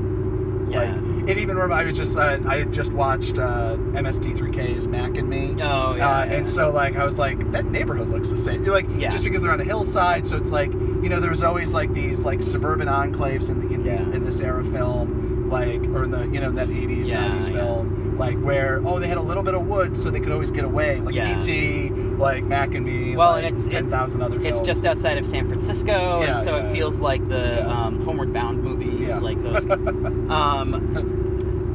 Yeah. 0.70 0.80
like 0.80 1.09
it 1.30 1.38
even 1.38 1.58
I 1.60 1.84
was 1.86 1.96
just 1.98 2.18
uh, 2.18 2.40
I 2.46 2.58
had 2.58 2.72
just 2.74 2.92
watched 2.92 3.38
uh, 3.38 3.78
MST3K's 3.94 4.88
Mac 4.88 5.18
and 5.18 5.30
Me. 5.30 5.56
Oh 5.62 5.96
yeah. 5.96 6.20
uh, 6.22 6.26
yeah. 6.26 6.34
and 6.34 6.48
so 6.48 6.72
like 6.72 6.96
I 6.96 7.04
was 7.06 7.18
like 7.18 7.52
that 7.52 7.66
neighborhood 7.66 8.10
looks 8.10 8.30
the 8.30 8.38
same. 8.38 8.64
Like 8.64 8.88
Yeah. 8.98 9.10
just 9.10 9.24
because 9.24 9.42
they're 9.42 9.52
on 9.54 9.60
a 9.62 9.66
hillside, 9.66 10.26
so 10.26 10.38
it's 10.38 10.52
like 10.52 10.72
you 10.74 11.10
know 11.10 11.20
there's 11.20 11.44
always 11.44 11.74
like 11.74 11.94
these 11.94 12.26
like 12.26 12.42
suburban 12.42 12.88
enclaves 12.88 13.50
in 13.50 13.60
the 13.60 13.74
in 13.74 13.84
these 13.84 14.06
in 14.08 14.24
this 14.24 14.40
era 14.42 14.64
film, 14.64 15.48
like 15.50 15.84
or 15.94 16.04
in 16.04 16.12
the 16.12 16.28
you 16.28 16.40
know 16.40 16.52
that 16.52 16.68
80s 16.70 17.08
Yeah, 17.08 17.30
90s 17.30 17.50
yeah. 17.52 17.56
film, 17.60 18.18
like 18.18 18.38
where 18.40 18.82
oh 18.84 19.00
they 19.00 19.08
had 19.08 19.18
a 19.18 19.22
little 19.22 19.44
bit 19.44 19.54
of 19.54 19.66
wood 19.68 19.96
so 19.98 20.10
they 20.10 20.20
could 20.20 20.32
always 20.34 20.52
get 20.52 20.66
away, 20.66 21.00
like 21.02 21.16
Yeah. 21.16 21.38
E.T., 21.40 21.92
like 22.18 22.46
Mac 22.46 22.76
and 22.76 22.86
Me, 22.86 23.16
Well, 23.16 23.32
like 23.32 23.46
and 23.46 23.58
it's- 23.60 23.68
it- 23.68 23.94
other 23.94 24.40
films. 24.40 24.46
it's 24.46 24.60
just 24.62 24.86
outside 24.86 25.18
of 25.18 25.26
San 25.26 25.48
Francisco, 25.48 26.22
Yeah, 26.22 26.32
and 26.32 26.40
so 26.40 26.58
yeah, 26.58 26.64
it 26.70 26.72
feels 26.74 27.00
like 27.00 27.28
the 27.30 27.64
Yeah. 27.66 27.86
um, 27.86 28.00
Homeward 28.02 28.34
Bound 28.34 28.62
movies, 28.62 29.06
Yeah. 29.06 29.20
like 29.20 29.42
those. 29.42 29.66
um, 30.30 31.19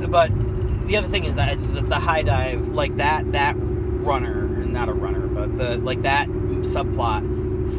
but 0.08 0.30
the 0.86 0.96
other 0.96 1.08
thing 1.08 1.24
is 1.24 1.36
that 1.36 1.58
the, 1.74 1.80
the 1.82 1.98
high 1.98 2.22
dive, 2.22 2.68
like 2.68 2.96
that 2.96 3.32
that 3.32 3.54
runner, 3.58 4.46
not 4.66 4.88
a 4.88 4.92
runner, 4.92 5.26
but 5.28 5.56
the 5.56 5.76
like 5.78 6.02
that 6.02 6.28
subplot 6.28 7.22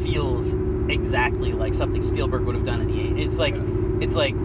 feels 0.03 0.55
exactly 0.89 1.53
like 1.53 1.73
something 1.73 2.01
Spielberg 2.01 2.43
would 2.43 2.55
have 2.55 2.65
done 2.65 2.81
in 2.81 2.87
the 2.87 2.93
80s. 3.21 3.25
It's 3.25 3.37
like 3.37 3.55
Yeah. 3.55 3.61
it's 4.01 4.15
like 4.15 4.35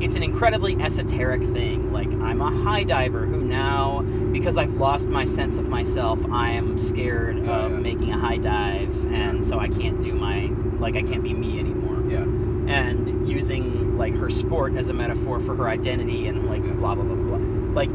it's 0.00 0.16
an 0.16 0.22
incredibly 0.22 0.76
esoteric 0.80 1.42
thing. 1.42 1.92
Like 1.92 2.12
I'm 2.14 2.40
a 2.40 2.50
high 2.50 2.82
diver 2.84 3.24
who 3.24 3.40
now, 3.42 4.02
because 4.32 4.56
I've 4.58 4.74
lost 4.76 5.08
my 5.08 5.24
sense 5.24 5.58
of 5.58 5.68
myself, 5.68 6.18
I 6.30 6.52
am 6.52 6.76
scared 6.78 7.38
of 7.38 7.70
yeah. 7.70 7.78
making 7.78 8.12
a 8.12 8.18
high 8.18 8.38
dive, 8.38 8.92
and 9.12 9.44
so 9.44 9.58
I 9.58 9.68
can't 9.68 10.00
do 10.02 10.14
my 10.14 10.50
like 10.78 10.96
I 10.96 11.02
can't 11.02 11.22
be 11.22 11.32
me 11.32 11.58
anymore. 11.60 12.02
yeah, 12.10 12.24
And 12.72 13.11
using 13.32 13.96
like 13.98 14.14
her 14.14 14.30
sport 14.30 14.76
as 14.76 14.88
a 14.88 14.92
metaphor 14.92 15.40
for 15.40 15.54
her 15.56 15.68
identity 15.68 16.26
and 16.28 16.46
like 16.48 16.62
blah 16.78 16.94
blah 16.94 17.04
blah 17.04 17.14
blah. 17.14 17.38
blah. 17.38 17.82
Like 17.82 17.90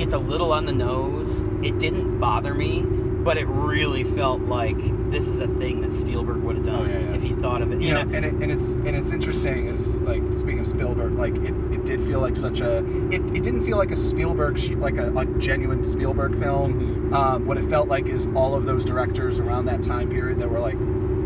it's 0.00 0.14
a 0.14 0.18
little 0.18 0.52
on 0.52 0.64
the 0.66 0.72
nose. 0.72 1.42
It 1.62 1.78
didn't 1.78 2.18
bother 2.20 2.54
me, 2.54 2.80
but 2.82 3.36
it 3.36 3.46
really 3.46 4.04
felt 4.04 4.40
like 4.42 4.78
this 5.10 5.28
is 5.28 5.40
a 5.40 5.48
thing 5.48 5.82
that 5.82 5.92
Spielberg 5.92 6.38
would 6.42 6.56
have 6.56 6.64
done 6.64 6.80
Oh, 6.80 6.84
yeah, 6.86 6.98
yeah. 7.00 7.14
if 7.14 7.22
he 7.22 7.34
thought 7.34 7.60
of 7.60 7.70
it. 7.72 7.80
you 7.82 7.88
You 7.88 7.94
know, 7.94 8.02
know, 8.04 8.16
and 8.16 8.24
it, 8.24 8.32
and 8.34 8.50
it's 8.50 8.72
and 8.72 8.88
it's 8.96 9.12
interesting 9.12 9.66
is 9.66 10.00
like 10.00 10.22
speaking 10.32 10.60
of 10.60 10.66
Spielberg, 10.66 11.14
like 11.14 11.34
it, 11.36 11.54
it 11.72 11.84
did 11.84 12.02
feel 12.04 12.20
like 12.20 12.36
such 12.36 12.60
a 12.60 12.78
it, 13.10 13.20
it 13.36 13.42
didn't 13.42 13.64
feel 13.64 13.76
like 13.76 13.90
a 13.90 13.96
Spielberg 13.96 14.58
like 14.76 14.96
a, 14.96 15.12
a 15.14 15.26
genuine 15.38 15.84
Spielberg 15.86 16.38
film 16.38 17.12
Um, 17.14 17.44
what 17.46 17.58
it 17.58 17.68
felt 17.68 17.88
like 17.88 18.06
is 18.06 18.26
all 18.34 18.54
of 18.54 18.64
those 18.64 18.84
directors 18.84 19.38
around 19.38 19.66
that 19.66 19.82
time 19.82 20.08
period 20.08 20.38
that 20.38 20.48
were 20.48 20.60
like, 20.60 20.78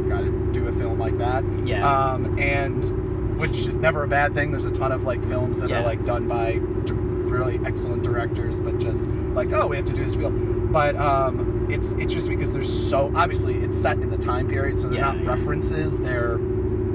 got 0.09 0.21
to 0.23 0.51
do 0.53 0.67
a 0.67 0.73
film 0.73 0.99
like 0.99 1.19
that. 1.19 1.45
Yeah. 1.65 1.87
Um, 1.89 2.39
and 2.39 2.83
which 3.45 3.67
is 3.67 3.79
never 3.79 4.05
a 4.05 4.09
bad 4.09 4.33
thing. 4.33 4.51
There's 4.51 4.65
a 4.65 4.71
ton 4.71 4.91
of 4.91 5.05
like 5.05 5.23
films 5.23 5.59
that 5.59 5.71
Yeah. 5.71 5.81
are 5.81 5.83
like 5.83 6.03
done 6.03 6.27
by 6.27 6.61
really 7.29 7.61
excellent 7.65 8.03
directors, 8.03 8.59
but 8.61 8.79
just 8.79 9.07
like, 9.35 9.53
oh, 9.53 9.67
we 9.67 9.77
have 9.77 9.85
to 9.87 9.95
do 9.95 10.03
this 10.03 10.15
film. 10.15 10.35
But 10.73 10.99
um, 11.01 11.43
it's 11.69 11.95
it's 11.99 12.13
just 12.13 12.29
because 12.29 12.53
there's 12.53 12.69
so 12.71 13.11
obviously 13.15 13.57
it's 13.57 13.77
set 13.77 14.03
in 14.03 14.09
the 14.09 14.17
time 14.19 14.47
period, 14.47 14.79
so 14.79 14.89
they're 14.89 14.97
Yeah, 14.97 15.13
not 15.13 15.23
yeah. 15.23 15.29
references. 15.29 15.99
They're 16.01 16.41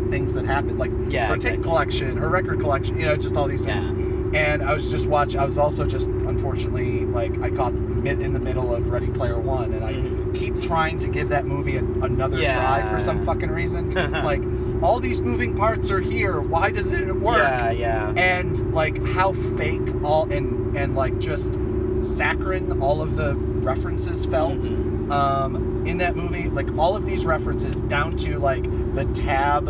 things 0.10 0.34
that 0.34 0.46
happen, 0.46 0.76
like 0.78 0.92
Yeah, 1.08 1.28
her 1.30 1.38
tape 1.38 1.62
collection, 1.62 2.18
her 2.18 2.30
record 2.30 2.60
collection, 2.60 2.98
you 2.98 3.06
know, 3.06 3.16
just 3.18 3.38
all 3.38 3.48
these 3.48 3.64
things. 3.64 3.90
And 4.34 4.62
I 4.64 4.74
was 4.74 4.88
just 4.88 5.08
watch. 5.08 5.36
I 5.36 5.46
was 5.46 5.58
also 5.58 5.86
just 5.86 6.10
unfortunately 6.28 7.08
like 7.12 7.38
I 7.42 7.50
caught 7.52 7.76
mid 7.96 8.22
in 8.22 8.34
the 8.34 8.40
middle 8.40 8.74
of 8.74 8.90
Ready 8.90 9.10
Player 9.12 9.40
One, 9.40 9.74
and 9.74 9.84
I 9.84 9.92
Mhm. 9.94 10.34
keep 10.34 10.60
trying 10.60 11.00
to 11.00 11.10
give 11.10 11.30
that 11.30 11.48
movie 11.48 11.78
a, 11.78 11.84
another 12.02 12.44
try 12.44 12.84
for 12.84 13.00
some 13.00 13.20
fucking 13.20 13.50
reason 13.50 13.88
because 13.88 14.14
it's 14.14 14.24
like 14.26 14.48
all 14.82 15.00
these 15.00 15.22
moving 15.22 15.56
parts 15.56 15.92
are 15.92 16.00
here. 16.02 16.40
Why 16.42 16.72
doesn't 16.72 17.08
it 17.08 17.16
work? 17.16 17.38
Yeah, 17.38 17.72
yeah. 17.72 18.14
and 18.16 18.74
like 18.74 19.04
how 19.04 19.34
fake 19.34 19.82
all 20.04 20.28
and 20.30 20.76
and 20.78 20.96
like 20.96 21.18
just 21.20 21.58
saccharine 22.02 22.72
all 22.82 23.02
of 23.02 23.16
the 23.16 23.36
references 23.36 24.26
felt 24.26 24.60
Mhm. 24.62 25.12
um, 25.12 25.84
in 25.86 25.98
that 25.98 26.16
movie. 26.16 26.48
Like 26.50 26.78
all 26.78 26.96
of 26.96 27.06
these 27.06 27.26
references 27.26 27.82
down 27.82 28.16
to 28.18 28.38
like 28.40 28.64
the 28.96 29.06
tab, 29.06 29.68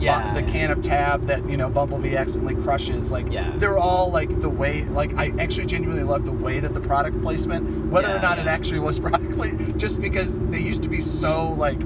Yeah, 0.00 0.32
the 0.34 0.40
yeah. 0.42 0.46
can 0.46 0.70
of 0.70 0.80
tab 0.80 1.26
that 1.26 1.48
you 1.48 1.56
know 1.56 1.70
Bumblebee 1.70 2.16
accidentally 2.16 2.54
crushes. 2.62 3.10
Like 3.10 3.30
Yeah. 3.32 3.54
they're 3.58 3.78
all 3.78 4.10
like 4.10 4.40
the 4.40 4.50
way. 4.50 4.84
Like 4.84 5.16
I 5.16 5.32
actually 5.38 5.66
genuinely 5.66 6.04
love 6.04 6.24
the 6.24 6.32
way 6.32 6.60
that 6.60 6.74
the 6.74 6.80
product 6.80 7.20
placement, 7.22 7.64
whether 7.90 8.10
or 8.10 8.16
Yeah, 8.16 8.20
not 8.20 8.38
it 8.38 8.46
actually 8.46 8.80
was 8.80 8.98
product 9.06 9.36
placement, 9.36 9.78
just 9.78 10.00
because 10.02 10.40
they 10.50 10.60
used 10.60 10.82
to 10.82 10.88
be 10.88 11.00
so 11.00 11.50
like. 11.50 11.80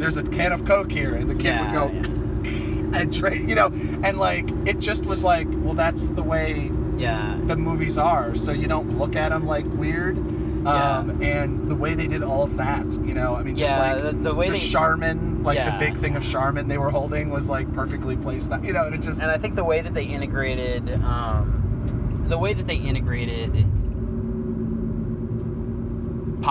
There's 0.00 0.16
a 0.16 0.22
can 0.22 0.52
of 0.52 0.64
Coke 0.64 0.90
here, 0.90 1.14
and 1.14 1.28
the 1.28 1.34
kid 1.34 1.44
yeah, 1.48 1.62
would 1.62 1.72
go, 1.72 2.10
yeah. 2.48 2.50
and 3.00 3.12
trade, 3.12 3.48
you 3.48 3.54
know, 3.54 3.66
and 4.02 4.18
like 4.18 4.48
it 4.66 4.78
just 4.78 5.04
was 5.06 5.22
like, 5.22 5.46
well, 5.50 5.74
that's 5.74 6.08
the 6.08 6.22
way 6.22 6.72
Yeah. 6.96 7.38
the 7.46 7.56
movies 7.56 7.98
are, 7.98 8.34
so 8.34 8.50
you 8.52 8.66
don't 8.66 8.98
look 8.98 9.14
at 9.14 9.28
them 9.28 9.46
like 9.46 9.66
weird. 9.66 10.18
Um, 10.66 11.22
and 11.22 11.70
the 11.70 11.74
way 11.74 11.94
they 11.94 12.06
did 12.06 12.22
all 12.22 12.42
of 12.44 12.58
that, 12.58 12.92
you 13.02 13.14
know, 13.14 13.34
I 13.34 13.42
mean, 13.42 13.56
just 13.56 13.72
Yeah, 13.72 13.94
like 13.94 14.02
the- 14.16 14.22
the 14.30 14.34
way 14.34 14.48
the 14.48 14.52
they- 14.52 14.58
Charmin, 14.58 15.42
like 15.42 15.56
the 15.64 15.76
big 15.78 15.96
thing 15.96 16.16
of 16.16 16.22
Charmin 16.22 16.68
they 16.68 16.76
were 16.76 16.90
holding 16.90 17.30
was 17.30 17.48
like 17.48 17.72
perfectly 17.72 18.16
placed, 18.16 18.52
you 18.62 18.72
know, 18.74 18.84
and 18.84 18.94
it 18.94 19.00
just 19.00 19.22
and 19.22 19.30
I 19.30 19.38
think 19.38 19.54
the 19.54 19.64
way 19.64 19.80
that 19.80 19.94
they 19.94 20.04
integrated, 20.04 20.90
um, 21.02 22.24
the 22.28 22.36
way 22.38 22.52
that 22.52 22.66
they 22.66 22.76
integrated 22.76 23.66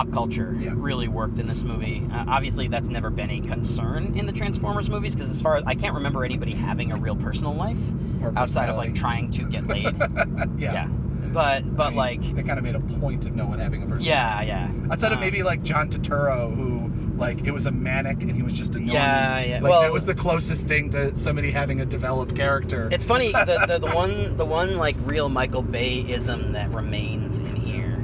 pop 0.04 0.12
culture 0.12 0.54
Yeah. 0.58 0.70
really 0.74 1.08
worked 1.08 1.38
in 1.38 1.46
this 1.46 1.62
movie. 1.62 2.06
Uh, 2.12 2.24
obviously, 2.28 2.68
that's 2.68 2.88
never 2.88 3.10
been 3.10 3.30
a 3.30 3.40
concern 3.40 4.14
in 4.16 4.24
the 4.26 4.32
Transformers 4.32 4.88
movies 4.88 5.14
because, 5.14 5.30
as 5.30 5.40
far 5.42 5.56
as 5.56 5.64
I 5.66 5.74
can't 5.74 5.96
remember 5.96 6.24
anybody 6.24 6.54
having 6.54 6.92
a 6.92 6.96
real 6.96 7.16
personal 7.16 7.54
life 7.54 7.76
Or 8.22 8.32
outside 8.36 8.70
of 8.70 8.76
like 8.76 8.94
trying 8.94 9.30
to 9.32 9.42
get 9.44 9.66
laid. 9.66 9.94
yeah. 10.58 10.86
But 10.88 11.76
but 11.76 11.84
I 11.84 11.88
mean, 11.90 11.96
like 11.98 12.22
they 12.34 12.42
kind 12.42 12.58
of 12.58 12.64
made 12.64 12.74
a 12.76 12.80
point 12.80 13.26
of 13.26 13.36
no 13.36 13.44
one 13.46 13.58
having 13.58 13.82
a 13.82 13.86
person. 13.86 14.08
yeah 14.08 14.40
yeah. 14.42 14.70
Outside 14.90 15.12
of 15.12 15.18
Um, 15.18 15.24
maybe 15.24 15.42
like 15.42 15.62
John 15.62 15.90
Turturro, 15.90 16.54
who 16.54 16.90
like 17.18 17.46
it 17.46 17.50
was 17.52 17.66
a 17.66 17.70
manic 17.70 18.22
and 18.22 18.32
he 18.34 18.42
was 18.42 18.54
just 18.54 18.74
annoying. 18.74 18.94
Yeah, 18.94 19.38
yeah. 19.40 19.54
Like 19.60 19.70
Well- 19.70 19.82
that 19.82 19.92
was 19.92 20.06
the 20.06 20.14
closest 20.14 20.66
thing 20.66 20.90
to 20.90 21.14
somebody 21.14 21.50
having 21.50 21.80
a 21.82 21.84
developed 21.86 22.34
character. 22.34 22.88
It's 22.90 23.04
funny 23.04 23.32
the, 23.32 23.66
the 23.68 23.86
the 23.86 23.94
one 23.94 24.36
the 24.38 24.46
one 24.46 24.76
like 24.78 24.96
real 25.04 25.28
Michael 25.28 25.62
Bay 25.62 26.00
ism 26.08 26.52
that 26.52 26.74
remains 26.74 27.38
in 27.40 27.54
here 27.54 28.02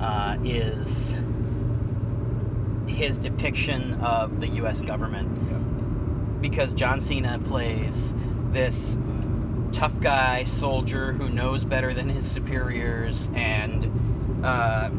uh, 0.00 0.36
is 0.44 1.16
his 2.98 3.18
depiction 3.18 3.94
of 4.02 4.40
the 4.40 4.48
U.S. 4.62 4.82
government 4.82 5.28
Yeah. 5.50 5.58
because 6.40 6.74
John 6.74 7.00
Cena 7.00 7.38
plays 7.44 8.12
this 8.52 8.98
tough 9.72 9.98
guy 10.00 10.44
soldier 10.44 11.12
who 11.12 11.28
knows 11.28 11.64
better 11.64 11.94
than 11.94 12.08
his 12.08 12.26
superiors 12.28 13.30
and 13.34 13.86
uh, 14.42 14.90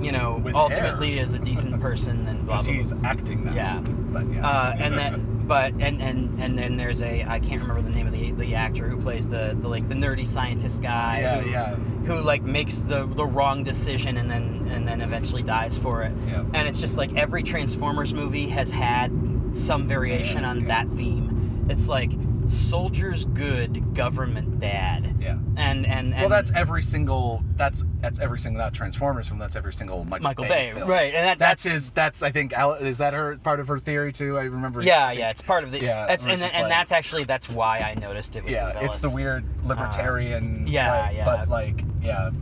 you 0.00 0.12
know 0.12 0.40
With 0.42 0.54
ultimately 0.54 1.14
hair. 1.16 1.24
is 1.24 1.34
a 1.34 1.38
decent 1.38 1.80
person 1.88 2.26
and 2.28 2.46
blah 2.46 2.56
because 2.62 2.66
blah. 2.66 2.74
he's 2.74 2.92
acting 3.04 3.44
that. 3.44 3.54
Yeah. 3.54 3.80
But 3.80 4.32
yeah. 4.32 4.46
Uh, 4.46 4.76
and 4.78 4.96
then, 4.98 5.42
but 5.46 5.72
and 5.80 6.00
and 6.02 6.38
and 6.40 6.56
then 6.58 6.76
there's 6.76 7.02
a 7.02 7.24
I 7.24 7.40
can't 7.40 7.60
remember 7.62 7.82
the 7.82 7.90
name 7.90 8.06
of 8.06 8.12
the 8.12 8.30
the 8.32 8.54
actor 8.54 8.88
who 8.88 8.96
plays 9.00 9.26
the, 9.26 9.56
the 9.60 9.68
like 9.68 9.88
the 9.88 9.94
nerdy 9.94 10.26
scientist 10.26 10.80
guy. 10.82 11.20
Yeah, 11.20 11.40
who, 11.40 11.50
yeah. 11.50 11.76
Who 12.06 12.20
like 12.20 12.42
makes 12.42 12.76
the 12.76 13.06
the 13.06 13.26
wrong 13.26 13.62
decision 13.62 14.16
and 14.16 14.30
then 14.30 14.68
and 14.70 14.88
then 14.88 15.00
eventually 15.00 15.42
dies 15.42 15.76
for 15.76 16.02
it. 16.02 16.12
Yeah. 16.28 16.44
And 16.54 16.66
it's 16.68 16.78
just 16.78 16.96
like 16.96 17.14
every 17.16 17.42
Transformers 17.42 18.12
movie 18.14 18.48
has 18.48 18.70
had 18.70 19.12
some 19.54 19.86
variation 19.86 20.42
Yeah, 20.42 20.48
on 20.50 20.60
yeah. 20.62 20.66
that 20.68 20.96
theme. 20.96 21.66
It's 21.68 21.88
like 21.88 22.10
soldiers 22.48 23.24
good, 23.26 23.94
government 23.94 24.58
bad. 24.60 25.16
Yeah. 25.20 25.36
And 25.56 25.86
and, 25.86 26.14
and 26.14 26.20
Well, 26.20 26.28
that's 26.30 26.50
every 26.52 26.82
single. 26.82 27.44
That's 27.56 27.84
that's 28.00 28.18
every 28.18 28.38
single 28.38 28.62
not 28.62 28.72
Transformers 28.72 29.28
film. 29.28 29.38
That's 29.38 29.54
every 29.54 29.72
single 29.72 30.04
Michael, 30.04 30.24
Michael 30.24 30.44
Bay, 30.46 30.72
film. 30.74 30.88
right? 30.88 31.14
And 31.14 31.26
that, 31.26 31.38
That's, 31.38 31.62
that's 31.62 31.74
his. 31.74 31.92
That's 31.92 32.22
I 32.22 32.30
think. 32.30 32.54
Is 32.80 32.98
that 32.98 33.12
her 33.12 33.36
part 33.36 33.60
of 33.60 33.68
her 33.68 33.78
theory 33.78 34.12
too? 34.12 34.38
I 34.38 34.44
remember. 34.44 34.82
Yeah, 34.82 35.06
I 35.08 35.12
yeah, 35.12 35.30
it's 35.30 35.42
part 35.42 35.64
of 35.64 35.70
the. 35.72 35.80
Yeah, 35.80 36.06
that's 36.06 36.24
and, 36.24 36.32
and 36.32 36.40
like- 36.42 36.68
that's 36.68 36.92
actually 36.92 37.24
that's 37.24 37.48
why 37.48 37.80
I 37.80 37.94
noticed 37.94 38.36
it 38.36 38.44
was. 38.44 38.52
Yeah, 38.52 38.80
it's 38.80 38.98
the 38.98 39.10
weird 39.10 39.44
libertarian. 39.64 40.64
Uh, 40.66 40.70
yeah, 40.70 41.10
yeah. 41.10 41.24
But 41.24 41.48
like, 41.48 41.84
yeah. 42.02 42.30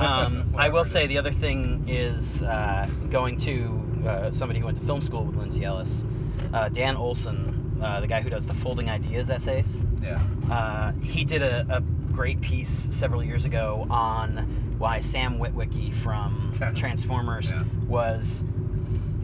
Um, 0.00 0.52
I 0.56 0.68
will 0.68 0.84
say 0.84 1.08
the 1.08 1.18
other 1.18 1.32
thing 1.32 1.88
is 1.88 2.40
uh, 2.44 2.88
going 3.10 3.36
to 3.38 3.82
uh, 4.06 4.30
somebody 4.30 4.60
who 4.60 4.66
went 4.66 4.78
to 4.78 4.84
film 4.86 5.00
school 5.00 5.24
with 5.24 5.34
Lindsay 5.36 5.64
Ellis, 5.64 6.06
uh, 6.54 6.68
Dan 6.68 6.96
Olson, 6.96 7.80
uh, 7.82 8.00
the 8.00 8.06
guy 8.06 8.20
who 8.20 8.30
does 8.30 8.46
the 8.46 8.54
Folding 8.54 8.88
Ideas 8.88 9.28
essays. 9.28 9.82
Yeah. 10.00 10.22
Uh, 10.48 10.92
he 11.02 11.24
did 11.24 11.42
a, 11.42 11.66
a 11.68 11.80
great 12.12 12.40
piece 12.40 12.70
several 12.70 13.24
years 13.24 13.44
ago 13.44 13.88
on 13.90 14.76
why 14.78 15.00
Sam 15.00 15.38
Witwicky 15.40 15.92
from 15.92 16.52
Transformers 16.76 17.50
Yeah. 17.50 17.64
was 17.88 18.44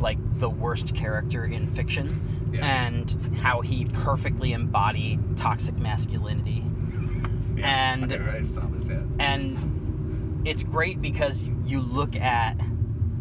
like 0.00 0.18
the 0.40 0.50
worst 0.50 0.92
character 0.94 1.44
in 1.44 1.68
fiction 1.68 2.20
Yeah. 2.52 2.66
and 2.66 3.36
how 3.40 3.60
he 3.60 3.84
perfectly 3.84 4.52
embodied 4.52 5.36
toxic 5.36 5.78
masculinity. 5.78 6.64
And- 7.64 8.12
I, 8.12 8.36
I 8.38 8.46
saw 8.46 8.66
this. 8.68 8.88
Yeah. 8.88 9.00
and 9.18 10.42
it's 10.46 10.62
great 10.62 11.00
because 11.00 11.48
you, 11.66 11.80
look 11.80 12.16
at 12.16 12.60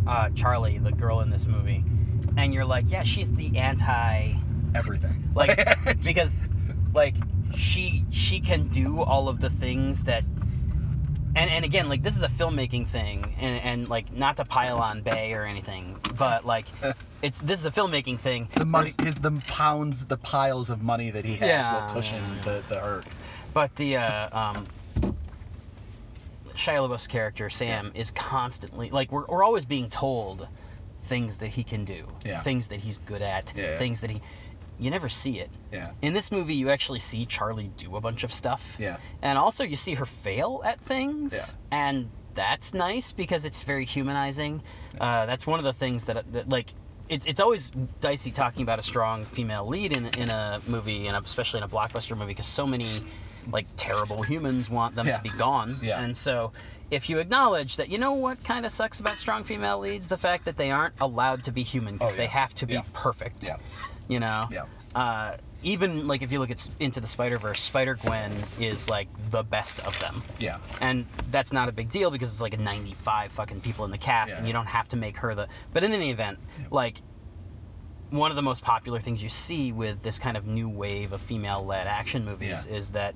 uh, 0.06 0.30
Charlie, 0.36 0.78
the 0.78 0.91
girl 0.91 1.22
in 1.22 1.30
this 1.30 1.48
movie, 1.48 1.84
and 2.36 2.54
you're 2.54 2.66
like, 2.66 2.91
yeah, 2.91 3.04
she's 3.04 3.30
the 3.30 3.56
anti, 3.58 4.34
Everything. 4.76 5.12
like, 5.34 5.66
because, 6.04 6.36
like, 6.94 7.16
she 7.56 8.04
she 8.12 8.39
can 8.41 8.68
do 8.68 9.02
all 9.02 9.30
of 9.30 9.39
the 9.39 9.50
things 9.50 10.02
that, 10.04 10.24
and 11.36 11.50
and 11.50 11.64
again, 11.64 11.88
like, 11.88 12.04
this 12.04 12.18
is 12.18 12.24
a 12.24 12.28
filmmaking 12.28 12.88
thing, 12.88 13.36
and, 13.39 13.64
and 13.64 13.88
like, 13.89 14.12
not 14.12 14.38
to 14.38 14.46
pile 14.46 14.80
on 14.80 15.02
Bay 15.02 15.34
or 15.34 15.46
anything, 15.46 15.96
but 16.18 16.46
like, 16.46 16.66
it's 17.22 17.39
this 17.39 17.60
is 17.62 17.66
a 17.66 17.72
filmmaking 17.72 18.20
thing. 18.20 18.50
the 18.56 18.66
money, 18.66 18.91
There's- 18.98 19.16
the 19.22 19.32
pounds, 19.48 20.06
the 20.06 20.18
piles 20.18 20.70
of 20.70 20.82
money 20.82 21.12
that 21.12 21.24
he 21.24 21.36
has 21.36 21.48
Yeah, 21.48 21.86
will 21.88 21.94
cushion 21.94 22.22
yeah, 22.22 22.36
yeah. 22.36 22.41
the 22.41 22.64
the 22.68 22.80
art. 22.82 23.06
But 23.54 23.76
the 23.76 23.97
uh, 23.97 24.38
um, 24.38 24.68
Shia 26.56 26.88
LaBeouf's 26.88 27.08
character 27.08 27.49
Sam 27.49 27.91
is 27.95 28.12
constantly 28.12 28.89
like 28.89 29.12
we're 29.12 29.26
we're 29.28 29.43
always 29.43 29.66
being 29.66 29.89
told 29.89 30.47
things 31.06 31.38
that 31.38 31.47
he 31.47 31.64
can 31.64 31.86
do, 31.86 32.08
Yeah. 32.26 32.41
things 32.41 32.70
that 32.70 32.80
he's 32.80 32.97
good 32.99 33.22
at, 33.22 33.54
Yeah. 33.56 33.78
things 33.78 34.01
that 34.01 34.10
he. 34.10 34.22
You 34.80 34.89
never 34.89 35.08
see 35.08 35.39
it. 35.39 35.51
Yeah. 35.72 35.91
In 36.01 36.14
this 36.14 36.32
movie, 36.32 36.56
you 36.56 36.72
actually 36.72 36.99
see 36.99 37.26
Charlie 37.26 37.70
do 37.78 37.95
a 37.95 38.01
bunch 38.01 38.24
of 38.24 38.34
stuff, 38.34 38.76
Yeah. 38.80 38.97
and 39.22 39.38
also 39.38 39.64
you 39.64 39.76
see 39.76 39.93
her 39.93 40.06
fail 40.06 40.62
at 40.66 40.80
things, 40.82 41.54
and 41.72 42.10
that's 42.34 42.74
nice 42.74 43.12
because 43.12 43.45
it's 43.45 43.62
very 43.62 43.86
humanizing. 43.86 44.64
Uh, 44.99 45.28
that's 45.28 45.45
one 45.45 45.60
of 45.60 45.66
the 45.66 45.74
things 45.74 46.06
that, 46.06 46.32
that 46.34 46.49
like 46.49 46.74
it's 47.10 47.26
it's 47.28 47.39
always 47.39 47.70
dicey 48.01 48.32
talking 48.32 48.64
about 48.64 48.80
a 48.80 48.84
strong 48.84 49.26
female 49.26 49.68
lead 49.68 49.91
in 49.95 50.06
in 50.08 50.30
a 50.30 50.62
movie, 50.66 51.08
and 51.08 51.16
especially 51.26 51.60
in 51.60 51.64
a 51.64 51.70
blockbuster 51.70 52.18
movie, 52.18 52.32
because 52.32 52.47
so 52.47 52.66
many 52.66 53.04
like 53.52 53.68
terrible 53.76 54.22
humans 54.24 54.70
want 54.70 54.96
them 54.96 55.08
Yeah. 55.08 55.18
to 55.18 55.24
be 55.24 55.30
gone. 55.30 55.76
Yeah. 55.82 56.00
And 56.02 56.16
so 56.16 56.52
if 56.91 57.10
you 57.10 57.20
acknowledge 57.20 57.78
that, 57.78 57.89
you 57.89 57.98
know 57.98 58.14
what 58.14 58.44
kind 58.44 58.66
of 58.66 58.72
sucks 58.72 59.00
about 59.00 59.18
strong 59.18 59.44
female 59.44 59.80
leads, 59.80 60.08
the 60.08 60.18
fact 60.18 60.46
that 60.46 60.58
they 60.58 60.72
aren't 60.72 60.94
allowed 61.02 61.44
to 61.46 61.52
be 61.52 61.64
human 61.64 61.96
because 61.98 62.14
Oh, 62.14 62.18
they 62.18 62.28
have 62.28 62.54
to 62.56 62.66
be 62.66 62.76
Yeah. 62.76 62.84
perfect. 62.94 63.46
Yeah. 63.46 63.58
You 64.08 64.20
know. 64.20 64.48
Yeah. 64.52 64.66
Uh, 64.94 65.38
even 65.64 66.08
like 66.08 66.22
if 66.22 66.32
you 66.34 66.39
look 66.39 66.52
at 66.52 66.70
Into 66.80 67.00
the 67.00 67.08
Spider 67.08 67.38
Verse, 67.38 67.62
Spider 67.62 67.96
Gwen 67.96 68.44
is 68.60 68.89
like 68.89 69.08
the 69.32 69.44
best 69.44 69.80
of 69.80 69.98
them. 70.00 70.22
Yeah. 70.38 70.58
And 70.82 71.06
that's 71.32 71.54
not 71.54 71.70
a 71.70 71.72
big 71.72 71.89
deal 71.89 72.12
because 72.12 72.30
it's 72.30 72.41
like 72.41 72.54
a 72.54 72.58
95 72.58 73.32
fucking 73.32 73.62
people 73.62 73.86
in 73.86 73.91
the 73.91 73.98
cast, 73.98 74.34
Yeah. 74.34 74.39
and 74.39 74.48
you 74.48 74.54
don't 74.54 74.68
have 74.68 74.89
to 74.89 74.98
make 74.98 75.18
her 75.18 75.34
the. 75.36 75.48
But 75.72 75.84
in 75.86 75.94
any 75.94 76.12
event, 76.12 76.38
like 76.70 77.02
one 78.14 78.30
of 78.32 78.36
the 78.36 78.43
most 78.43 78.61
popular 78.64 78.99
things 78.99 79.24
you 79.24 79.30
see 79.30 79.72
with 79.72 80.01
this 80.03 80.20
kind 80.20 80.38
of 80.38 80.45
new 80.45 80.70
wave 80.70 81.14
of 81.14 81.22
female-led 81.22 81.88
action 81.88 82.26
movies 82.26 82.68
Yeah. 82.70 82.76
is 82.78 82.89
that 82.91 83.16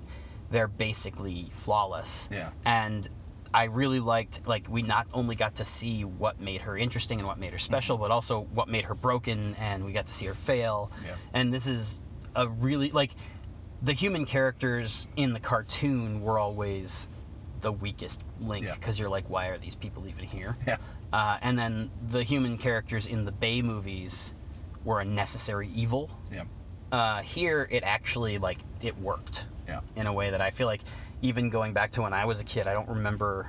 they're 0.49 0.67
basically 0.67 1.51
flawless. 1.53 2.27
Yeah. 2.31 2.49
And 2.65 3.07
I 3.53 3.65
really 3.65 3.99
liked 3.99 4.41
like 4.47 4.67
we 4.69 4.81
not 4.81 5.07
only 5.13 5.35
got 5.35 5.55
to 5.55 5.65
see 5.65 6.03
what 6.03 6.39
made 6.41 6.61
her 6.61 6.75
interesting 6.75 7.19
and 7.19 7.27
what 7.27 7.37
made 7.37 7.53
her 7.53 7.59
special, 7.59 7.97
but 7.97 8.09
also 8.09 8.41
what 8.41 8.69
made 8.69 8.85
her 8.85 8.95
broken, 8.95 9.55
and 9.59 9.85
we 9.85 9.91
got 9.93 10.07
to 10.07 10.13
see 10.13 10.25
her 10.25 10.33
fail. 10.33 10.91
Yeah. 11.05 11.15
And 11.33 11.53
this 11.53 11.67
is 11.67 12.01
a 12.35 12.47
really 12.47 12.89
like 12.89 13.11
the 13.83 13.93
human 13.93 14.25
characters 14.25 15.07
in 15.15 15.33
the 15.33 15.39
cartoon 15.39 16.21
were 16.21 16.39
always 16.39 17.07
the 17.61 17.71
weakest 17.71 18.19
link 18.41 18.65
Yeah. 18.65 18.73
because 18.73 18.99
you're 18.99 19.09
like, 19.09 19.29
why 19.29 19.47
are 19.49 19.59
these 19.59 19.75
people 19.75 20.07
even 20.07 20.25
here? 20.25 20.57
Yeah. 20.65 20.77
Uh, 21.13 21.37
and 21.41 21.57
then 21.57 21.91
the 22.09 22.23
human 22.23 22.57
characters 22.57 23.05
in 23.05 23.25
the 23.25 23.31
Bay 23.31 23.61
movies 23.61 24.33
were 24.87 25.01
a 25.01 25.05
necessary 25.05 25.69
evil. 25.75 26.09
Yeah. 26.31 26.43
Uh, 26.91 27.21
here, 27.21 27.67
it 27.69 27.83
actually 27.83 28.37
like 28.37 28.57
it 28.81 28.97
worked 28.97 29.45
Yeah. 29.67 29.81
in 29.97 30.07
a 30.07 30.13
way 30.13 30.31
that 30.31 30.39
I 30.41 30.51
feel 30.51 30.65
like 30.67 30.81
even 31.21 31.49
going 31.49 31.73
back 31.73 31.91
to 31.91 32.01
when 32.03 32.13
I 32.13 32.23
was 32.25 32.39
a 32.39 32.45
kid, 32.45 32.67
I 32.67 32.73
don't 32.73 32.87
remember 32.89 33.47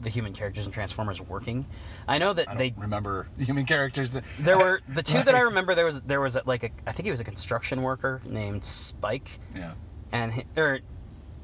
the 0.00 0.08
human 0.08 0.32
characters 0.32 0.64
in 0.66 0.72
Transformers 0.72 1.20
working. 1.20 1.66
I 2.08 2.16
know 2.18 2.32
that 2.32 2.48
I 2.48 2.52
don't 2.52 2.58
they 2.58 2.74
remember 2.80 3.28
human 3.38 3.66
characters. 3.66 4.14
that- 4.14 4.24
there 4.38 4.58
were 4.58 4.80
the 4.88 5.02
two 5.02 5.22
that 5.22 5.34
I 5.34 5.40
remember. 5.50 5.74
There 5.74 5.84
was 5.84 6.00
there 6.02 6.20
was 6.20 6.36
a, 6.36 6.42
like 6.46 6.64
a 6.64 6.70
I 6.86 6.92
think 6.92 7.04
he 7.04 7.10
was 7.10 7.20
a 7.20 7.24
construction 7.24 7.82
worker 7.82 8.22
named 8.24 8.64
Spike, 8.64 9.28
Yeah. 9.54 9.72
and 10.12 10.32
he, 10.32 10.44
or 10.56 10.80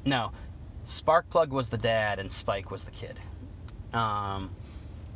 no, 0.05 0.31
Sparkplug 0.85 1.49
was 1.49 1.69
the 1.69 1.77
dad 1.77 2.17
and 2.19 2.31
Spike 2.31 2.71
was 2.71 2.83
the 2.83 2.91
kid. 2.91 3.19
Um, 3.93 4.49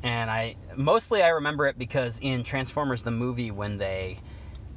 and 0.07 0.31
I 0.31 0.55
mostly 0.77 1.21
I 1.21 1.29
remember 1.29 1.67
it 1.67 1.77
because 1.77 2.19
in 2.21 2.45
Transformers 2.45 3.03
the 3.03 3.11
movie 3.11 3.51
when 3.51 3.77
they 3.77 4.19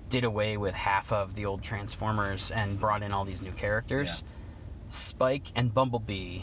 did 0.08 0.24
away 0.24 0.56
with 0.56 0.74
half 0.74 1.12
of 1.12 1.36
the 1.36 1.46
old 1.46 1.62
Transformers 1.62 2.50
and 2.50 2.80
brought 2.80 3.04
in 3.04 3.12
all 3.12 3.24
these 3.24 3.40
new 3.40 3.52
characters, 3.52 4.24
Spike 4.88 5.46
and 5.54 5.72
Bumblebee 5.72 6.40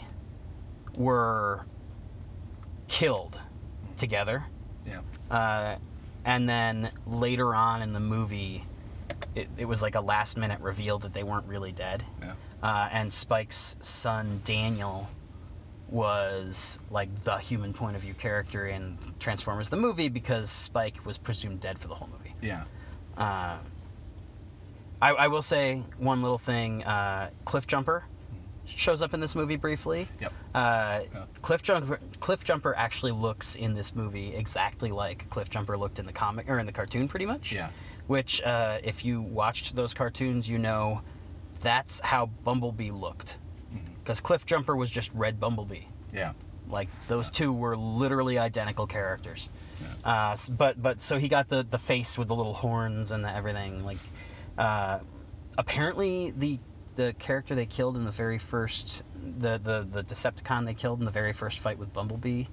were 0.96 1.66
killed 2.88 3.38
together. 3.98 4.46
Yeah. 4.86 5.00
Uh, 5.30 5.76
and 6.24 6.48
then 6.48 6.90
later 7.06 7.54
on 7.54 7.82
in 7.82 7.92
the 7.92 8.00
movie, 8.00 8.64
it, 9.34 9.48
it 9.58 9.66
was 9.66 9.82
like 9.82 9.96
a 9.96 10.00
last 10.00 10.38
minute 10.38 10.62
reveal 10.62 10.98
that 11.00 11.12
they 11.12 11.22
weren't 11.22 11.46
really 11.46 11.72
dead. 11.72 12.02
Yeah. 12.22 12.32
Uh, 12.62 12.88
and 12.90 13.12
Spike's 13.12 13.76
son 13.82 14.40
Daniel 14.44 15.10
was 15.88 16.78
like 16.90 17.24
the 17.24 17.38
human 17.38 17.72
point 17.72 17.96
of 17.96 18.02
view 18.02 18.14
character 18.14 18.66
in 18.66 18.98
Transformers 19.18 19.68
the 19.68 19.76
movie 19.76 20.08
because 20.08 20.50
Spike 20.50 21.04
was 21.04 21.18
presumed 21.18 21.60
dead 21.60 21.78
for 21.78 21.88
the 21.88 21.94
whole 21.94 22.08
movie. 22.08 22.34
Yeah. 22.42 22.64
Uh, 23.16 23.56
I, 25.00 25.10
I 25.12 25.28
will 25.28 25.42
say 25.42 25.82
one 25.96 26.22
little 26.22 26.38
thing: 26.38 26.84
uh, 26.84 27.30
Cliffjumper 27.46 28.02
shows 28.66 29.00
up 29.00 29.14
in 29.14 29.20
this 29.20 29.34
movie 29.34 29.56
briefly. 29.56 30.08
Yep. 30.20 30.32
Uh, 30.54 31.00
Yeah. 31.12 31.24
Cliffjumper 31.42 31.98
Cliff 32.20 32.44
Jumper 32.44 32.74
actually 32.76 33.12
looks 33.12 33.54
in 33.54 33.74
this 33.74 33.94
movie 33.94 34.34
exactly 34.34 34.90
like 34.90 35.28
Cliffjumper 35.30 35.78
looked 35.78 35.98
in 35.98 36.06
the 36.06 36.12
comic 36.12 36.48
or 36.50 36.58
in 36.58 36.66
the 36.66 36.72
cartoon, 36.72 37.08
pretty 37.08 37.26
much. 37.26 37.52
Yeah. 37.52 37.70
Which, 38.06 38.42
uh, 38.42 38.78
if 38.82 39.04
you 39.04 39.20
watched 39.20 39.74
those 39.76 39.94
cartoons, 39.94 40.48
you 40.48 40.58
know 40.58 41.02
that's 41.60 42.00
how 42.00 42.26
Bumblebee 42.26 42.90
looked. 42.90 43.36
Because 44.08 44.22
Cliffjumper 44.22 44.74
was 44.74 44.88
just 44.88 45.12
Red 45.12 45.38
Bumblebee. 45.38 45.82
Yeah. 46.14 46.32
Like 46.66 46.88
those 47.08 47.30
two 47.30 47.52
were 47.52 47.76
literally 47.76 48.38
identical 48.38 48.86
characters. 48.86 49.50
Uh, 50.02 50.34
but 50.50 50.80
but 50.80 51.02
so 51.02 51.18
he 51.18 51.28
got 51.28 51.50
the 51.50 51.62
the 51.62 51.76
face 51.76 52.16
with 52.16 52.28
the 52.28 52.34
little 52.34 52.54
horns 52.54 53.10
and 53.10 53.22
the 53.22 53.30
everything. 53.30 53.84
Like 53.84 53.98
uh, 54.56 55.00
apparently 55.58 56.30
the 56.30 56.58
the 56.94 57.14
character 57.18 57.54
they 57.54 57.66
killed 57.66 57.98
in 57.98 58.04
the 58.04 58.10
very 58.10 58.38
first 58.38 59.02
the, 59.22 59.58
the 59.62 59.86
the 59.90 60.02
Decepticon 60.04 60.64
they 60.64 60.72
killed 60.72 61.00
in 61.00 61.04
the 61.04 61.10
very 61.10 61.34
first 61.34 61.58
fight 61.58 61.78
with 61.78 61.92
Bumblebee 61.92 62.44
Mhm. 62.44 62.48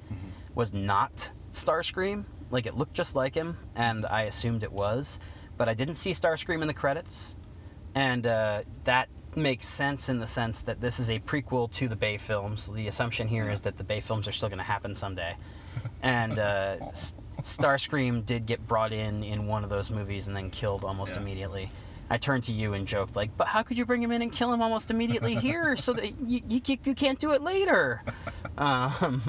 was 0.56 0.74
not 0.74 1.32
Starscream. 1.54 2.26
Like 2.52 2.66
it 2.66 2.76
looked 2.76 2.96
just 2.96 3.16
like 3.16 3.34
him, 3.34 3.56
and 3.76 4.06
I 4.06 4.24
assumed 4.24 4.64
it 4.64 4.74
was, 4.74 5.20
but 5.58 5.70
I 5.70 5.74
didn't 5.74 5.96
see 5.96 6.12
Starscream 6.12 6.62
in 6.62 6.68
the 6.68 6.74
credits, 6.74 7.38
and 7.96 8.28
uh, 8.28 8.64
that 8.84 9.08
makes 9.38 9.68
sense 9.68 10.10
in 10.10 10.20
the 10.20 10.28
sense 10.28 10.62
that 10.64 10.80
this 10.82 11.00
is 11.00 11.10
a 11.10 11.20
prequel 11.20 11.72
to 11.74 11.88
the 11.88 11.96
Bay 11.96 12.18
films. 12.18 12.68
The 12.68 12.88
assumption 12.88 13.28
here 13.28 13.50
is 13.50 13.62
that 13.62 13.78
the 13.78 13.84
Bay 13.84 14.00
films 14.00 14.28
are 14.28 14.32
still 14.32 14.50
going 14.50 14.60
to 14.60 14.64
happen 14.64 14.96
someday, 14.96 15.36
and 16.02 16.38
uh, 16.40 16.78
S- 16.90 17.16
Starscream 17.42 18.26
did 18.26 18.46
get 18.46 18.66
brought 18.66 18.94
in 18.94 19.24
in 19.24 19.48
one 19.48 19.64
of 19.64 19.70
those 19.70 19.92
movies 19.92 20.28
and 20.28 20.36
then 20.36 20.50
killed 20.52 20.84
almost 20.84 21.16
Yeah. 21.16 21.22
immediately. 21.22 21.70
I 22.10 22.18
turned 22.18 22.44
to 22.44 22.52
you 22.52 22.74
and 22.74 22.86
joked 22.88 23.16
like, 23.16 23.36
"But 23.36 23.48
how 23.48 23.64
could 23.64 23.78
you 23.78 23.86
bring 23.86 24.04
him 24.04 24.12
in 24.12 24.22
and 24.22 24.32
kill 24.32 24.54
him 24.54 24.62
almost 24.62 24.92
immediately 24.92 25.36
here, 25.48 25.76
so 25.76 25.94
that 25.94 26.06
you 26.20 26.42
you, 26.48 26.62
you 26.86 26.96
can't 26.96 27.20
do 27.20 27.34
it 27.34 27.42
later?" 27.42 28.04
Um, 28.58 29.22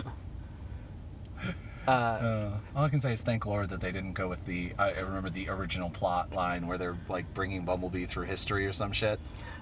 uh, 1.89 1.91
Uh, 1.91 2.51
all 2.75 2.85
I 2.85 2.89
can 2.89 3.01
say 3.01 3.13
is 3.13 3.23
thank 3.23 3.47
Lord 3.47 3.71
that 3.71 3.81
they 3.81 3.93
didn't 3.93 4.13
go 4.13 4.29
with 4.29 4.45
the. 4.45 4.73
I, 4.79 4.93
I 4.93 5.01
remember 5.01 5.31
the 5.31 5.49
original 5.49 5.91
plot 5.91 6.33
line 6.33 6.67
where 6.67 6.79
they're 6.79 6.97
like 7.09 7.33
bringing 7.35 7.65
Bumblebee 7.65 8.07
through 8.07 8.27
history 8.27 8.67
or 8.67 8.73
some 8.73 8.93
shit. 8.93 9.21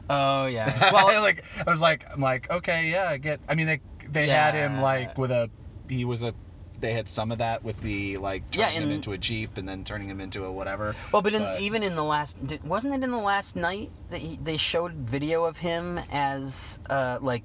Oh 0.08 0.46
yeah. 0.46 0.90
Well, 0.92 1.22
like 1.22 1.44
I 1.66 1.70
was 1.70 1.80
like, 1.80 2.04
I'm 2.12 2.20
like, 2.20 2.50
okay, 2.50 2.90
yeah, 2.90 3.08
I 3.08 3.18
get. 3.18 3.40
I 3.48 3.54
mean, 3.54 3.66
they 3.66 3.80
they 4.08 4.28
had 4.28 4.54
him 4.54 4.80
like 4.80 5.16
with 5.18 5.30
a. 5.30 5.50
He 5.88 6.04
was 6.04 6.22
a. 6.22 6.34
They 6.80 6.92
had 6.92 7.08
some 7.08 7.30
of 7.30 7.38
that 7.38 7.64
with 7.64 7.80
the 7.80 8.18
like 8.18 8.42
Yeah, 8.52 8.66
turning 8.66 8.82
him 8.82 8.90
into 8.90 9.12
a 9.12 9.18
jeep 9.18 9.56
and 9.56 9.68
then 9.68 9.84
turning 9.84 10.08
him 10.08 10.20
into 10.20 10.44
a 10.44 10.52
whatever. 10.52 10.94
Well, 11.12 11.22
but, 11.22 11.32
in, 11.32 11.42
But- 11.42 11.60
even 11.60 11.82
in 11.82 11.94
the 11.94 12.02
last, 12.02 12.36
wasn't 12.64 12.94
it 12.94 13.02
in 13.02 13.10
the 13.10 13.16
last 13.16 13.56
Knight 13.56 13.90
that 14.10 14.20
he, 14.20 14.38
they 14.42 14.56
showed 14.56 14.92
video 14.92 15.44
of 15.44 15.56
him 15.56 15.98
as 16.10 16.80
uh, 16.90 17.18
like 17.20 17.44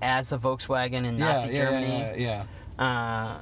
as 0.00 0.32
a 0.32 0.38
Volkswagen 0.38 1.04
in 1.04 1.18
yeah, 1.18 1.26
Nazi 1.26 1.48
yeah, 1.48 1.54
Germany? 1.54 2.22
Yeah, 2.22 2.44
yeah. 2.78 2.84
Uh, 2.84 3.40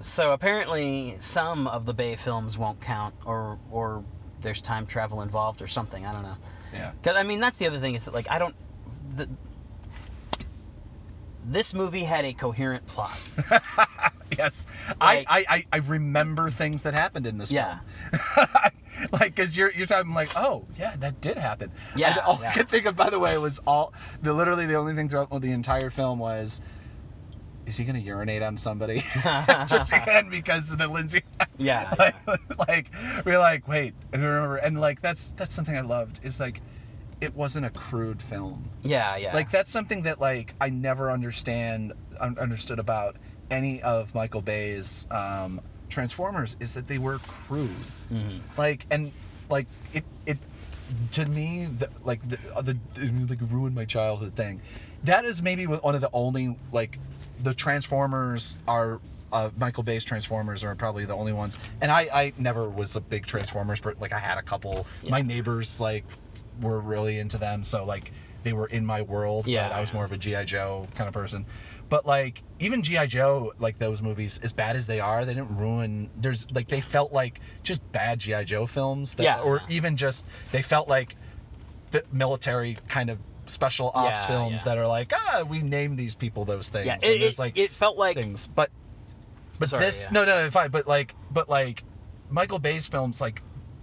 so 0.00 0.32
apparently, 0.32 1.16
some 1.18 1.66
of 1.66 1.84
the 1.86 1.92
Bay 1.92 2.16
films 2.16 2.56
won't 2.56 2.80
count, 2.80 3.14
or 3.26 3.58
or 3.70 4.04
there's 4.40 4.60
time 4.60 4.86
travel 4.86 5.22
involved, 5.22 5.60
or 5.60 5.68
something. 5.68 6.06
I 6.06 6.12
don't 6.12 6.22
know. 6.22 6.36
Yeah. 6.72 6.92
Because 7.00 7.16
I 7.16 7.22
mean, 7.22 7.40
that's 7.40 7.56
the 7.56 7.66
other 7.66 7.78
thing 7.78 7.94
is 7.94 8.04
that 8.06 8.14
like 8.14 8.30
I 8.30 8.38
don't. 8.38 8.54
The, 9.16 9.28
this 11.44 11.74
movie 11.74 12.04
had 12.04 12.24
a 12.24 12.32
coherent 12.34 12.86
plot. 12.86 13.30
yes, 14.38 14.66
Like- 15.00 15.26
I, 15.28 15.44
I, 15.48 15.66
I 15.72 15.76
remember 15.78 16.50
things 16.50 16.84
that 16.84 16.94
happened 16.94 17.26
in 17.26 17.36
this 17.36 17.50
Yeah. 17.50 17.80
film. 18.36 18.48
like, 19.12 19.34
cause 19.34 19.56
you're 19.56 19.72
you're 19.72 19.86
talking 19.88 20.12
like, 20.14 20.30
oh 20.36 20.64
yeah, 20.78 20.94
that 21.00 21.20
did 21.20 21.36
happen. 21.36 21.72
Yeah, 21.96 22.16
I, 22.16 22.20
all 22.20 22.38
yeah. 22.40 22.50
I 22.50 22.52
could 22.54 22.68
think 22.68 22.86
of, 22.86 22.94
by 22.96 23.10
the 23.10 23.18
way, 23.18 23.36
was 23.38 23.58
all 23.66 23.92
the 24.22 24.32
literally 24.32 24.66
the 24.66 24.76
only 24.76 24.94
thing 24.94 25.08
throughout 25.08 25.30
the 25.40 25.50
entire 25.50 25.90
film 25.90 26.20
was, 26.20 26.60
is 27.66 27.76
he 27.76 27.84
gonna 27.84 27.98
urinate 27.98 28.42
on 28.42 28.56
somebody? 28.56 29.00
Just 29.66 29.92
again 29.92 30.28
because 30.30 30.70
of 30.70 30.78
the 30.78 30.86
Lindsay. 30.88 31.22
Yeah, 31.64 31.92
like, 31.98 32.14
like 32.68 32.86
we're 33.24 33.38
like, 33.38 33.66
wait, 33.68 33.94
and 34.12 34.22
we 34.22 34.28
remember, 34.28 34.56
and 34.56 34.78
like 34.78 35.00
that's 35.00 35.32
that's 35.32 35.54
something 35.54 35.76
I 35.76 35.82
loved 35.82 36.20
is 36.22 36.38
like, 36.40 36.60
it 37.20 37.34
wasn't 37.34 37.66
a 37.66 37.70
crude 37.70 38.20
film. 38.20 38.68
Yeah, 38.82 39.16
yeah. 39.16 39.32
Like 39.34 39.50
that's 39.50 39.70
something 39.70 40.02
that 40.02 40.20
like 40.20 40.54
I 40.60 40.68
never 40.70 41.10
understand 41.10 41.92
un- 42.20 42.36
understood 42.38 42.78
about 42.78 43.16
any 43.50 43.82
of 43.82 44.14
Michael 44.14 44.42
Bay's 44.42 45.06
um, 45.10 45.60
Transformers 45.88 46.56
is 46.60 46.74
that 46.74 46.86
they 46.86 46.98
were 46.98 47.18
crude. 47.18 47.70
Mhm. 48.10 48.40
Like 48.56 48.86
and 48.90 49.12
like 49.48 49.66
it 49.92 50.04
it 50.26 50.38
to 51.12 51.24
me 51.24 51.66
the, 51.78 51.88
like 52.04 52.26
the, 52.28 52.38
uh, 52.54 52.62
the 52.62 52.76
the 52.94 53.10
like 53.28 53.40
ruined 53.50 53.74
my 53.74 53.84
childhood 53.84 54.34
thing. 54.34 54.60
That 55.04 55.24
is 55.24 55.42
maybe 55.42 55.66
one 55.66 55.94
of 55.94 56.00
the 56.00 56.10
only 56.12 56.56
like 56.72 56.98
the 57.42 57.54
Transformers 57.54 58.56
are 58.68 59.00
uh, 59.32 59.50
Michael 59.56 59.82
Bay's 59.82 60.04
Transformers 60.04 60.62
are 60.64 60.74
probably 60.74 61.04
the 61.04 61.14
only 61.14 61.32
ones. 61.32 61.58
And 61.80 61.90
I 61.90 62.08
I 62.12 62.32
never 62.36 62.68
was 62.68 62.96
a 62.96 63.00
big 63.00 63.26
Transformers, 63.26 63.80
but 63.80 64.00
like 64.00 64.12
I 64.12 64.18
had 64.18 64.38
a 64.38 64.42
couple. 64.42 64.86
My 65.08 65.22
neighbors 65.22 65.80
like 65.80 66.04
were 66.60 66.78
really 66.78 67.18
into 67.18 67.38
them, 67.38 67.64
so 67.64 67.84
like 67.84 68.12
they 68.44 68.52
were 68.52 68.66
in 68.66 68.84
my 68.84 69.02
world. 69.02 69.46
Yeah, 69.46 69.68
I 69.68 69.80
was 69.80 69.92
more 69.92 70.04
of 70.04 70.12
a 70.12 70.16
GI 70.16 70.44
Joe 70.44 70.86
kind 70.94 71.08
of 71.08 71.14
person. 71.14 71.46
But 71.88 72.06
like 72.06 72.42
even 72.58 72.82
GI 72.82 73.06
Joe, 73.08 73.52
like 73.58 73.78
those 73.78 74.02
movies, 74.02 74.38
as 74.42 74.52
bad 74.52 74.76
as 74.76 74.86
they 74.86 75.00
are, 75.00 75.24
they 75.24 75.34
didn't 75.34 75.56
ruin. 75.58 76.10
There's 76.16 76.50
like 76.52 76.66
they 76.66 76.80
felt 76.80 77.12
like 77.12 77.40
just 77.62 77.80
bad 77.92 78.18
GI 78.18 78.44
Joe 78.44 78.66
films. 78.66 79.14
That, 79.14 79.24
Yeah. 79.24 79.40
Or 79.40 79.62
even 79.68 79.96
just 79.96 80.26
they 80.52 80.62
felt 80.62 80.88
like 80.88 81.16
the 81.90 82.02
military 82.10 82.76
kind 82.88 83.10
of 83.10 83.18
special 83.46 83.90
ops 83.94 84.20
Yeah, 84.20 84.26
films 84.26 84.52
yeah. 84.52 84.64
that 84.64 84.78
are 84.78 84.86
like 84.86 85.12
ah 85.14 85.42
we 85.48 85.62
name 85.62 85.96
these 85.96 86.14
people 86.14 86.44
those 86.44 86.68
things. 86.68 86.86
yeah, 86.86 86.94
and 86.94 87.04
it, 87.04 87.20
there's 87.20 87.38
it, 87.38 87.42
like 87.42 87.58
it 87.58 87.72
felt 87.72 87.98
like 87.98 88.16
things, 88.16 88.46
but 88.46 88.70
but 89.62 89.68
Sorry, 89.68 89.84
this 89.84 90.04
yeah. 90.04 90.12
no 90.12 90.24
no 90.24 90.44
no 90.44 90.50
fine, 90.50 90.70
but 90.70 90.88
like 90.88 91.14
but 91.30 91.48
like 91.48 91.84
Michael 92.28 92.58
Bay's 92.58 92.88
films 92.88 93.20
like 93.20 93.40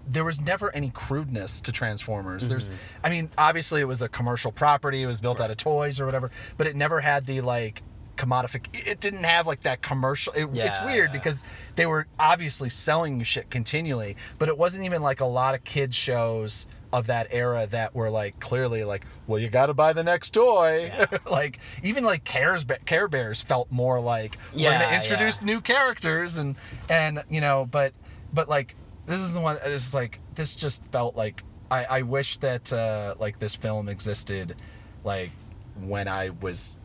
there 0.07 0.25
was 0.25 0.41
never 0.41 0.75
any 0.75 0.89
crudeness 0.89 1.61
to 1.61 1.71
Transformers. 1.71 2.49
There's 2.49 2.67
Mm-hmm. 2.67 3.05
I 3.05 3.09
mean 3.09 3.30
obviously 3.38 3.80
it 3.80 3.88
was 3.88 4.01
a 4.01 4.09
commercial 4.09 4.51
property, 4.51 5.01
it 5.01 5.07
was 5.07 5.21
built 5.21 5.39
out 5.39 5.51
of 5.51 5.55
toys 5.57 6.01
or 6.01 6.05
whatever, 6.05 6.32
but 6.57 6.67
it 6.67 6.75
never 6.75 6.99
had 6.99 7.25
the 7.25 7.39
like 7.39 7.82
commodific. 8.17 8.65
It 8.73 8.99
didn't 8.99 9.23
have 9.23 9.47
like 9.47 9.61
that 9.61 9.82
commercial. 9.82 10.34
It, 10.34 10.49
it's 10.53 10.84
weird 10.84 11.11
yeah. 11.11 11.17
because 11.17 11.45
they 11.77 11.86
were 11.86 12.07
obviously 12.19 12.67
selling 12.67 13.23
shit 13.23 13.49
continually, 13.49 14.17
but 14.38 14.49
it 14.49 14.57
wasn't 14.57 14.84
even 14.84 15.01
like 15.01 15.21
a 15.21 15.25
lot 15.25 15.55
of 15.55 15.63
kids 15.63 15.95
shows 15.95 16.67
of 16.91 17.07
that 17.07 17.27
era 17.31 17.67
that 17.67 17.93
were 17.93 18.09
like 18.09 18.39
clearly 18.39 18.83
like, 18.83 19.05
well, 19.27 19.39
you 19.39 19.47
got 19.49 19.67
to 19.67 19.73
buy 19.73 19.93
the 19.93 20.03
next 20.03 20.31
toy. 20.31 20.85
Yeah. 20.85 21.05
like 21.29 21.59
even 21.83 22.03
like 22.03 22.23
Cares 22.23 22.65
Care 22.85 23.07
Bears 23.07 23.41
felt 23.41 23.71
more 23.71 23.99
like 23.99 24.37
we're 24.53 24.61
Yeah, 24.61 24.81
gonna 24.81 24.95
introduce 24.95 25.39
yeah. 25.41 25.45
new 25.45 25.61
characters 25.61 26.37
and 26.37 26.55
and 26.89 27.23
you 27.29 27.41
know, 27.41 27.67
but 27.69 27.93
but 28.33 28.49
like 28.49 28.75
this 29.05 29.21
is 29.21 29.33
the 29.33 29.39
one. 29.39 29.57
This 29.63 29.87
is 29.87 29.93
like 29.93 30.19
this 30.35 30.55
just 30.55 30.83
felt 30.91 31.15
like 31.15 31.43
I 31.69 31.85
I 31.85 32.01
wish 32.01 32.37
that 32.37 32.71
uh 32.73 33.15
like 33.19 33.39
this 33.39 33.55
film 33.55 33.89
existed 33.89 34.55
like 35.03 35.31
when 35.81 36.07
I 36.07 36.31
was 36.41 36.79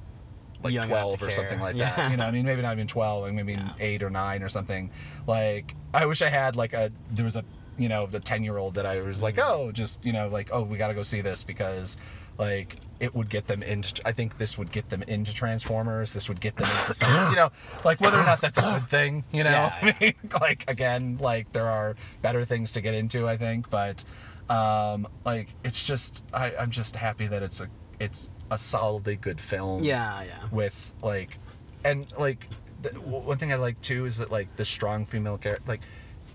like 0.65 0.75
Young 0.75 0.89
12 0.89 1.15
or 1.15 1.19
care. 1.19 1.31
something 1.31 1.61
like 1.61 1.77
Yeah. 1.77 1.95
that. 1.97 2.11
You 2.11 2.17
know, 2.17 2.25
I 2.25 2.31
mean, 2.31 2.45
maybe 2.45 2.63
not 2.63 2.73
even 2.75 2.87
12, 2.89 3.23
like 3.25 3.33
maybe 3.35 3.53
Yeah. 3.53 3.73
8 3.79 4.03
or 4.03 4.11
9 4.11 4.43
or 4.43 4.49
something. 4.49 4.91
Like, 5.27 5.75
I 5.93 6.07
wish 6.07 6.23
I 6.23 6.29
had 6.29 6.57
like 6.57 6.73
a, 6.73 6.91
there 7.11 7.25
was 7.25 7.37
a, 7.37 7.45
you 7.77 7.89
know, 7.89 8.07
the 8.07 8.21
10 8.21 8.43
year 8.45 8.57
old 8.57 8.75
that 8.75 8.87
I 8.87 9.01
was 9.03 9.23
like, 9.23 9.37
Mm-hmm. 9.37 9.51
oh, 9.53 9.73
just, 9.73 10.05
you 10.05 10.13
know, 10.13 10.29
like, 10.29 10.51
oh, 10.53 10.63
we 10.63 10.79
got 10.79 10.89
to 10.89 10.95
go 10.95 11.03
see 11.03 11.21
this 11.21 11.45
because 11.45 11.97
like 12.39 12.77
it 13.01 13.15
would 13.15 13.29
get 13.29 13.47
them 13.47 13.63
into, 13.63 14.01
I 14.07 14.13
think 14.13 14.37
this 14.39 14.57
would 14.59 14.71
get 14.71 14.89
them 14.89 15.03
into 15.07 15.33
Transformers. 15.35 16.13
This 16.13 16.29
would 16.29 16.41
get 16.41 16.57
them 16.57 16.71
into 16.71 16.95
something, 16.95 17.31
you 17.31 17.37
know, 17.37 17.51
like 17.85 18.01
whether 18.01 18.19
or 18.21 18.25
not 18.25 18.41
that's 18.41 18.59
a 18.59 18.63
good 18.75 18.89
thing, 18.89 19.25
you 19.33 19.45
know, 19.45 19.51
Yeah, 19.51 19.71
I 19.83 19.95
mean, 20.01 20.15
like, 20.41 20.65
again, 20.69 21.19
like 21.19 21.51
there 21.53 21.69
are 21.69 21.97
better 22.23 22.45
things 22.45 22.73
to 22.73 22.81
get 22.81 22.95
into, 22.95 23.29
I 23.29 23.37
think, 23.37 23.69
but, 23.71 24.05
um, 24.49 25.07
like, 25.25 25.55
it's 25.65 25.83
just, 25.85 26.25
I, 26.33 26.55
I'm 26.57 26.71
just 26.71 26.97
happy 26.97 27.27
that 27.29 27.43
it's 27.43 27.61
a, 27.61 27.71
it's 28.05 28.29
a 28.51 28.59
solidly 28.59 29.17
good 29.17 29.41
film 29.41 29.83
Yeah, 29.83 30.23
yeah. 30.23 30.49
with 30.51 30.93
like 31.03 31.39
and 31.85 32.07
like 32.19 32.49
the, 32.83 32.91
one 33.01 33.39
thing 33.39 33.53
I 33.53 33.57
like 33.57 33.81
too 33.81 34.05
is 34.07 34.19
that 34.19 34.31
like 34.31 34.55
the 34.57 34.65
strong 34.65 35.07
female 35.07 35.39
character 35.39 35.65
like 35.67 35.81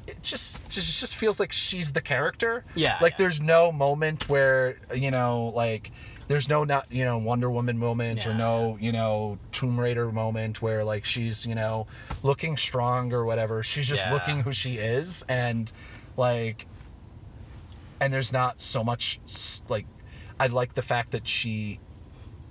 it 0.08 0.22
just 0.24 0.68
just 0.70 1.00
just 1.00 1.16
feels 1.16 1.40
like 1.40 1.52
she's 1.52 1.92
the 1.92 2.02
character. 2.02 2.64
Yeah, 2.76 2.98
Like 3.02 3.14
yeah. 3.14 3.18
there's 3.20 3.40
no 3.40 3.72
moment 3.72 4.28
where 4.28 4.78
you 4.94 5.12
know 5.12 5.52
like 5.56 5.92
there's 6.28 6.50
no 6.50 6.64
not 6.64 6.86
you 6.90 7.06
know 7.06 7.20
Wonder 7.20 7.50
Woman 7.50 7.78
moment 7.78 8.26
or 8.26 8.32
Yeah, 8.32 8.38
no 8.38 8.78
you 8.80 8.92
know 8.92 9.38
Tomb 9.52 9.80
Raider 9.80 10.12
moment 10.12 10.62
where 10.62 10.84
like 10.84 11.06
she's 11.06 11.46
you 11.46 11.56
know 11.56 11.86
looking 12.24 12.58
strong 12.58 13.14
or 13.14 13.26
whatever. 13.26 13.62
She's 13.62 13.88
just 13.88 14.06
Yeah. 14.08 14.14
looking 14.14 14.42
who 14.42 14.52
she 14.52 14.76
is 14.78 15.24
and 15.30 15.72
like 16.18 16.66
and 18.02 18.14
there's 18.14 18.32
not 18.32 18.62
so 18.62 18.84
much 18.84 19.20
like 19.70 19.86
I 20.40 20.48
like 20.48 20.74
the 20.74 20.82
fact 20.82 21.12
that 21.12 21.28
she 21.28 21.80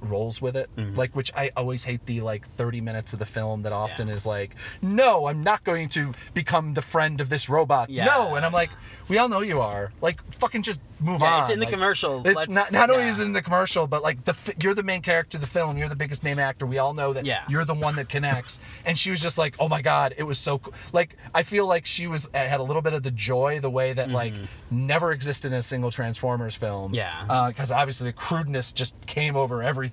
rolls 0.01 0.41
with 0.41 0.57
it 0.57 0.71
Mhm. 0.77 0.97
like 0.97 1.15
which 1.17 1.33
i 1.37 1.51
always 1.57 1.83
hate 1.85 2.05
the 2.07 2.21
like 2.21 2.47
30 2.51 2.81
minutes 2.81 3.13
of 3.13 3.19
the 3.19 3.27
film 3.27 3.63
that 3.63 3.73
often 3.73 4.09
Yeah. 4.09 4.15
is 4.15 4.25
like 4.27 4.55
no 4.83 5.27
i'm 5.27 5.43
not 5.43 5.65
going 5.65 5.89
to 5.91 6.13
become 6.35 6.75
the 6.75 6.83
friend 6.83 7.21
of 7.21 7.29
this 7.29 7.49
robot 7.49 7.91
Yeah. 7.91 8.05
no 8.05 8.35
and 8.37 8.45
i'm 8.47 8.53
like 8.53 8.71
we 9.09 9.19
all 9.19 9.29
know 9.29 9.41
you 9.41 9.61
are 9.61 9.93
like 10.01 10.21
fucking 10.39 10.63
just 10.63 10.81
move 11.01 11.21
Yeah, 11.21 11.35
on 11.37 11.41
it's 11.43 11.51
in 11.51 11.61
the 11.61 11.65
Like, 11.67 11.73
commercial. 11.73 12.27
it's 12.27 12.35
Let's, 12.37 12.53
not, 12.53 12.73
not 12.73 12.91
only 12.91 13.05
is 13.07 13.21
it 13.21 13.23
in 13.25 13.33
the 13.33 13.41
commercial, 13.41 13.87
but 13.87 14.03
like 14.03 14.25
the 14.25 14.35
you're 14.61 14.75
the 14.75 14.83
main 14.83 15.01
character 15.01 15.37
of 15.37 15.41
the 15.43 15.47
film. 15.47 15.79
You're 15.79 15.89
the 15.89 15.95
biggest 15.95 16.25
name 16.25 16.41
actor. 16.41 16.67
We 16.67 16.79
all 16.79 16.93
know 16.93 17.13
that 17.13 17.25
Yeah. 17.25 17.43
you're 17.49 17.65
the 17.65 17.75
one 17.75 17.95
that 17.97 18.09
connects. 18.09 18.59
And 18.85 18.99
she 18.99 19.13
was 19.13 19.21
just 19.21 19.39
like, 19.39 19.55
oh 19.61 19.69
my 19.69 19.81
god, 19.81 20.15
it 20.19 20.25
was 20.25 20.41
so 20.41 20.59
cool. 20.59 20.75
Like 20.93 21.15
I 21.33 21.45
feel 21.45 21.69
like 21.69 21.87
she 21.87 22.09
was 22.09 22.29
had 22.35 22.59
a 22.59 22.65
little 22.65 22.83
bit 22.83 22.95
of 22.95 23.05
the 23.05 23.13
joy, 23.13 23.61
the 23.61 23.71
way 23.71 23.93
that 23.93 24.11
like 24.11 24.35
never 24.73 25.13
existed 25.13 25.53
in 25.53 25.59
a 25.59 25.63
single 25.63 25.93
Transformers 25.93 26.57
film. 26.57 26.93
Mm-hmm. 26.93 27.31
Yeah. 27.31 27.47
Because 27.49 27.71
obviously 27.71 28.09
the 28.09 28.13
crudeness 28.15 28.73
just 28.73 28.97
came 29.07 29.37
over 29.37 29.63
everything. 29.63 29.88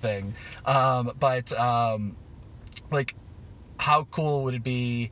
Um, 0.64 1.12
but 1.18 1.52
um, 1.52 2.16
like, 2.90 3.14
how 3.78 4.04
cool 4.10 4.44
would 4.44 4.54
it 4.54 4.62
be? 4.62 5.10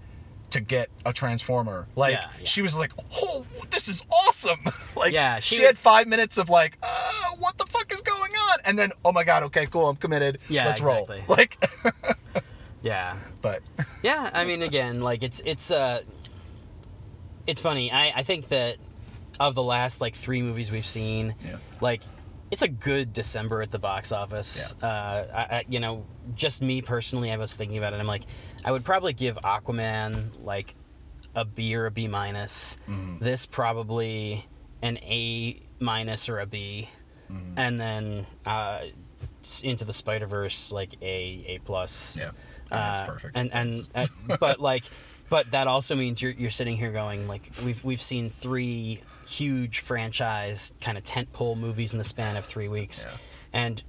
To 0.51 0.61
get 0.61 0.89
a 1.05 1.12
transformer, 1.12 1.89
like 1.97 2.12
Yeah, 2.12 2.28
yeah. 2.39 2.47
she 2.47 2.62
was 2.62 2.76
like, 2.76 2.93
"Oh, 3.16 3.45
this 3.72 3.89
is 3.89 4.05
awesome!" 4.09 4.61
like, 4.97 5.12
Yeah, 5.12 5.41
she 5.41 5.57
she, 5.57 5.62
was- 5.62 5.70
had 5.70 5.78
five 5.78 6.07
minutes 6.07 6.39
of 6.39 6.49
like, 6.49 6.78
uh, 6.80 7.30
what 7.41 7.59
the 7.59 7.66
fuck 7.66 7.93
is 7.93 8.03
going 8.03 8.30
on? 8.30 8.59
And 8.64 8.78
then, 8.78 8.93
oh 9.05 9.11
my 9.11 9.24
god, 9.24 9.43
okay, 9.45 9.66
cool, 9.66 9.89
I'm 9.89 9.97
committed. 9.97 10.39
Yeah, 10.49 10.66
let's 10.66 10.80
exactly. 10.80 11.24
roll. 11.26 11.26
Like, 11.37 11.59
Yeah. 12.82 13.16
but 13.43 13.62
Yeah, 14.03 14.30
I 14.32 14.45
mean, 14.45 14.62
again, 14.62 15.01
like 15.01 15.24
it's 15.24 15.43
it's 15.45 15.72
uh, 15.72 16.03
it's 17.49 17.61
funny. 17.61 17.91
I 17.91 18.12
I 18.14 18.22
think 18.22 18.47
that 18.49 18.76
of 19.41 19.57
the 19.57 19.62
last 19.62 20.01
like 20.01 20.14
three 20.14 20.41
movies 20.43 20.70
we've 20.70 20.87
seen, 20.87 21.35
Yeah. 21.45 21.57
like 21.80 22.03
it's 22.51 22.62
a 22.62 22.68
good 22.68 23.12
December 23.12 23.62
at 23.62 23.70
the 23.70 23.78
box 23.78 24.12
office. 24.12 24.74
Uh, 24.82 24.86
I, 25.34 25.57
I, 25.57 25.64
you 25.68 25.80
know, 25.80 26.07
just 26.34 26.62
me 26.62 26.82
personally, 26.82 27.32
I 27.32 27.36
was 27.36 27.55
thinking 27.57 27.78
about 27.78 27.92
it. 27.92 28.01
I'm 28.01 28.07
like, 28.07 28.24
I 28.64 28.70
would 28.72 28.84
probably 28.84 29.12
give 29.12 29.36
Aquaman 29.45 30.30
like 30.38 30.74
a 31.34 31.45
B 31.45 31.74
or 31.74 31.86
a 31.86 31.90
B 31.90 32.07
minus. 32.09 32.76
Mhm. 32.88 33.18
This 33.20 33.47
probably 33.47 34.47
an 34.82 34.99
A 34.99 35.61
minus 35.80 36.28
or 36.28 36.40
a 36.40 36.47
B, 36.47 36.88
Mhm. 37.30 37.55
and 37.57 37.80
then 37.80 38.26
uh, 38.45 38.84
into 39.62 39.84
the 39.84 39.92
Spider 39.92 40.26
Verse 40.26 40.70
like 40.70 40.95
a 41.03 41.45
A 41.49 41.59
plus. 41.61 42.16
yeah, 42.16 42.30
that's 42.70 43.01
Uh, 43.01 43.07
perfect. 43.07 43.36
And 43.36 43.53
and 43.53 43.88
uh, 43.95 44.07
but 44.38 44.61
like, 44.61 44.84
but 45.35 45.51
that 45.51 45.66
also 45.66 45.97
means 45.97 46.22
you're 46.22 46.30
you're 46.30 46.51
sitting 46.61 46.76
here 46.76 46.93
going 46.93 47.26
like 47.26 47.51
we've 47.64 47.82
we've 47.85 48.01
seen 48.01 48.30
three 48.30 49.01
huge 49.26 49.80
franchise 49.80 50.72
kind 50.80 50.97
of 50.97 51.03
tentpole 51.03 51.57
movies 51.59 51.91
in 51.93 51.99
the 51.99 52.05
span 52.05 52.37
of 52.37 52.45
three 52.45 52.68
weeks, 52.68 53.05
Yeah. 53.05 53.16
and 53.53 53.82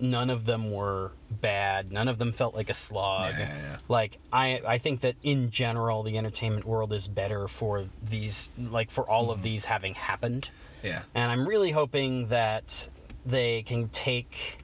none 0.00 0.30
of 0.30 0.44
them 0.44 0.72
were 0.72 1.12
bad. 1.30 1.92
None 1.92 2.08
of 2.08 2.18
them 2.18 2.32
felt 2.32 2.56
like 2.56 2.70
a 2.70 2.74
slog. 2.74 3.34
Yeah, 3.38 3.56
yeah. 3.56 3.76
Like 3.88 4.18
I 4.32 4.60
I 4.66 4.78
think 4.78 5.02
that 5.02 5.14
in 5.22 5.50
general 5.50 6.02
the 6.02 6.18
entertainment 6.18 6.64
world 6.64 6.92
is 6.92 7.06
better 7.06 7.46
for 7.46 7.84
these 8.02 8.50
like 8.58 8.90
for 8.90 9.08
all 9.08 9.24
Mm-hmm. 9.26 9.32
of 9.32 9.42
these 9.42 9.64
having 9.64 9.94
happened. 9.94 10.48
yeah, 10.82 11.02
And 11.14 11.30
I'm 11.30 11.46
really 11.46 11.70
hoping 11.70 12.28
that 12.28 12.88
they 13.24 13.62
can 13.62 13.90
take 13.90 14.58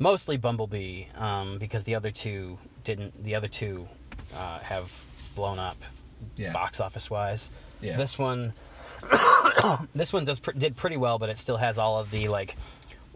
mostly 0.00 0.36
Bumblebee 0.36 1.04
um, 1.14 1.58
because 1.58 1.84
the 1.84 1.94
other 1.94 2.10
two 2.10 2.58
didn't. 2.82 3.22
The 3.22 3.36
other 3.36 3.46
two 3.48 3.86
uh, 4.34 4.58
have 4.60 4.90
blown 5.34 5.58
up 5.58 5.76
yeah, 6.36 6.52
box 6.52 6.80
office 6.80 7.10
wise. 7.10 7.50
yeah. 7.80 7.96
This 7.96 8.18
one, 8.18 8.52
this 9.94 10.12
one 10.12 10.24
does 10.24 10.40
pr- 10.40 10.52
did 10.52 10.76
pretty 10.76 10.96
well, 10.96 11.18
but 11.18 11.28
it 11.28 11.38
still 11.38 11.56
has 11.58 11.78
all 11.78 11.98
of 11.98 12.10
the 12.10 12.28
like 12.28 12.56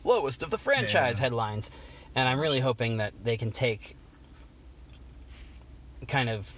lowest 0.05 0.43
of 0.43 0.51
the 0.51 0.59
franchise 0.59 1.17
Yeah. 1.19 1.23
headlines. 1.25 1.71
And 2.15 2.29
I'm 2.29 2.41
really 2.41 2.61
hoping 2.61 2.97
that 2.99 3.13
they 3.23 3.37
can 3.37 3.51
take 3.53 3.97
kind 6.07 6.29
of 6.29 6.51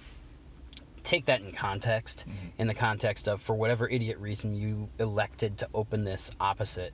take 1.03 1.25
that 1.25 1.41
in 1.41 1.51
context 1.51 2.25
Mm-hmm. 2.27 2.61
in 2.61 2.67
the 2.67 2.73
context 2.73 3.27
of 3.27 3.41
for 3.41 3.55
whatever 3.55 3.87
idiot 3.89 4.17
reason 4.19 4.53
you 4.53 4.89
elected 4.99 5.57
to 5.59 5.67
open 5.73 6.03
this 6.03 6.31
opposite 6.39 6.93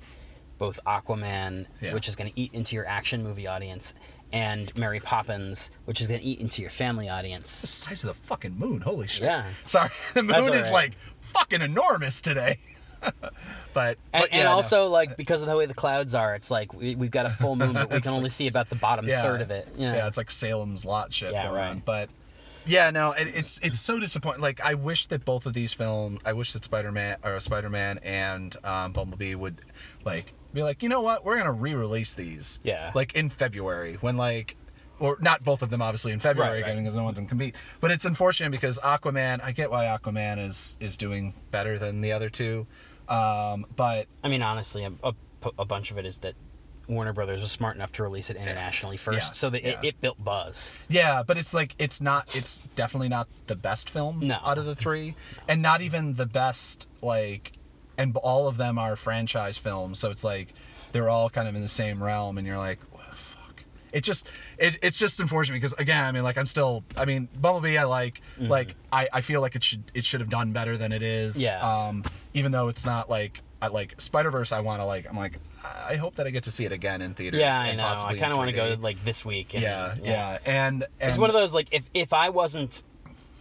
both 0.57 0.79
Aquaman 0.85 1.65
Yeah. 1.81 1.93
which 1.93 2.07
is 2.07 2.15
going 2.15 2.31
to 2.31 2.39
eat 2.39 2.53
into 2.53 2.75
your 2.75 2.87
action 2.87 3.23
movie 3.23 3.47
audience 3.47 3.93
and 4.31 4.75
Mary 4.77 4.99
Poppins 4.99 5.71
which 5.85 6.01
is 6.01 6.07
going 6.07 6.19
to 6.19 6.25
eat 6.25 6.39
into 6.39 6.61
your 6.61 6.71
family 6.71 7.09
audience 7.09 7.61
the 7.61 7.67
size 7.67 8.03
of 8.03 8.07
the 8.07 8.13
fucking 8.27 8.57
moon. 8.57 8.81
Holy 8.81 9.07
shit. 9.07 9.23
Yeah. 9.23 9.45
Sorry, 9.65 9.89
the 10.13 10.23
moon 10.23 10.51
That's 10.51 10.65
is 10.65 10.71
like 10.71 10.93
fucking 11.33 11.61
enormous 11.61 12.21
today. 12.21 12.57
but, 13.73 13.97
and, 14.11 14.23
but 14.23 14.31
yeah, 14.31 14.37
and 14.37 14.43
no. 14.45 14.51
also 14.51 14.87
like 14.87 15.17
because 15.17 15.41
of 15.43 15.47
the 15.47 15.55
way 15.55 15.67
the 15.67 15.73
clouds 15.73 16.15
are 16.15 16.33
it's 16.33 16.49
like 16.49 16.73
we, 16.73 16.95
we've 16.95 17.11
got 17.11 17.27
a 17.27 17.29
full 17.29 17.55
moon 17.55 17.73
but 17.73 17.91
we 17.91 18.01
can 18.01 18.11
only 18.11 18.23
like 18.23 18.31
see 18.31 18.47
about 18.47 18.69
the 18.69 18.75
bottom 18.75 19.07
yeah, 19.07 19.21
third 19.21 19.41
of 19.41 19.51
it 19.51 19.67
yeah, 19.77 19.95
Yeah, 19.95 20.07
it's 20.07 20.17
like 20.17 20.31
Salem's 20.31 20.83
Lot 20.83 21.13
shit 21.13 21.31
Yeah, 21.31 21.43
going 21.45 21.55
right. 21.55 21.69
on. 21.69 21.83
But 21.85 22.09
yeah, 22.65 22.89
no, 22.89 23.13
it, 23.13 23.29
it's 23.33 23.59
it's 23.63 23.79
so 23.79 23.99
disappointing. 23.99 24.41
Like 24.41 24.61
I 24.61 24.73
wish 24.73 25.07
that 25.07 25.23
both 25.23 25.45
of 25.45 25.53
these 25.53 25.73
films, 25.73 26.19
I 26.25 26.33
wish 26.33 26.53
that 26.53 26.65
Spider-Man 26.65 27.17
or 27.23 27.39
Spider-Man 27.39 27.99
and 28.03 28.55
um, 28.63 28.91
Bumblebee 28.91 29.35
would 29.35 29.61
like 30.03 30.33
be 30.57 30.63
like, 30.63 30.83
you 30.83 30.89
know 30.89 31.01
what, 31.01 31.23
we're 31.23 31.37
gonna 31.37 31.51
re-release 31.53 32.13
these. 32.15 32.59
Yeah. 32.63 32.91
Like 32.93 33.15
in 33.15 33.29
February 33.29 33.97
when 34.01 34.17
like. 34.17 34.55
Or 34.99 35.15
not 35.21 35.43
both 35.43 35.61
of 35.61 35.69
them, 35.69 35.79
obviously 35.83 36.11
in 36.11 36.19
February, 36.19 36.63
Right, 36.63 36.69
right. 36.69 36.75
because 36.79 36.95
no 36.95 37.03
one 37.03 37.11
of 37.11 37.15
can 37.17 37.27
compete. 37.27 37.53
But 37.81 37.91
it's 37.91 38.05
unfortunate 38.05 38.49
because 38.49 38.79
Aquaman, 38.79 39.43
I 39.43 39.51
get 39.51 39.69
why 39.69 39.85
Aquaman 39.85 40.43
is 40.43 40.75
is 40.79 40.97
doing 40.97 41.35
better 41.51 41.77
than 41.77 42.01
the 42.01 42.13
other 42.13 42.31
two, 42.31 42.65
um, 43.07 43.67
but 43.75 44.07
I 44.23 44.27
mean 44.29 44.41
honestly 44.41 44.85
a, 44.85 44.91
a, 45.03 45.13
a 45.59 45.65
bunch 45.65 45.91
of 45.91 45.99
it 45.99 46.07
is 46.07 46.17
that 46.19 46.33
Warner 46.89 47.13
Brothers 47.13 47.41
was 47.43 47.51
smart 47.51 47.75
enough 47.75 47.91
to 47.91 48.01
release 48.01 48.31
it 48.31 48.37
internationally 48.37 48.97
first 48.97 49.19
Yeah, 49.19 49.31
so 49.33 49.51
that 49.51 49.63
yeah. 49.63 49.79
it, 49.83 49.85
it 49.85 50.01
built 50.01 50.17
buzz 50.23 50.73
Yeah, 50.89 51.21
but 51.21 51.37
it's 51.37 51.53
like 51.53 51.75
it's 51.77 52.01
not. 52.01 52.35
It's 52.35 52.63
definitely 52.75 53.09
not 53.09 53.27
the 53.45 53.55
best 53.55 53.91
film 53.91 54.21
No. 54.25 54.39
out 54.43 54.57
of 54.57 54.65
the 54.65 54.73
three, 54.73 55.15
and 55.47 55.61
not 55.61 55.81
even 55.81 56.15
the 56.15 56.25
best 56.25 56.89
like. 57.03 57.51
And 57.97 58.15
all 58.17 58.47
of 58.47 58.57
them 58.57 58.77
are 58.77 58.95
franchise 58.95 59.57
films, 59.57 59.97
so 59.99 60.09
it's 60.11 60.23
like 60.23 60.53
they're 60.91 61.09
all 61.09 61.29
kind 61.29 61.47
of 61.47 61.55
in 61.55 61.61
the 61.61 61.67
same 61.67 62.01
realm, 62.01 62.37
and 62.37 62.45
you're 62.45 62.57
like, 62.57 62.79
"What 62.91 63.03
the 63.09 63.15
fuck. 63.15 63.63
It 63.91 64.01
just 64.03 64.27
it, 64.57 64.77
it's 64.83 64.99
just 64.99 65.19
unfortunate 65.19 65.55
because 65.55 65.73
again, 65.73 66.03
I 66.03 66.11
mean, 66.11 66.23
like 66.23 66.37
I'm 66.37 66.45
still. 66.45 66.83
I 66.95 67.05
mean, 67.05 67.27
Bumblebee, 67.39 67.77
I 67.77 67.85
like. 67.85 68.21
Like 68.39 68.75
I, 68.91 69.09
I 69.11 69.21
feel 69.21 69.41
like 69.41 69.55
it 69.55 69.63
should 69.63 69.83
it 69.93 70.05
should 70.05 70.19
have 70.21 70.29
done 70.29 70.53
better 70.53 70.77
than 70.77 70.91
it 70.91 71.01
is. 71.01 71.41
Yeah. 71.41 71.59
Um, 71.59 72.03
even 72.33 72.51
though 72.51 72.67
it's 72.67 72.85
not 72.85 73.09
like 73.09 73.41
I 73.61 73.67
like 73.69 73.99
Spider 73.99 74.29
Verse. 74.29 74.51
I 74.51 74.59
want 74.59 74.79
to 74.81 74.85
like. 74.85 75.07
I'm 75.09 75.17
like. 75.17 75.39
I 75.65 75.95
hope 75.95 76.15
that 76.15 76.27
I 76.27 76.29
get 76.29 76.43
to 76.43 76.51
see 76.51 76.63
it 76.65 76.71
again 76.71 77.01
in 77.01 77.13
theaters. 77.13 77.39
Yeah, 77.41 77.59
I 77.59 77.75
know. 77.75 77.83
I 77.87 78.15
kind 78.15 78.31
of 78.31 78.37
want 78.37 78.49
to 78.51 78.55
go 78.55 78.77
like 78.79 79.03
this 79.03 79.25
week. 79.25 79.53
and- 79.55 79.63
Yeah, 79.63 79.95
yeah, 80.03 80.37
and, 80.45 80.83
and 80.99 81.09
It's 81.09 81.17
one 81.17 81.29
of 81.29 81.33
those 81.33 81.53
like 81.53 81.69
if 81.71 81.83
if 81.93 82.13
I 82.13 82.29
wasn't 82.29 82.83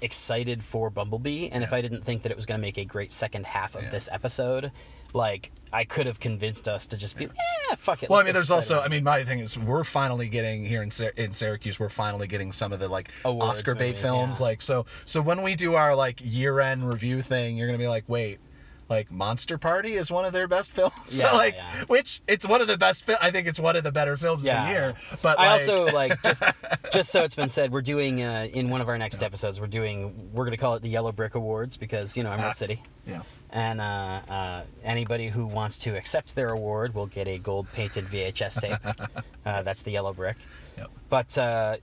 excited 0.00 0.62
for 0.62 0.90
Bumblebee 0.90 1.48
and 1.50 1.64
if 1.64 1.72
I 1.72 1.80
didn't 1.80 2.04
think 2.04 2.22
that 2.22 2.32
it 2.32 2.36
was 2.36 2.46
going 2.46 2.58
to 2.58 2.62
make 2.62 2.78
a 2.78 2.84
great 2.84 3.10
second 3.10 3.46
half 3.46 3.74
of 3.74 3.82
Yeah. 3.84 3.90
this 3.90 4.08
episode, 4.10 4.70
like 5.14 5.50
I 5.72 5.84
could 5.84 6.06
have 6.06 6.20
convinced 6.20 6.68
us 6.68 6.88
to 6.88 6.96
just 6.96 7.16
be, 7.16 7.24
yeah, 7.24 7.30
eh, 7.72 7.74
fuck 7.76 8.02
it. 8.02 8.10
Well, 8.10 8.20
I 8.20 8.24
mean, 8.24 8.34
there's 8.34 8.50
also, 8.50 8.80
I 8.80 8.88
mean, 8.88 9.04
my 9.04 9.24
thing 9.24 9.38
is, 9.40 9.56
we're 9.56 9.84
finally 9.84 10.28
getting 10.28 10.64
here 10.64 10.82
in 10.82 10.90
Sy- 10.90 11.12
in 11.16 11.32
Syracuse, 11.32 11.78
we're 11.80 11.88
finally 11.88 12.26
getting 12.26 12.52
some 12.52 12.72
of 12.72 12.80
the 12.80 12.88
like 12.88 13.10
Awards 13.24 13.58
Oscar 13.60 13.74
bait 13.74 13.88
movies, 13.92 14.02
films, 14.02 14.40
yeah. 14.40 14.46
like 14.46 14.62
so. 14.62 14.86
So 15.04 15.20
when 15.22 15.42
we 15.42 15.54
do 15.56 15.74
our 15.74 15.94
like 15.94 16.20
year 16.22 16.60
end 16.60 16.88
review 16.88 17.22
thing, 17.22 17.56
you're 17.56 17.66
gonna 17.66 17.78
be 17.78 17.88
like, 17.88 18.04
wait, 18.08 18.38
like 18.88 19.10
Monster 19.10 19.58
Party 19.58 19.96
is 19.96 20.10
one 20.10 20.24
of 20.24 20.32
their 20.32 20.46
best 20.48 20.72
films, 20.72 20.94
Yeah, 21.18 21.32
like 21.32 21.54
yeah. 21.56 21.84
which 21.86 22.20
it's 22.28 22.46
one 22.46 22.60
of 22.60 22.68
the 22.68 22.78
best. 22.78 23.04
Fi- 23.04 23.16
I 23.20 23.30
think 23.30 23.48
it's 23.48 23.58
one 23.58 23.76
of 23.76 23.84
the 23.84 23.92
better 23.92 24.16
films 24.16 24.44
of 24.46 24.52
the 24.54 24.68
year. 24.70 24.94
But 25.22 25.38
I 25.38 25.48
like, 25.48 25.60
also 25.60 25.86
like 25.86 26.22
just 26.22 26.42
just 26.92 27.10
so 27.10 27.24
it's 27.24 27.34
been 27.34 27.48
said, 27.48 27.72
we're 27.72 27.82
doing 27.82 28.22
uh, 28.22 28.46
in 28.52 28.70
one 28.70 28.80
of 28.80 28.88
our 28.88 28.98
next 28.98 29.22
episodes, 29.22 29.60
we're 29.60 29.66
doing 29.66 30.30
we're 30.32 30.44
gonna 30.44 30.56
call 30.56 30.74
it 30.74 30.82
the 30.82 30.88
Yellow 30.88 31.12
Brick 31.12 31.34
Awards 31.34 31.76
because 31.76 32.16
you 32.16 32.22
know 32.22 32.30
Emerald 32.32 32.50
Ah. 32.50 32.52
City, 32.52 32.80
yeah, 33.06 33.22
and 33.50 33.80
uh, 33.80 33.84
uh, 33.84 34.62
anybody 34.84 35.28
who 35.28 35.46
wants 35.46 35.78
to 35.78 35.96
accept 35.96 36.34
their 36.34 36.50
award 36.50 36.94
will 36.94 37.06
get 37.06 37.26
a 37.28 37.38
gold 37.38 37.66
painted 37.72 38.04
VHS 38.04 38.60
tape. 38.60 38.96
uh, 39.46 39.62
that's 39.62 39.82
the 39.82 39.90
Yellow 39.90 40.12
Brick. 40.12 40.36
Yep. 40.78 40.90
But 41.08 41.38
uh, 41.38 41.76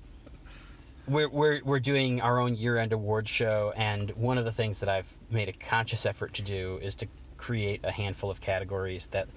we're, 1.07 1.29
we're 1.29 1.61
we're 1.63 1.79
doing 1.79 2.21
our 2.21 2.39
own 2.39 2.55
year-end 2.55 2.93
award 2.93 3.27
show, 3.27 3.73
and 3.75 4.09
one 4.11 4.37
of 4.37 4.45
the 4.45 4.51
things 4.51 4.79
that 4.79 4.89
I've 4.89 5.11
made 5.29 5.49
a 5.49 5.53
conscious 5.53 6.05
effort 6.05 6.33
to 6.35 6.41
do 6.41 6.79
is 6.81 6.95
to 6.95 7.07
create 7.37 7.81
a 7.83 7.91
handful 7.91 8.31
of 8.31 8.39
categories 8.39 9.07
that 9.07 9.27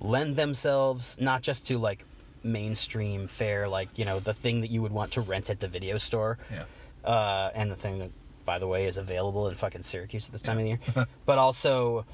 lend 0.00 0.36
themselves 0.36 1.18
not 1.20 1.42
just 1.42 1.66
to 1.66 1.78
like 1.78 2.04
mainstream 2.42 3.26
fare, 3.26 3.68
like 3.68 3.98
you 3.98 4.04
know 4.04 4.20
the 4.20 4.34
thing 4.34 4.62
that 4.62 4.70
you 4.70 4.82
would 4.82 4.92
want 4.92 5.12
to 5.12 5.20
rent 5.20 5.50
at 5.50 5.60
the 5.60 5.68
video 5.68 5.98
store, 5.98 6.38
yeah, 6.50 6.64
uh, 7.08 7.50
and 7.54 7.70
the 7.70 7.76
thing 7.76 7.98
that, 7.98 8.10
by 8.46 8.58
the 8.58 8.66
way, 8.66 8.86
is 8.86 8.96
available 8.96 9.48
in 9.48 9.54
fucking 9.54 9.82
Syracuse 9.82 10.26
at 10.26 10.32
this 10.32 10.42
time 10.42 10.58
of 10.58 10.64
the 10.64 10.70
year, 10.70 11.06
but 11.26 11.38
also 11.38 12.06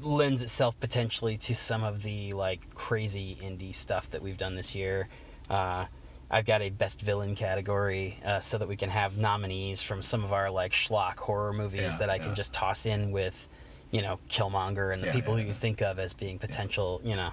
lends 0.00 0.42
itself 0.42 0.78
potentially 0.80 1.38
to 1.38 1.54
some 1.54 1.82
of 1.82 2.02
the 2.02 2.32
like 2.32 2.72
crazy 2.74 3.36
indie 3.42 3.74
stuff 3.74 4.08
that 4.10 4.22
we've 4.22 4.38
done 4.38 4.54
this 4.54 4.74
year. 4.74 5.08
Uh, 5.50 5.86
I've 6.30 6.44
got 6.44 6.60
a 6.62 6.70
best 6.70 7.00
villain 7.00 7.34
category 7.34 8.18
uh, 8.24 8.40
so 8.40 8.58
that 8.58 8.68
we 8.68 8.76
can 8.76 8.90
have 8.90 9.16
nominees 9.16 9.82
from 9.82 10.02
some 10.02 10.24
of 10.24 10.32
our 10.32 10.50
like 10.50 10.72
schlock 10.72 11.18
horror 11.18 11.52
movies 11.52 11.80
Yeah, 11.82 11.96
that 11.98 12.10
I 12.10 12.16
yeah. 12.16 12.24
can 12.24 12.34
just 12.34 12.52
toss 12.52 12.84
in 12.86 13.12
with, 13.12 13.48
you 13.90 14.02
know, 14.02 14.18
Killmonger 14.28 14.92
and 14.92 15.02
the 15.02 15.06
Yeah, 15.06 15.12
people 15.12 15.36
who 15.36 15.42
you 15.42 15.52
think 15.54 15.80
of 15.80 15.98
as 15.98 16.12
being 16.12 16.38
potential, 16.38 17.00
you 17.02 17.16
know. 17.16 17.30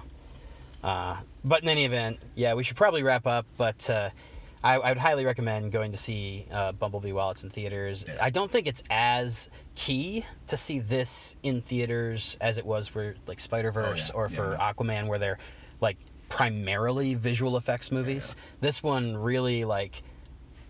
Uh, 0.82 1.16
but 1.44 1.62
in 1.62 1.68
any 1.68 1.84
event, 1.84 2.18
yeah, 2.34 2.54
we 2.54 2.62
should 2.62 2.76
probably 2.76 3.02
wrap 3.02 3.26
up. 3.26 3.44
But 3.58 3.90
uh, 3.90 4.10
I, 4.64 4.76
I 4.76 4.88
would 4.90 4.98
highly 4.98 5.26
recommend 5.26 5.72
going 5.72 5.92
to 5.92 5.98
see 5.98 6.46
uh, 6.50 6.72
Bumblebee 6.72 7.12
while 7.12 7.30
it's 7.30 7.44
in 7.44 7.50
theaters. 7.50 8.06
I 8.20 8.30
don't 8.30 8.50
think 8.50 8.66
it's 8.66 8.82
as 8.88 9.50
key 9.74 10.24
to 10.46 10.56
see 10.56 10.78
this 10.78 11.36
in 11.42 11.60
theaters 11.60 12.36
as 12.40 12.56
it 12.56 12.64
was 12.64 12.88
for 12.88 13.14
like 13.26 13.40
Spider 13.40 13.72
Verse 13.72 14.10
Oh, 14.14 14.18
or 14.18 14.28
for. 14.30 14.56
Aquaman, 14.58 15.06
where 15.06 15.18
they're 15.18 15.38
like 15.80 15.98
primarily 16.28 17.14
visual 17.14 17.56
effects 17.56 17.90
movies. 17.90 18.36
This 18.60 18.82
one 18.82 19.16
really 19.16 19.64
like 19.64 20.02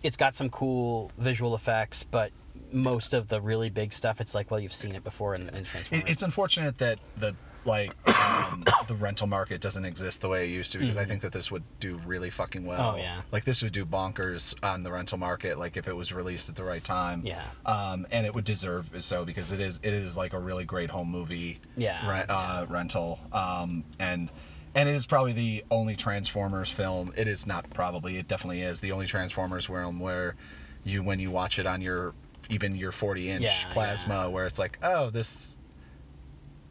it's 0.03 0.17
got 0.17 0.35
some 0.35 0.49
cool 0.49 1.11
visual 1.17 1.55
effects, 1.55 2.03
but 2.03 2.31
most 2.71 3.13
of 3.13 3.27
the 3.27 3.41
really 3.41 3.69
big 3.69 3.93
stuff, 3.93 4.21
it's 4.21 4.35
like, 4.35 4.51
well, 4.51 4.59
you've 4.59 4.73
seen 4.73 4.95
it 4.95 5.03
before 5.03 5.35
in, 5.35 5.49
in 5.49 5.63
Transformers. 5.63 6.05
It, 6.05 6.11
it's 6.11 6.21
unfortunate 6.21 6.77
that 6.79 6.99
the 7.17 7.35
like 7.65 7.91
um, 8.07 8.63
the 8.87 8.95
rental 8.95 9.27
market 9.27 9.59
doesn't 9.59 9.83
exist 9.85 10.21
the 10.21 10.29
way 10.29 10.45
it 10.45 10.49
used 10.49 10.71
to 10.71 10.79
because 10.79 10.97
I 10.97 11.05
think 11.05 11.21
that 11.21 11.33
this 11.33 11.51
would 11.51 11.63
do 11.79 11.99
really 12.05 12.29
fucking 12.29 12.65
well. 12.65 12.93
Mm-hmm. 12.93 12.99
Oh, 12.99 13.01
yeah. 13.01 13.21
Like 13.31 13.43
this 13.43 13.61
would 13.61 13.73
do 13.73 13.85
bonkers 13.85 14.55
on 14.63 14.83
the 14.83 14.91
rental 14.91 15.17
market 15.17 15.59
like 15.59 15.77
if 15.77 15.87
it 15.87 15.95
was 15.95 16.13
released 16.13 16.49
at 16.49 16.55
the 16.55 16.63
right 16.63 16.83
time. 16.83 17.23
Yeah. 17.25 17.43
Um, 17.65 18.07
and 18.11 18.25
it 18.25 18.33
would 18.33 18.45
deserve 18.45 18.89
so 18.99 19.25
because 19.25 19.51
it 19.51 19.59
is 19.59 19.79
it 19.83 19.93
is 19.93 20.15
like 20.15 20.33
a 20.33 20.39
really 20.39 20.65
great 20.65 20.89
home 20.89 21.11
movie. 21.11 21.59
Yeah. 21.75 22.09
Re- 22.09 22.25
uh, 22.29 22.65
rental. 22.69 23.19
Um, 23.33 23.83
and 23.99 24.29
and 24.77 24.87
it 24.87 24.93
is 24.95 25.07
probably 25.07 25.33
the 25.33 25.65
only 25.71 25.95
Transformers 25.95 26.69
film. 26.69 27.11
It 27.17 27.27
is 27.27 27.47
not 27.47 27.69
probably. 27.73 28.17
It 28.17 28.27
definitely 28.27 28.61
is 28.61 28.79
the 28.79 28.91
only 28.91 29.07
Transformers 29.07 29.65
film 29.65 29.99
where 29.99 30.35
you 30.83 31.03
when 31.03 31.19
you 31.19 31.31
watch 31.31 31.59
it 31.59 31.65
on 31.65 31.81
your 31.81 32.13
even 32.49 32.75
your 32.75 32.91
40 32.91 33.29
inch 33.29 33.43
Yeah, 33.43 33.73
plasma 33.73 34.29
where 34.29 34.45
it's 34.45 34.59
like 34.59 34.79
oh 34.81 35.09
this 35.09 35.57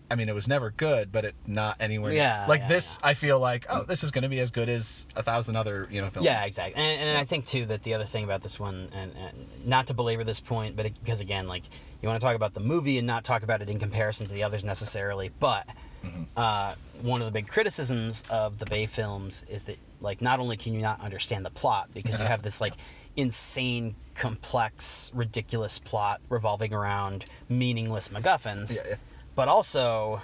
I 0.08 0.14
mean, 0.14 0.28
it 0.28 0.34
was 0.36 0.46
never 0.46 0.70
good, 0.70 1.10
but 1.10 1.24
it 1.24 1.34
not 1.46 1.78
anywhere. 1.80 2.12
Yeah, 2.12 2.46
Like 2.46 2.60
yeah, 2.60 2.68
this, 2.68 2.96
I 3.02 3.14
feel 3.14 3.40
like, 3.40 3.66
oh, 3.68 3.82
this 3.82 4.04
is 4.04 4.12
going 4.12 4.22
to 4.22 4.28
be 4.28 4.38
as 4.38 4.52
good 4.52 4.68
as 4.68 5.04
a 5.16 5.22
thousand 5.24 5.56
other, 5.56 5.88
you 5.90 6.00
know, 6.00 6.10
films. 6.10 6.26
Yeah, 6.26 6.44
exactly. 6.44 6.80
And, 6.80 7.00
and 7.00 7.18
I 7.18 7.24
think 7.24 7.46
too 7.46 7.66
that 7.66 7.82
the 7.82 7.94
other 7.94 8.04
thing 8.04 8.22
about 8.22 8.40
this 8.40 8.60
one, 8.60 8.88
and, 8.94 9.12
and 9.16 9.66
not 9.66 9.88
to 9.88 9.94
belabor 9.94 10.22
this 10.22 10.38
point, 10.38 10.76
but 10.76 10.86
because 11.00 11.20
again, 11.20 11.48
like 11.48 11.64
you 12.00 12.08
want 12.08 12.20
to 12.20 12.24
talk 12.24 12.36
about 12.36 12.54
the 12.54 12.60
movie 12.60 12.98
and 12.98 13.06
not 13.08 13.24
talk 13.24 13.42
about 13.42 13.62
it 13.62 13.68
in 13.68 13.80
comparison 13.80 14.28
to 14.28 14.32
the 14.32 14.44
others 14.44 14.64
necessarily, 14.64 15.32
but 15.40 15.66
uh, 16.36 16.74
one 17.02 17.20
of 17.20 17.26
the 17.26 17.32
big 17.32 17.48
criticisms 17.48 18.24
of 18.30 18.58
the 18.58 18.66
Bay 18.66 18.86
films 18.86 19.44
is 19.48 19.64
that 19.64 19.76
like 20.00 20.20
not 20.20 20.40
only 20.40 20.56
can 20.56 20.74
you 20.74 20.80
not 20.80 21.00
understand 21.00 21.44
the 21.44 21.50
plot 21.50 21.88
because 21.94 22.18
you 22.20 22.26
have 22.26 22.42
this 22.42 22.60
like 22.60 22.74
insane, 23.16 23.94
complex, 24.14 25.10
ridiculous 25.14 25.78
plot 25.78 26.20
revolving 26.28 26.72
around 26.74 27.24
meaningless 27.48 28.08
MacGuffins, 28.08 28.76
Yeah, 28.76 28.90
yeah. 28.90 28.96
but 29.34 29.48
also 29.48 30.20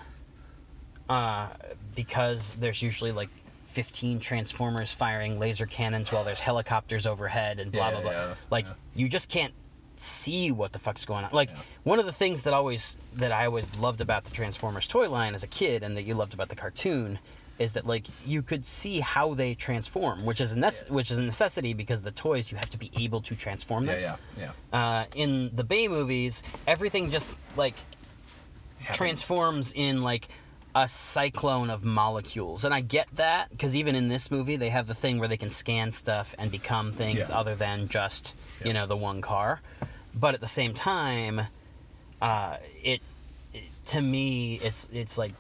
uh, 1.09 1.49
because 1.95 2.55
there's 2.57 2.81
usually 2.83 3.13
like 3.13 3.29
15 3.73 4.21
transformers 4.21 4.93
firing 4.93 5.39
laser 5.39 5.67
cannons 5.67 6.13
while 6.13 6.25
there's 6.25 6.41
helicopters 6.41 7.07
overhead 7.07 7.59
and 7.59 7.73
blah 7.73 7.87
Yeah, 7.91 8.01
blah 8.01 8.11
blah. 8.13 8.35
like 8.51 8.67
you 8.95 9.09
just 9.09 9.29
can't 9.31 9.55
see 10.03 10.51
what 10.53 10.73
the 10.73 10.79
fuck's 10.79 11.05
going 11.05 11.25
on. 11.25 11.31
Like 11.33 11.51
Yeah. 11.51 11.57
one 11.85 11.99
of 11.99 12.07
the 12.07 12.13
things 12.13 12.43
that 12.43 12.53
always 12.55 12.97
that 13.17 13.33
I 13.33 13.47
always 13.47 13.75
loved 13.77 14.01
about 14.01 14.25
the 14.25 14.31
Transformers 14.31 14.87
toy 14.87 15.09
line 15.09 15.35
as 15.35 15.43
a 15.45 15.49
kid 15.49 15.83
and 15.83 15.97
that 15.97 16.03
you 16.03 16.15
loved 16.15 16.35
about 16.35 16.49
the 16.49 16.57
cartoon 16.57 17.19
is 17.59 17.75
that 17.75 17.87
like 17.87 18.07
you 18.27 18.43
could 18.43 18.65
see 18.67 18.99
how 19.01 19.35
they 19.35 19.55
transform, 19.55 20.25
which 20.25 20.41
is 20.41 20.53
a 20.53 20.57
nece- 20.57 20.89
which 20.91 21.11
is 21.11 21.19
a 21.19 21.23
necessity 21.23 21.75
because 21.75 22.03
the 22.03 22.11
toys 22.11 22.51
you 22.51 22.57
have 22.59 22.71
to 22.71 22.79
be 22.79 22.91
able 22.97 23.21
to 23.23 23.37
transform 23.37 23.87
them. 23.87 24.01
Yeah, 24.01 24.17
yeah, 24.37 24.51
yeah. 24.73 24.79
Uh, 24.79 25.05
in 25.15 25.55
the 25.55 25.63
Bay 25.65 25.87
movies, 25.89 26.43
everything 26.67 27.11
just 27.11 27.31
like 27.57 27.75
Happens. 28.79 28.97
transforms 28.97 29.73
in 29.77 30.03
like 30.03 30.29
a 30.75 30.89
cyclone 30.89 31.71
of 31.71 31.85
molecules. 31.85 32.65
And 32.65 32.73
I 32.75 32.81
get 32.81 33.07
that 33.17 33.51
because 33.51 33.77
even 33.77 33.95
in 33.95 34.09
this 34.09 34.31
movie, 34.31 34.57
they 34.57 34.71
have 34.71 34.87
the 34.87 34.95
thing 34.95 35.19
where 35.19 35.29
they 35.29 35.37
can 35.37 35.51
scan 35.51 35.93
stuff 35.93 36.35
and 36.39 36.51
become 36.51 36.93
things 36.93 37.29
Yeah. 37.29 37.39
other 37.39 37.55
than 37.55 37.89
just, 37.89 38.35
you 38.65 38.73
know, 38.73 38.87
the 38.87 38.97
one 38.97 39.21
car. 39.21 39.61
But 40.15 40.35
at 40.35 40.41
the 40.41 40.47
same 40.47 40.73
time, 40.75 41.43
uh, 42.21 42.57
it, 42.83 43.01
it 43.53 43.63
to 43.87 44.01
me, 44.01 44.55
it's 44.55 44.89
it's 44.93 45.19
like 45.19 45.33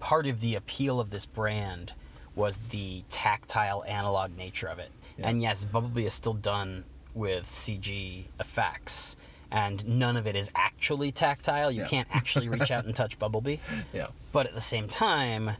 part 0.00 0.26
of 0.26 0.40
the 0.40 0.56
appeal 0.56 1.00
of 1.00 1.10
this 1.10 1.26
brand 1.26 1.92
was 2.34 2.58
the 2.70 3.02
tactile 3.08 3.82
analog 3.84 4.36
nature 4.36 4.68
of 4.68 4.78
it. 4.78 4.90
Yeah. 5.18 5.28
And 5.30 5.40
yes, 5.42 5.64
Bumblebee 5.64 6.04
is 6.04 6.12
still 6.14 6.34
done 6.34 6.84
with 7.14 7.46
CG 7.46 8.26
effects, 8.38 9.16
and 9.56 9.86
none 9.98 10.16
of 10.18 10.26
it 10.26 10.36
is 10.36 10.50
actually 10.54 11.12
tactile. 11.12 11.70
You 11.72 11.82
Yeah. 11.82 11.88
can't 11.88 12.08
actually 12.12 12.48
reach 12.48 12.70
out 12.70 12.84
and 12.84 12.94
touch 13.02 13.18
Bumblebee. 13.18 13.56
Yeah. 13.92 14.08
But 14.32 14.46
at 14.46 14.54
the 14.54 14.60
same 14.60 14.86
time, 14.88 15.50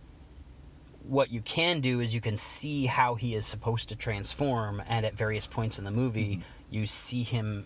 what 1.09 1.30
you 1.30 1.40
can 1.40 1.80
do 1.80 2.01
is 2.01 2.12
you 2.12 2.20
can 2.20 2.36
see 2.36 2.84
how 2.84 3.14
he 3.14 3.34
is 3.34 3.47
supposed 3.47 3.88
to 3.88 3.97
transform, 3.97 4.82
and 4.86 5.07
at 5.07 5.14
various 5.14 5.47
points 5.47 5.78
in 5.78 5.84
the 5.84 5.90
movie, 5.90 6.42
you 6.70 6.86
see 6.86 7.22
him 7.22 7.64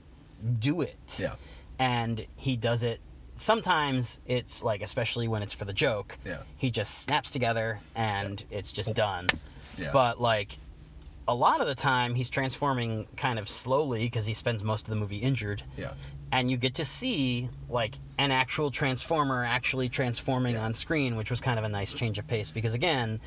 do 0.59 0.83
it. 0.83 0.97
Mm-hmm. 1.09 1.23
Yeah. 1.25 1.35
And 1.79 2.27
he 2.37 2.57
does 2.57 2.83
it. 2.83 3.01
Sometimes 3.37 4.21
it's 4.27 4.63
like, 4.63 4.83
especially 4.83 5.27
when 5.27 5.43
it's 5.43 5.55
for 5.55 5.65
the 5.65 5.73
joke, 5.73 6.17
Yeah. 6.25 6.43
he 6.59 6.71
just 6.71 6.99
snaps 6.99 7.31
together 7.31 7.81
and 7.97 8.43
it's 8.51 8.71
just 8.71 8.93
done. 8.95 9.27
Yeah. 9.79 9.91
But 9.93 10.21
like 10.21 10.59
a 11.27 11.35
lot 11.35 11.61
of 11.63 11.67
the 11.67 11.75
time, 11.75 12.15
he's 12.15 12.29
transforming 12.29 13.07
kind 13.17 13.39
of 13.39 13.49
slowly 13.49 14.05
because 14.05 14.27
he 14.27 14.35
spends 14.35 14.63
most 14.63 14.87
of 14.87 14.91
the 14.91 14.97
movie 14.97 15.19
injured 15.19 15.63
Yeah. 15.79 15.95
And 16.33 16.51
you 16.51 16.57
get 16.57 16.75
to 16.75 16.85
see 16.85 17.49
like 17.69 17.99
an 18.19 18.31
actual 18.31 18.71
transformer 18.71 19.45
actually 19.45 19.89
transforming 19.89 20.55
Yeah. 20.55 20.65
on 20.65 20.75
screen, 20.75 21.17
which 21.17 21.31
was 21.31 21.41
kind 21.41 21.59
of 21.59 21.65
a 21.65 21.69
nice 21.69 21.93
change 21.93 22.19
of 22.19 22.27
pace. 22.27 22.51
Because 22.51 22.75
again, 22.75 23.21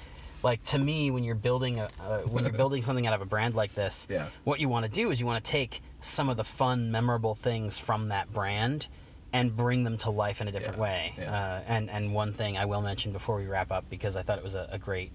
like 0.43 0.63
to 0.65 0.77
me, 0.77 1.09
when 1.11 1.23
you're 1.23 1.35
building 1.35 1.79
a 1.79 1.89
uh, 1.99 2.19
when 2.21 2.43
you're 2.43 2.53
building 2.63 2.81
something 2.81 3.05
out 3.07 3.13
of 3.13 3.21
a 3.21 3.25
brand 3.25 3.53
like 3.55 3.73
this, 3.73 4.07
Yeah. 4.09 4.29
what 4.43 4.59
you 4.59 4.69
want 4.69 4.85
to 4.85 4.91
do 4.91 5.11
is 5.11 5.19
you 5.19 5.25
want 5.25 5.43
to 5.43 5.51
take 5.51 5.81
some 6.01 6.29
of 6.29 6.37
the 6.37 6.43
fun, 6.43 6.91
memorable 6.91 7.35
things 7.35 7.79
from 7.79 8.09
that 8.09 8.31
brand 8.31 8.87
and 9.31 9.55
bring 9.55 9.83
them 9.83 9.97
to 9.97 10.11
life 10.11 10.41
in 10.41 10.47
a 10.47 10.51
different 10.51 10.77
Yeah, 10.77 10.81
way. 10.83 11.13
yeah. 11.17 11.31
Uh, 11.33 11.63
and 11.67 11.89
and 11.89 12.13
one 12.13 12.33
thing 12.33 12.57
I 12.57 12.65
will 12.65 12.81
mention 12.81 13.11
before 13.13 13.37
we 13.37 13.47
wrap 13.47 13.71
up 13.71 13.85
because 13.89 14.15
I 14.15 14.21
thought 14.23 14.37
it 14.37 14.43
was 14.43 14.55
a, 14.55 14.67
a 14.71 14.77
great 14.77 15.11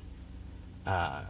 uh, 0.87 1.23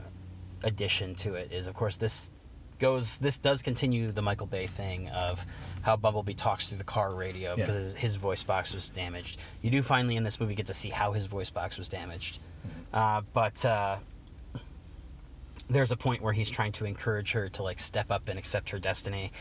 addition 0.63 1.15
to 1.17 1.35
it 1.35 1.53
is 1.53 1.67
of 1.67 1.75
course 1.75 1.97
this 1.99 2.31
goes. 2.79 3.19
This 3.19 3.39
does 3.39 3.63
continue 3.63 4.11
the 4.13 4.23
Michael 4.23 4.47
Bay 4.47 4.67
thing 4.67 5.09
of 5.09 5.45
how 5.83 5.97
Bumblebee 5.97 6.35
talks 6.35 6.69
through 6.69 6.79
the 6.79 6.85
car 6.85 7.13
radio 7.15 7.51
Yeah. 7.57 7.67
because 7.67 7.75
his, 7.77 7.95
his 7.95 8.17
voice 8.17 8.43
box 8.43 8.75
was 8.75 8.89
damaged. 8.91 9.39
You 9.63 9.71
do 9.71 9.83
finally 9.83 10.17
in 10.17 10.23
this 10.25 10.39
movie 10.41 10.55
get 10.55 10.67
to 10.67 10.75
see 10.75 10.89
how 10.91 11.13
his 11.13 11.27
voice 11.27 11.51
box 11.51 11.79
was 11.79 11.89
damaged, 11.89 12.39
uh, 12.93 13.23
but. 13.33 13.65
Uh, 13.65 13.97
there's 15.71 15.91
a 15.91 15.97
point 15.99 16.23
where 16.23 16.33
he's 16.33 16.49
trying 16.49 16.73
to 16.73 16.87
encourage 16.87 17.33
her 17.33 17.51
to 17.51 17.63
like 17.63 17.79
step 17.79 18.11
up 18.11 18.29
and 18.31 18.39
accept 18.39 18.71
her 18.71 18.79
destiny 18.79 19.33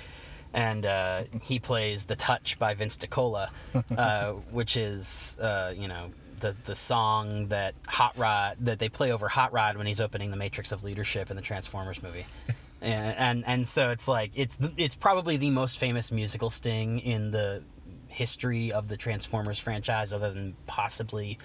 and 0.53 0.85
uh, 0.85 1.23
he 1.43 1.59
plays 1.59 2.05
the 2.05 2.15
touch 2.15 2.57
by 2.59 2.73
vince 2.73 2.97
DiCola, 2.97 3.49
uh, 3.97 4.31
which 4.51 4.75
is 4.77 5.37
uh, 5.41 5.73
you 5.75 5.87
know 5.87 6.09
the 6.39 6.55
the 6.65 6.75
song 6.75 7.47
that 7.47 7.75
hot 7.85 8.17
rod 8.17 8.57
that 8.61 8.77
they 8.79 8.89
play 8.89 9.11
over 9.11 9.27
hot 9.27 9.53
rod 9.53 9.77
when 9.77 9.87
he's 9.87 10.01
opening 10.01 10.29
the 10.31 10.37
matrix 10.37 10.71
of 10.71 10.83
leadership 10.83 11.29
in 11.29 11.35
the 11.35 11.41
transformers 11.41 12.01
movie 12.03 12.25
and 12.81 13.15
and, 13.17 13.43
and 13.47 13.67
so 13.67 13.89
it's 13.89 14.07
like 14.07 14.31
it's 14.35 14.55
the, 14.55 14.71
it's 14.77 14.95
probably 14.95 15.37
the 15.37 15.49
most 15.49 15.77
famous 15.77 16.11
musical 16.11 16.49
sting 16.49 16.99
in 16.99 17.31
the 17.31 17.63
history 18.07 18.71
of 18.71 18.87
the 18.87 18.97
transformers 18.97 19.59
franchise 19.59 20.13
other 20.13 20.31
than 20.33 20.55
possibly 20.65 21.37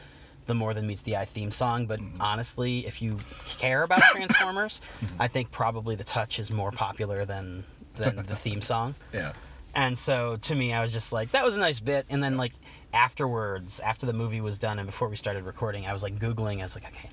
the 0.47 0.55
more 0.55 0.75
than 0.75 0.87
meets 0.87 1.03
the 1.03 1.17
eye 1.17 1.25
theme 1.25 1.51
song 1.51 1.87
but 1.87 2.01
mm-hmm. 2.01 2.21
honestly 2.21 2.87
if 2.87 3.03
you 3.03 3.19
care 3.47 3.83
about 3.83 4.01
transformers 4.11 4.81
i 5.19 5.29
think 5.29 5.51
probably 5.51 5.97
the 5.97 6.05
touch 6.05 6.39
is 6.39 6.51
more 6.51 6.71
popular 6.71 7.25
than 7.25 7.65
than 7.95 8.17
the 8.27 8.37
theme 8.37 8.61
song 8.73 8.95
Yeah. 9.13 9.33
and 9.75 9.97
so 9.99 10.37
to 10.37 10.55
me, 10.55 10.73
I 10.73 10.81
was 10.83 10.93
just 10.93 11.13
like, 11.13 11.33
that 11.33 11.45
was 11.45 11.57
a 11.57 11.61
nice 11.61 11.81
bit. 11.81 12.07
And 12.11 12.23
then 12.23 12.37
like 12.37 12.53
afterwards, 12.93 13.81
after 13.81 14.07
the 14.07 14.13
movie 14.13 14.41
was 14.41 14.59
done 14.59 14.79
and 14.79 14.87
before 14.87 15.09
we 15.09 15.17
started 15.17 15.45
recording, 15.45 15.87
I 15.87 15.93
was 15.93 16.03
like 16.03 16.19
Googling. 16.19 16.61
I 16.61 16.63
was 16.63 16.75
like, 16.75 16.85
okay, 16.87 17.09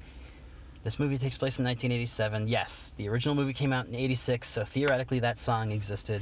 this 0.83 0.99
movie 0.99 1.17
takes 1.17 1.37
place 1.37 1.59
in 1.59 1.65
1987. 1.65 2.47
Yes, 2.47 2.93
the 2.97 3.09
original 3.09 3.35
movie 3.35 3.53
came 3.53 3.73
out 3.73 3.87
in 3.87 3.95
86, 3.95 4.47
so 4.47 4.63
theoretically 4.65 5.19
that 5.19 5.37
song 5.37 5.71
existed. 5.71 6.21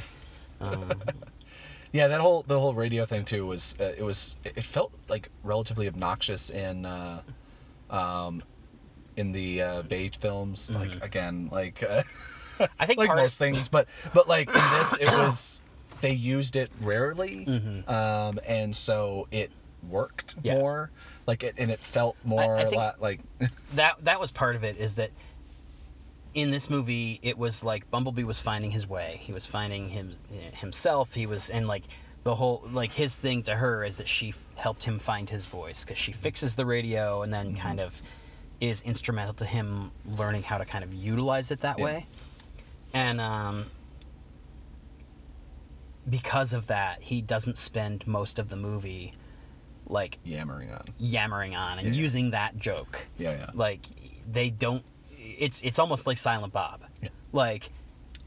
Um, 0.62 1.02
Yeah, 1.94 2.10
that 2.10 2.20
whole 2.20 2.44
the 2.44 2.60
whole 2.60 2.76
radio 2.76 3.06
thing 3.06 3.24
too 3.24 3.46
was 3.46 3.74
uh, 3.80 3.86
it 3.98 4.04
was 4.04 4.38
it 4.44 4.64
felt 4.64 4.92
like 5.08 5.30
relatively 5.42 5.88
obnoxious 5.88 6.50
in 6.50 6.86
uh, 6.86 7.22
um, 7.90 8.44
in 9.16 9.32
the 9.32 9.62
uh, 9.62 9.82
Bay 9.84 10.10
films. 10.10 10.70
Like 10.70 11.02
again, 11.02 11.48
like 11.50 11.82
uh, 11.82 12.04
I 12.78 12.86
think 12.86 12.98
like 13.00 13.16
most 13.16 13.36
of, 13.36 13.38
things, 13.40 13.70
but 13.70 13.88
but 14.14 14.28
like 14.28 14.50
in 14.50 14.56
this, 14.56 14.98
it 14.98 15.06
was 15.18 15.62
they 16.02 16.12
used 16.12 16.58
it 16.58 16.70
rarely, 16.82 17.46
Mhm. 17.48 17.90
um, 17.90 18.40
and 18.46 18.76
so 18.76 19.28
it 19.32 19.50
worked 19.90 20.36
Yeah. 20.44 20.56
more. 20.56 20.92
Like 21.26 21.44
it 21.44 21.56
and 21.58 21.70
it 21.72 21.80
felt 21.80 22.16
more 22.24 22.58
I 22.58 22.64
think- 22.66 22.76
la- 22.78 22.94
like 23.00 23.22
that 23.76 23.96
that 24.04 24.20
was 24.20 24.32
part 24.32 24.56
of 24.56 24.64
it 24.64 24.78
is 24.78 24.96
that 24.96 25.12
in 26.34 26.52
this 26.52 26.70
movie 26.70 27.20
it 27.24 27.38
was 27.38 27.64
like 27.64 27.90
Bumblebee 27.90 28.24
was 28.24 28.40
finding 28.40 28.72
his 28.72 28.88
way. 28.88 29.20
He 29.24 29.34
was 29.34 29.46
finding 29.48 29.90
him 29.90 30.12
himself. 30.54 31.14
He 31.14 31.26
was 31.26 31.50
and 31.50 31.68
like 31.68 31.84
the 32.24 32.36
whole 32.36 32.64
like 32.72 32.92
his 32.92 33.16
thing 33.16 33.44
to 33.44 33.56
her 33.56 33.84
is 33.84 33.98
that 33.98 34.08
she 34.08 34.34
helped 34.56 34.84
him 34.84 35.00
find 35.00 35.30
his 35.30 35.46
voice 35.46 35.84
because 35.84 35.98
she 35.98 36.12
fixes 36.12 36.56
the 36.56 36.66
radio 36.66 37.22
and 37.24 37.34
then 37.34 37.56
kind 37.56 37.80
of 37.80 38.00
is 38.60 38.82
instrumental 38.82 39.34
to 39.36 39.46
him 39.46 39.92
learning 40.06 40.44
how 40.44 40.58
to 40.58 40.66
kind 40.66 40.84
of 40.84 40.94
utilize 40.94 41.52
it 41.52 41.62
that 41.62 41.80
Yeah. 41.80 41.86
way. 41.86 42.06
And 42.94 43.20
um 43.22 43.66
because 46.10 46.54
of 46.54 46.68
that, 46.68 47.02
he 47.02 47.22
doesn't 47.22 47.58
spend 47.58 48.08
most 48.08 48.40
of 48.40 48.50
the 48.50 48.56
movie 48.56 49.14
like 49.90 50.18
yammering 50.24 50.72
on. 50.72 50.84
yammering 50.98 51.56
on 51.56 51.80
and 51.80 51.88
Yeah. 51.88 51.94
using 52.02 52.32
that 52.32 52.58
joke 52.58 53.06
Yeah, 53.18 53.32
yeah. 53.32 53.50
like 53.54 53.86
they 54.32 54.50
don't 54.50 54.84
it's 55.18 55.62
it's 55.64 55.80
almost 55.80 56.06
like 56.08 56.18
silent 56.18 56.54
bob 56.54 56.82
Yeah. 57.02 57.10
like 57.32 57.70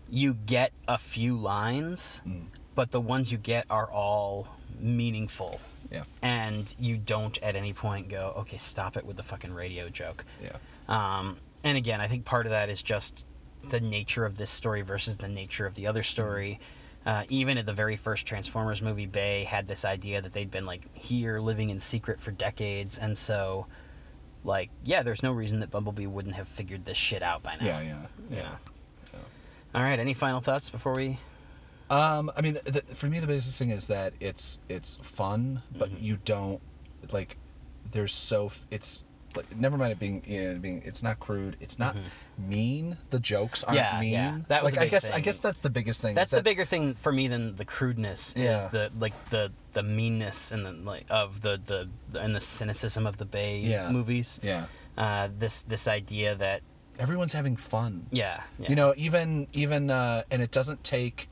you 0.08 0.34
get 0.34 0.72
a 0.88 0.98
few 0.98 1.36
lines 1.36 2.20
Mm. 2.26 2.46
but 2.74 2.90
the 2.90 3.00
ones 3.00 3.30
you 3.30 3.38
get 3.38 3.66
are 3.70 3.90
all 3.90 4.48
meaningful 4.78 5.60
Yeah. 5.90 6.04
and 6.22 6.72
you 6.78 6.96
don't 6.96 7.36
at 7.42 7.56
any 7.56 7.72
point 7.72 8.08
go 8.08 8.34
okay 8.38 8.56
stop 8.56 8.96
it 8.96 9.04
with 9.04 9.16
the 9.16 9.22
fucking 9.22 9.52
radio 9.52 9.88
joke 9.88 10.24
Yeah. 10.42 10.56
um, 10.88 11.36
and 11.62 11.76
again, 11.76 12.00
I 12.00 12.08
think 12.08 12.24
part 12.24 12.46
of 12.46 12.50
that 12.52 12.70
is 12.70 12.80
just 12.80 13.26
the 13.68 13.80
nature 13.80 14.24
of 14.24 14.34
this 14.38 14.48
story 14.48 14.80
versus 14.80 15.18
the 15.18 15.28
nature 15.28 15.66
of 15.66 15.74
the 15.74 15.88
other 15.88 16.02
story. 16.02 16.58
Uh, 17.06 17.24
even 17.30 17.56
at 17.56 17.64
the 17.64 17.72
very 17.72 17.96
first 17.96 18.26
Transformers 18.26 18.82
movie, 18.82 19.06
Bay 19.06 19.44
had 19.44 19.66
this 19.66 19.84
idea 19.86 20.20
that 20.20 20.32
they'd 20.34 20.50
been 20.50 20.66
like 20.66 20.82
here 20.94 21.40
living 21.40 21.70
in 21.70 21.80
secret 21.80 22.20
for 22.20 22.30
decades, 22.30 22.98
and 22.98 23.16
so 23.16 23.66
like 24.44 24.70
yeah, 24.84 25.02
there's 25.02 25.22
no 25.22 25.32
reason 25.32 25.60
that 25.60 25.70
Bumblebee 25.70 26.06
wouldn't 26.06 26.34
have 26.34 26.48
figured 26.48 26.84
this 26.84 26.96
shit 26.98 27.22
out 27.22 27.42
by 27.42 27.56
now. 27.56 27.64
Yeah, 27.64 27.80
yeah, 27.80 28.06
You 28.30 28.36
yeah. 28.36 28.42
know? 28.42 28.56
All 29.74 29.82
right, 29.82 29.98
any 29.98 30.14
final 30.14 30.40
thoughts 30.40 30.68
before 30.68 30.94
we? 30.94 31.18
Um, 31.88 32.30
I 32.36 32.40
mean, 32.40 32.54
the, 32.64 32.82
for 32.94 33.06
me, 33.06 33.20
the 33.20 33.26
biggest 33.26 33.58
thing 33.58 33.70
is 33.70 33.86
that 33.88 34.12
it's 34.20 34.58
it's 34.68 34.96
fun, 35.02 35.62
but 35.70 35.90
Mhm. 35.90 36.02
you 36.02 36.18
don't 36.24 36.60
like. 37.12 37.36
There's 37.92 38.12
so 38.14 38.52
it's 38.70 39.04
like 39.36 39.54
never 39.56 39.76
mind 39.78 39.92
it 39.92 39.98
being 39.98 40.22
you 40.26 40.52
know, 40.52 40.58
being 40.58 40.82
it's 40.84 41.02
not 41.02 41.18
crude. 41.20 41.56
It's 41.60 41.78
not 41.78 41.96
mean. 42.38 42.96
The 43.10 43.18
jokes 43.20 43.64
aren't 43.64 43.78
Mm-hmm. 43.78 43.94
Yeah, 43.94 44.00
mean. 44.00 44.12
yeah. 44.12 44.38
That 44.48 44.62
was 44.64 44.72
like 44.72 44.82
I 44.82 44.88
guess 44.88 45.10
I 45.10 45.20
guess 45.20 45.40
that's 45.40 45.60
the 45.60 45.70
biggest 45.70 46.00
thing. 46.02 46.14
That's 46.14 46.30
the 46.30 46.36
that- 46.38 46.44
bigger 46.44 46.64
thing 46.64 46.94
for 46.94 47.12
me 47.12 47.28
than 47.28 47.56
the 47.56 47.64
crudeness 47.64 48.34
is 48.36 48.66
the 48.68 48.90
like 48.98 49.12
the 49.30 49.52
the 49.72 49.82
meanness 49.82 50.52
and 50.52 50.66
the 50.66 50.72
like 50.72 51.06
of 51.10 51.40
the 51.40 51.60
the 52.10 52.20
and 52.20 52.34
the 52.34 52.40
cynicism 52.40 53.06
of 53.06 53.16
the 53.16 53.24
Bay 53.24 53.58
Yeah. 53.60 53.90
movies. 53.90 54.40
Yeah, 54.42 54.66
uh, 54.98 55.28
this 55.38 55.62
this 55.62 55.86
idea 55.88 56.34
that 56.36 56.62
everyone's 56.98 57.32
having 57.32 57.56
fun. 57.56 58.06
yeah, 58.10 58.42
yeah. 58.58 58.68
You 58.68 58.76
know, 58.76 58.94
even 58.96 59.46
even 59.52 59.90
uh, 59.90 60.22
and 60.30 60.42
it 60.42 60.50
doesn't 60.50 60.82
take. 60.84 61.28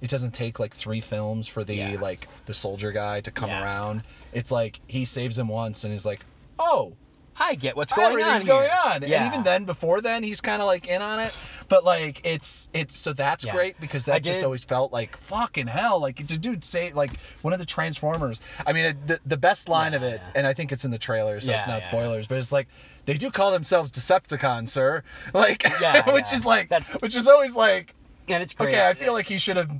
It 0.00 0.10
doesn't 0.10 0.30
take 0.32 0.60
like 0.60 0.76
three 0.76 1.00
films 1.00 1.48
for 1.48 1.64
the 1.64 1.74
Yeah. 1.74 1.96
like 2.00 2.28
the 2.46 2.54
soldier 2.54 2.92
guy 2.92 3.20
to 3.22 3.32
come 3.32 3.48
Yeah. 3.48 3.62
around. 3.64 4.02
It's 4.32 4.52
like 4.52 4.78
he 4.86 5.04
saves 5.04 5.36
him 5.36 5.48
once 5.48 5.82
and 5.82 5.92
he's 5.92 6.06
like, 6.06 6.20
"Oh, 6.56 6.92
I 7.40 7.54
get 7.54 7.76
what's 7.76 7.92
going 7.92 8.08
everything's 8.10 8.42
on. 8.42 8.46
going 8.46 8.68
on. 8.86 9.02
Yeah. 9.02 9.22
And 9.24 9.32
even 9.32 9.44
then, 9.44 9.64
before 9.64 10.00
then, 10.00 10.22
he's 10.22 10.40
kind 10.40 10.60
of 10.60 10.66
like 10.66 10.86
in 10.88 11.00
on 11.02 11.20
it. 11.20 11.36
But 11.68 11.84
like, 11.84 12.22
it's 12.24 12.68
it's 12.72 12.96
so 12.96 13.12
that's 13.12 13.44
Yeah. 13.44 13.52
great 13.54 13.80
because 13.80 14.08
I 14.08 14.12
that 14.14 14.22
just 14.22 14.40
did- 14.40 14.44
always 14.46 14.64
felt 14.64 14.92
like 14.92 15.16
fucking 15.18 15.66
hell. 15.66 16.00
Like 16.00 16.26
the 16.26 16.36
dude 16.38 16.64
say 16.64 16.92
like 16.92 17.10
one 17.42 17.52
of 17.52 17.58
the 17.58 17.66
Transformers. 17.66 18.40
I 18.66 18.72
mean, 18.72 18.96
the 19.06 19.20
the 19.26 19.36
best 19.36 19.68
line 19.68 19.94
of 19.94 20.02
it, 20.02 20.20
yeah. 20.24 20.32
and 20.34 20.46
I 20.46 20.54
think 20.54 20.72
it's 20.72 20.84
in 20.84 20.90
the 20.90 20.98
trailer, 20.98 21.40
so 21.40 21.52
it's 21.52 21.66
not 21.66 21.82
yeah. 21.82 21.88
spoilers. 21.88 22.26
But 22.26 22.38
it's 22.38 22.52
like 22.52 22.68
they 23.04 23.14
do 23.14 23.30
call 23.30 23.52
themselves 23.52 23.92
Decepticons, 23.92 24.68
sir. 24.68 25.02
Like, 25.34 25.62
Yeah, 25.80 26.10
which 26.12 26.26
yeah. 26.32 26.38
is 26.38 26.44
like, 26.46 26.68
That's- 26.70 27.00
which 27.00 27.16
is 27.16 27.28
always 27.28 27.54
like, 27.54 27.94
and 28.30 28.42
it's 28.42 28.54
great. 28.54 28.70
okay, 28.74 28.86
I 28.88 28.94
feel 28.94 29.12
like 29.12 29.26
he 29.26 29.38
should 29.38 29.56
have. 29.56 29.70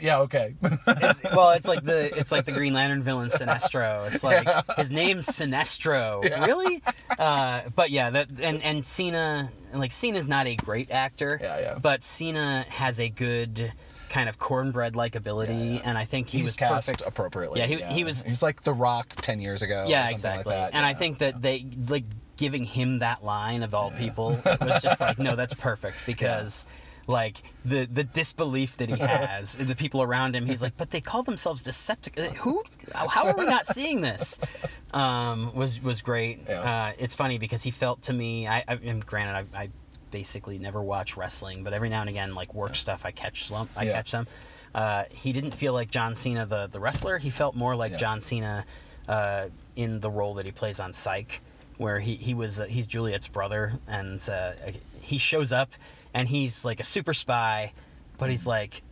Yeah, 0.00 0.20
okay. 0.20 0.54
it's, 0.62 1.22
well, 1.34 1.50
it's 1.50 1.68
like 1.68 1.84
the 1.84 2.16
it's 2.18 2.32
like 2.32 2.44
the 2.46 2.52
Green 2.52 2.72
Lantern 2.72 3.02
villain 3.02 3.28
Sinestro. 3.28 4.10
It's 4.12 4.24
like 4.24 4.46
Yeah. 4.46 4.62
his 4.76 4.90
name's 4.90 5.26
Sinestro. 5.26 6.24
Yeah. 6.24 6.44
Really? 6.46 6.82
Uh, 7.18 7.62
but 7.74 7.90
yeah, 7.90 8.10
that 8.10 8.28
and 8.40 8.62
and 8.62 8.86
Cena 8.86 9.50
like 9.74 9.92
Cena's 9.92 10.26
not 10.26 10.46
a 10.46 10.56
great 10.56 10.90
actor. 10.90 11.38
Yeah, 11.42 11.58
yeah. 11.60 11.78
But 11.80 12.02
Cena 12.02 12.64
has 12.68 13.00
a 13.00 13.08
good 13.08 13.72
kind 14.08 14.28
of 14.28 14.38
cornbread 14.38 14.94
like 14.96 15.14
ability, 15.16 15.52
Yeah, 15.52 15.62
yeah. 15.74 15.80
and 15.84 15.98
I 15.98 16.04
think 16.04 16.28
he 16.28 16.38
He's 16.38 16.46
was 16.46 16.56
cast 16.56 16.86
perfect. 16.88 17.02
appropriately. 17.06 17.60
Yeah, 17.60 17.66
he- 17.66 17.82
he 17.82 18.04
was- 18.04 18.22
He's 18.22 18.40
like 18.42 18.62
The 18.62 18.72
Rock 18.72 19.08
ten 19.20 19.40
years 19.40 19.62
ago. 19.62 19.82
or 19.82 19.86
yeah, 19.86 20.02
something 20.02 20.14
exactly. 20.14 20.54
Like 20.54 20.70
that. 20.72 20.76
And 20.76 20.86
I 20.86 20.94
think 20.94 21.18
that 21.18 21.34
yeah. 21.34 21.40
they 21.40 21.66
like 21.88 22.04
giving 22.36 22.64
him 22.64 23.00
that 23.00 23.24
line 23.24 23.62
of 23.64 23.74
all 23.74 23.90
people 23.90 24.40
was 24.60 24.80
just 24.82 25.00
like, 25.00 25.18
no, 25.18 25.34
that's 25.36 25.54
perfect 25.54 25.96
because 26.06 26.66
like 27.06 27.42
the 27.64 27.86
the 27.86 28.04
disbelief 28.04 28.76
that 28.78 28.88
he 28.88 28.96
has 29.00 29.54
in 29.54 29.68
the 29.68 29.76
people 29.76 30.02
around 30.02 30.34
him. 30.34 30.46
He's 30.46 30.62
like, 30.62 30.76
but 30.76 30.90
they 30.90 31.00
call 31.00 31.22
themselves 31.22 31.62
Decepticons. 31.62 32.34
Who? 32.38 32.62
How 32.94 33.26
are 33.26 33.36
we 33.36 33.46
not 33.46 33.66
seeing 33.66 34.00
this? 34.00 34.38
Um, 34.92 35.54
was 35.54 35.80
was 35.80 36.02
great. 36.02 36.40
Yeah. 36.48 36.60
Uh, 36.60 36.92
it's 36.98 37.14
funny 37.14 37.38
because 37.38 37.62
he 37.62 37.70
felt 37.70 38.02
to 38.02 38.12
me. 38.12 38.48
I, 38.48 38.64
I 38.66 38.74
and 38.74 39.04
granted, 39.04 39.46
I, 39.54 39.62
I 39.62 39.68
basically 40.10 40.58
never 40.58 40.82
watch 40.82 41.16
wrestling, 41.16 41.62
but 41.64 41.72
every 41.72 41.88
now 41.88 42.00
and 42.00 42.10
again, 42.10 42.34
like 42.34 42.54
work 42.54 42.76
stuff, 42.76 43.02
I 43.04 43.10
catch 43.10 43.46
some. 43.48 43.68
I 43.76 43.84
Yeah. 43.84 43.92
catch 43.92 44.10
some. 44.10 44.26
Uh, 44.74 45.04
he 45.10 45.32
didn't 45.32 45.52
feel 45.52 45.72
like 45.72 45.90
John 45.90 46.14
Cena 46.14 46.46
the 46.46 46.66
the 46.66 46.80
wrestler. 46.80 47.18
He 47.18 47.30
felt 47.30 47.54
more 47.54 47.74
like 47.76 47.92
Yeah. 47.92 47.98
John 47.98 48.20
Cena 48.20 48.64
uh, 49.08 49.46
in 49.74 50.00
the 50.00 50.10
role 50.10 50.34
that 50.34 50.46
he 50.46 50.52
plays 50.52 50.80
on 50.80 50.92
Psych, 50.92 51.40
where 51.78 51.98
he 52.00 52.16
he 52.16 52.34
was 52.34 52.60
uh, 52.60 52.64
he's 52.64 52.86
Juliet's 52.86 53.28
brother, 53.28 53.72
and 53.86 54.26
uh, 54.28 54.52
he 55.00 55.18
shows 55.18 55.52
up 55.52 55.70
and 56.14 56.28
he's 56.28 56.64
like 56.64 56.80
a 56.80 56.84
super 56.84 57.14
spy, 57.14 57.72
but 58.18 58.30
he's 58.30 58.46
like 58.46 58.82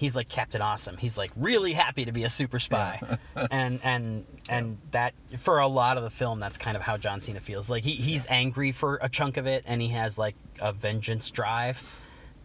he's 0.00 0.16
like 0.16 0.30
Captain 0.30 0.62
Awesome. 0.62 0.96
He's 0.96 1.18
like 1.18 1.30
really 1.36 1.74
happy 1.74 2.06
to 2.06 2.12
be 2.12 2.24
a 2.24 2.28
super 2.28 2.58
spy, 2.58 3.18
and 3.50 3.80
and 3.84 4.24
and 4.48 4.78
that 4.92 5.12
for 5.38 5.58
a 5.58 5.66
lot 5.68 5.98
of 5.98 6.02
the 6.02 6.10
film, 6.10 6.40
that's 6.40 6.56
kind 6.56 6.76
of 6.76 6.82
how 6.82 6.96
John 6.96 7.20
Cena 7.20 7.40
feels. 7.40 7.70
Like 7.70 7.84
he 7.84 7.92
he's 7.92 8.26
angry 8.28 8.72
for 8.72 8.98
a 9.02 9.08
chunk 9.10 9.36
of 9.36 9.46
it, 9.46 9.64
and 9.66 9.80
he 9.80 9.88
has 9.88 10.18
like 10.18 10.34
a 10.58 10.72
vengeance 10.72 11.30
drive, 11.30 11.82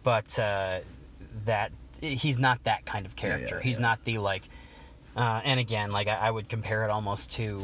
but 0.02 0.38
uh, 0.38 0.80
that 1.46 1.72
he's 2.00 2.38
not 2.38 2.62
that 2.64 2.84
kind 2.84 3.06
of 3.06 3.16
character. 3.16 3.56
yeah, 3.56 3.62
he's 3.62 3.78
yeah. 3.78 3.86
not 3.86 4.04
the 4.04 4.18
like. 4.18 4.42
Uh, 5.16 5.40
and 5.44 5.58
again, 5.58 5.90
like 5.92 6.08
I, 6.08 6.16
I 6.16 6.30
would 6.30 6.46
compare 6.46 6.84
it 6.84 6.90
almost 6.90 7.30
to, 7.32 7.58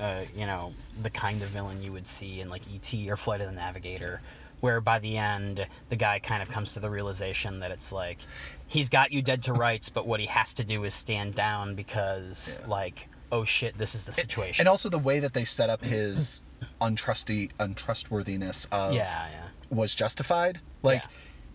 uh, 0.00 0.22
you 0.34 0.44
know, 0.44 0.74
the 1.02 1.10
kind 1.10 1.40
of 1.42 1.50
villain 1.50 1.80
you 1.80 1.92
would 1.92 2.04
see 2.04 2.40
in 2.40 2.48
like 2.48 2.62
E.T. 2.68 3.08
or 3.08 3.16
Flight 3.16 3.40
of 3.40 3.46
the 3.46 3.54
Navigator, 3.54 4.20
where 4.60 4.80
by 4.80 4.98
the 4.98 5.16
end 5.16 5.66
the 5.88 5.96
guy 5.96 6.18
kind 6.18 6.42
of 6.42 6.48
comes 6.48 6.74
to 6.74 6.80
the 6.80 6.90
realization 6.90 7.60
that 7.60 7.70
it's 7.70 7.92
like 7.92 8.18
he's 8.66 8.88
got 8.88 9.12
you 9.12 9.22
dead 9.22 9.42
to 9.44 9.52
rights, 9.52 9.88
but 9.88 10.06
what 10.06 10.20
he 10.20 10.26
has 10.26 10.54
to 10.54 10.64
do 10.64 10.84
is 10.84 10.94
stand 10.94 11.34
down 11.34 11.74
because 11.74 12.60
Yeah. 12.62 12.68
like 12.68 13.08
oh 13.32 13.44
shit, 13.44 13.76
this 13.76 13.94
is 13.96 14.04
the 14.04 14.12
situation. 14.12 14.62
And 14.62 14.68
also 14.68 14.88
the 14.88 14.98
way 14.98 15.20
that 15.20 15.32
they 15.34 15.44
set 15.44 15.68
up 15.68 15.82
his 15.82 16.42
untrusty 16.80 17.50
untrustworthiness 17.58 18.66
of 18.70 18.94
yeah, 18.94 19.28
yeah. 19.30 19.48
was 19.76 19.94
justified. 19.94 20.60
Like 20.82 21.02
Yeah. 21.02 21.08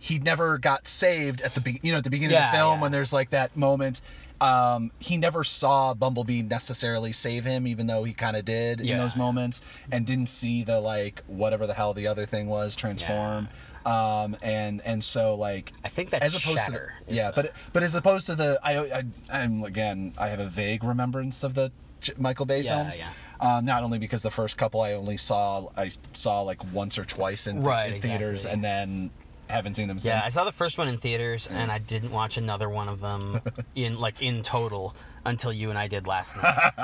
He 0.04 0.18
never 0.18 0.58
got 0.58 0.88
saved 0.88 1.41
at 1.41 1.54
the 1.54 1.62
be- 1.62 1.80
you 1.84 1.91
know 1.91 1.99
at 1.99 2.04
the 2.04 2.10
beginning 2.10 2.36
of 2.36 2.41
the 2.52 2.58
film 2.58 2.80
yeah. 2.80 2.82
when 2.82 2.91
there's 2.91 3.14
like 3.14 3.30
that 3.30 3.56
moment. 3.56 4.02
Um, 4.41 4.89
he 4.99 5.18
never 5.18 5.43
saw 5.43 5.93
Bumblebee 5.93 6.41
necessarily 6.41 7.12
save 7.12 7.45
him, 7.45 7.68
even 7.68 7.86
though 7.86 8.04
he 8.04 8.14
kind 8.14 8.36
of 8.36 8.43
did 8.43 8.82
in 8.82 8.97
those 8.97 9.16
moments, 9.16 9.62
and 9.91 10.04
didn't 10.08 10.30
see 10.30 10.64
the 10.64 10.80
like 10.80 11.22
whatever 11.28 11.68
the 11.68 11.76
hell 11.76 11.93
the 11.93 12.08
other 12.08 12.26
thing 12.26 12.47
was 12.47 12.76
transform. 12.76 13.49
Um, 13.86 14.36
and 14.41 14.82
and 14.84 15.04
so 15.04 15.36
like 15.36 15.72
I 15.84 15.89
think 15.89 16.10
that's 16.10 16.26
as 16.26 16.36
opposed 16.36 16.58
Shatter. 16.58 16.93
to 17.06 17.06
the, 17.12 17.16
yeah, 17.16 17.30
the- 17.30 17.43
but 17.43 17.52
but 17.72 17.84
as 17.84 17.93
opposed 17.93 18.26
to 18.26 18.36
the 18.36 18.60
I, 18.64 18.80
I 18.80 19.04
I'm 19.30 19.64
again 19.64 20.16
I 20.18 20.30
have 20.30 20.39
a 20.39 20.47
vague 20.47 20.84
remembrance 20.84 21.43
of 21.43 21.54
the 21.54 21.72
J- 22.02 22.14
Michael 22.18 22.47
Bay 22.47 22.62
Yeah, 22.62 22.78
films. 22.80 22.97
yeah. 22.97 23.10
Um, 23.39 23.66
not 23.66 23.84
only 23.84 23.99
because 23.99 24.24
the 24.24 24.32
first 24.32 24.58
couple 24.58 24.82
I 24.82 24.93
only 24.93 25.18
saw 25.18 25.68
I 25.78 25.91
saw 26.14 26.41
like 26.41 26.64
once 26.74 26.97
or 26.97 27.06
twice 27.06 27.45
in, 27.45 27.62
Right, 27.62 27.93
in 27.93 28.02
theaters 28.02 28.47
and 28.47 28.64
then 28.64 29.12
haven't 29.52 29.76
seen 29.76 29.88
them 29.88 29.99
since. 29.99 30.08
Yeah, 30.08 30.22
I 30.24 30.30
saw 30.30 30.43
the 30.43 30.52
first 30.52 30.78
one 30.78 30.88
in 30.88 30.97
theaters, 30.97 31.47
and 31.47 31.72
I 31.72 31.78
didn't 31.78 32.12
watch 32.12 32.38
another 32.38 32.70
one 32.70 32.89
of 32.89 32.99
them 32.99 33.41
in 33.76 33.99
like 33.99 34.22
in 34.22 34.41
total 34.41 34.95
until 35.26 35.54
you 35.54 35.70
and 35.70 35.78
I 35.78 35.88
did 35.88 36.08
last 36.08 36.36
night. 36.36 36.72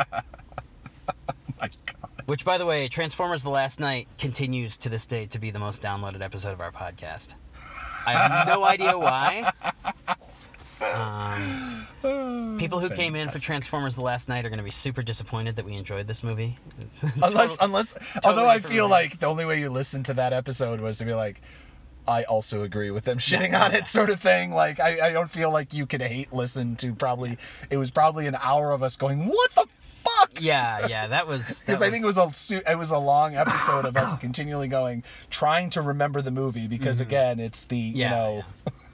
My 1.59 1.69
God. 1.85 2.11
Which, 2.25 2.43
by 2.45 2.57
the 2.57 2.65
way, 2.65 2.87
Transformers: 2.87 3.43
The 3.43 3.49
Last 3.49 3.79
Knight 3.79 4.07
continues 4.19 4.77
to 4.79 4.89
this 4.89 5.05
day 5.05 5.25
to 5.27 5.39
be 5.39 5.51
the 5.51 5.59
most 5.59 5.81
downloaded 5.81 6.21
episode 6.21 6.51
of 6.51 6.61
our 6.61 6.71
podcast. 6.71 7.35
I 8.05 8.11
have 8.11 8.47
no 8.47 8.63
idea 8.65 8.97
why. 8.97 9.51
Um, 10.81 11.87
people 12.59 12.79
who 12.79 12.89
came 12.89 13.15
in 13.15 13.29
for 13.29 13.39
Transformers: 13.39 13.95
The 13.95 14.01
Last 14.01 14.29
Knight 14.29 14.45
are 14.45 14.49
going 14.49 14.59
to 14.59 14.63
be 14.65 14.71
super 14.71 15.01
disappointed 15.01 15.55
that 15.55 15.65
we 15.65 15.73
enjoyed 15.75 16.05
this 16.05 16.21
movie. 16.23 16.57
Unless 17.23 17.57
unless 17.61 17.95
although 18.25 18.47
I 18.47 18.59
feel 18.59 18.83
movie. 18.83 18.91
like 18.91 19.19
the 19.19 19.27
only 19.27 19.45
way 19.45 19.59
you 19.59 19.69
listened 19.69 20.07
to 20.07 20.15
that 20.15 20.33
episode 20.33 20.79
was 20.81 20.97
to 20.99 21.05
be 21.05 21.13
like 21.13 21.41
I 22.07 22.23
also 22.23 22.63
agree 22.63 22.91
with 22.91 23.03
them 23.03 23.17
shitting 23.17 23.51
Yeah, 23.51 23.65
on 23.65 23.71
yeah. 23.71 23.79
it 23.79 23.87
sort 23.87 24.09
of 24.09 24.19
thing 24.21 24.51
like 24.51 24.79
I, 24.79 25.07
I 25.07 25.11
don't 25.11 25.29
feel 25.29 25.51
like 25.51 25.73
you 25.73 25.85
could 25.85 26.01
hate 26.01 26.31
listen 26.31 26.75
to 26.77 26.93
probably 26.95 27.37
it 27.69 27.77
was 27.77 27.91
probably 27.91 28.27
an 28.27 28.37
hour 28.39 28.71
of 28.71 28.83
us 28.83 28.95
going 28.97 29.25
what 29.25 29.51
the 29.55 29.65
fuck 30.03 30.31
yeah, 30.41 30.87
yeah, 30.87 31.07
that 31.07 31.27
was 31.27 31.63
because 31.65 31.81
I 31.81 31.89
think 31.89 32.03
it 32.03 32.07
was 32.07 32.17
a 32.17 32.71
it 32.71 32.77
was 32.77 32.91
a 32.91 32.97
long 32.97 33.35
episode 33.35 33.85
of 33.85 33.97
us 33.97 34.15
continually 34.19 34.67
going 34.69 35.03
trying 35.29 35.71
to 35.71 35.81
remember 35.81 36.21
the 36.21 36.31
movie 36.31 36.67
because 36.67 37.01
again 37.01 37.39
it's 37.39 37.65
the 37.65 37.77
you 37.77 38.05
Mm-hmm. 38.05 38.11
Know 38.13 38.43
yeah. 38.65 38.73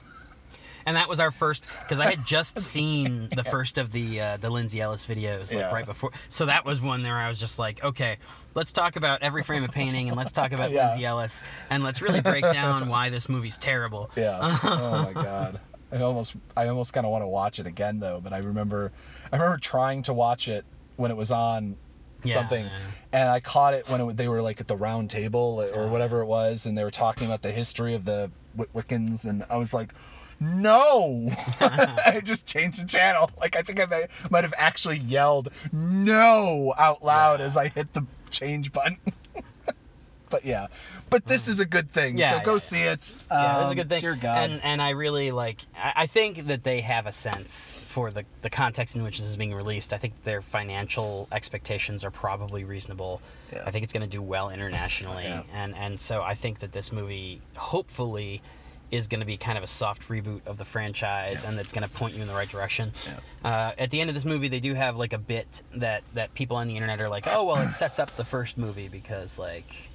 And 0.86 0.96
that 0.96 1.08
was 1.08 1.20
our 1.20 1.30
first, 1.30 1.66
because 1.80 2.00
I 2.00 2.06
had 2.10 2.24
just 2.24 2.58
seen 2.74 3.28
the 3.34 3.44
first 3.44 3.78
of 3.78 3.92
the 3.92 4.20
uh, 4.20 4.36
the 4.38 4.50
Lindsay 4.50 4.80
Ellis 4.80 5.06
videos 5.06 5.50
like 5.54 5.64
Yeah. 5.64 5.74
right 5.74 5.86
before. 5.86 6.10
So 6.28 6.46
that 6.46 6.64
was 6.64 6.80
one 6.80 7.02
there 7.02 7.16
I 7.16 7.28
was 7.28 7.38
just 7.40 7.58
like, 7.58 7.82
okay, 7.82 8.16
let's 8.54 8.72
talk 8.72 8.96
about 8.96 9.22
every 9.22 9.42
frame 9.42 9.64
of 9.64 9.70
painting 9.70 10.08
and 10.08 10.16
let's 10.16 10.32
talk 10.32 10.52
about 10.52 10.70
Yeah. 10.72 10.88
Lindsay 10.88 11.04
Ellis 11.04 11.42
and 11.70 11.82
let's 11.84 12.02
really 12.02 12.20
break 12.20 12.42
down 12.50 12.88
why 12.88 13.10
this 13.10 13.28
movie's 13.28 13.58
terrible. 13.58 14.10
Yeah. 14.16 14.58
oh 14.64 15.02
my 15.02 15.12
god. 15.12 15.60
I 15.92 16.00
almost 16.00 16.34
I 16.56 16.68
almost 16.68 16.92
kind 16.92 17.06
of 17.06 17.12
want 17.12 17.22
to 17.22 17.28
watch 17.28 17.58
it 17.58 17.66
again 17.66 18.00
though, 18.00 18.20
but 18.20 18.32
I 18.32 18.38
remember 18.38 18.90
I 19.32 19.36
remember 19.36 19.58
trying 19.58 20.02
to 20.04 20.12
watch 20.12 20.48
it 20.48 20.64
when 20.96 21.10
it 21.12 21.16
was 21.16 21.30
on 21.30 21.76
Yeah, 22.24 22.34
something 22.34 22.68
and 23.12 23.28
I 23.28 23.38
caught 23.40 23.74
it 23.74 23.88
when 23.88 24.00
it, 24.00 24.16
they 24.16 24.26
were 24.26 24.42
like 24.42 24.60
at 24.60 24.66
the 24.66 24.76
round 24.76 25.10
table 25.10 25.64
or 25.74 25.88
whatever 25.88 26.20
it 26.20 26.26
was 26.26 26.66
and 26.66 26.76
they 26.76 26.82
were 26.82 26.90
talking 26.90 27.26
about 27.26 27.42
the 27.42 27.52
history 27.52 27.94
of 27.94 28.04
the 28.04 28.30
Wiccans 28.56 29.24
and 29.26 29.44
I 29.50 29.56
was 29.56 29.72
like 29.72 29.92
no 30.44 31.30
I 31.60 32.20
just 32.24 32.46
changed 32.46 32.82
the 32.82 32.86
channel 32.86 33.30
like 33.40 33.56
I 33.56 33.62
think 33.62 33.80
I 33.80 33.86
may, 33.86 34.06
might 34.30 34.44
have 34.44 34.54
actually 34.56 34.98
yelled 34.98 35.48
no 35.72 36.74
out 36.76 37.04
loud 37.04 37.40
Yeah. 37.40 37.46
as 37.46 37.56
I 37.56 37.68
hit 37.68 37.92
the 37.92 38.04
change 38.30 38.72
button 38.72 38.98
but 40.30 40.44
yeah 40.44 40.66
but 41.10 41.24
this 41.26 41.46
is 41.46 41.60
a 41.60 41.66
good 41.66 41.92
thing 41.92 42.18
Yeah, 42.18 42.38
so 42.40 42.44
go 42.44 42.52
yeah, 42.54 42.58
see 42.58 42.80
it 42.82 43.16
Yeah, 43.30 43.58
that's 43.58 43.66
a 43.66 43.70
Um, 43.70 43.74
good 43.76 43.88
thing. 43.88 44.00
dear 44.00 44.16
God 44.16 44.50
And 44.50 44.60
and 44.64 44.82
I 44.82 44.90
really 44.90 45.30
like. 45.30 45.58
I, 45.76 45.92
I 45.96 46.06
think 46.06 46.46
that 46.48 46.64
they 46.64 46.80
have 46.80 47.06
a 47.06 47.12
sense 47.12 47.76
for 47.88 48.10
the 48.10 48.24
the 48.42 48.50
context 48.50 48.96
in 48.96 49.04
which 49.04 49.18
this 49.18 49.28
is 49.28 49.36
being 49.36 49.54
released. 49.54 49.92
I 49.92 49.98
think 49.98 50.14
their 50.24 50.40
financial 50.42 51.28
expectations 51.30 52.04
are 52.04 52.10
probably 52.10 52.64
reasonable. 52.64 53.20
Yeah. 53.52 53.62
I 53.64 53.70
think 53.70 53.84
it's 53.84 53.92
going 53.92 54.02
to 54.02 54.08
do 54.08 54.22
well 54.22 54.50
internationally, 54.50 55.24
Yeah. 55.24 55.42
and 55.52 55.76
and 55.76 56.00
so 56.00 56.20
I 56.22 56.34
think 56.34 56.60
that 56.60 56.72
this 56.72 56.90
movie 56.90 57.40
hopefully 57.56 58.42
is 58.90 59.08
going 59.08 59.20
to 59.20 59.26
be 59.26 59.36
kind 59.36 59.58
of 59.58 59.64
a 59.64 59.66
soft 59.68 60.08
reboot 60.08 60.46
of 60.46 60.56
the 60.58 60.64
franchise, 60.64 61.42
Yeah. 61.42 61.48
and 61.50 61.58
that's 61.58 61.72
going 61.72 61.82
to 61.86 61.92
point 61.92 62.14
you 62.14 62.22
in 62.22 62.28
the 62.28 62.34
right 62.34 62.48
direction. 62.48 62.92
Yeah. 63.06 63.48
Uh, 63.50 63.72
at 63.78 63.90
the 63.90 64.00
end 64.00 64.10
of 64.10 64.14
this 64.14 64.24
movie, 64.24 64.48
they 64.48 64.60
do 64.60 64.74
have 64.74 64.96
like 64.98 65.12
a 65.12 65.18
bit 65.18 65.62
that 65.76 66.02
that 66.14 66.34
people 66.34 66.56
on 66.56 66.68
the 66.68 66.74
internet 66.76 67.00
are 67.00 67.08
like, 67.08 67.26
oh 67.26 67.44
well, 67.44 67.62
it 67.62 67.70
sets 67.70 67.98
up 67.98 68.14
the 68.16 68.24
first 68.24 68.56
movie 68.58 68.88
because 68.88 69.38
like 69.38 69.90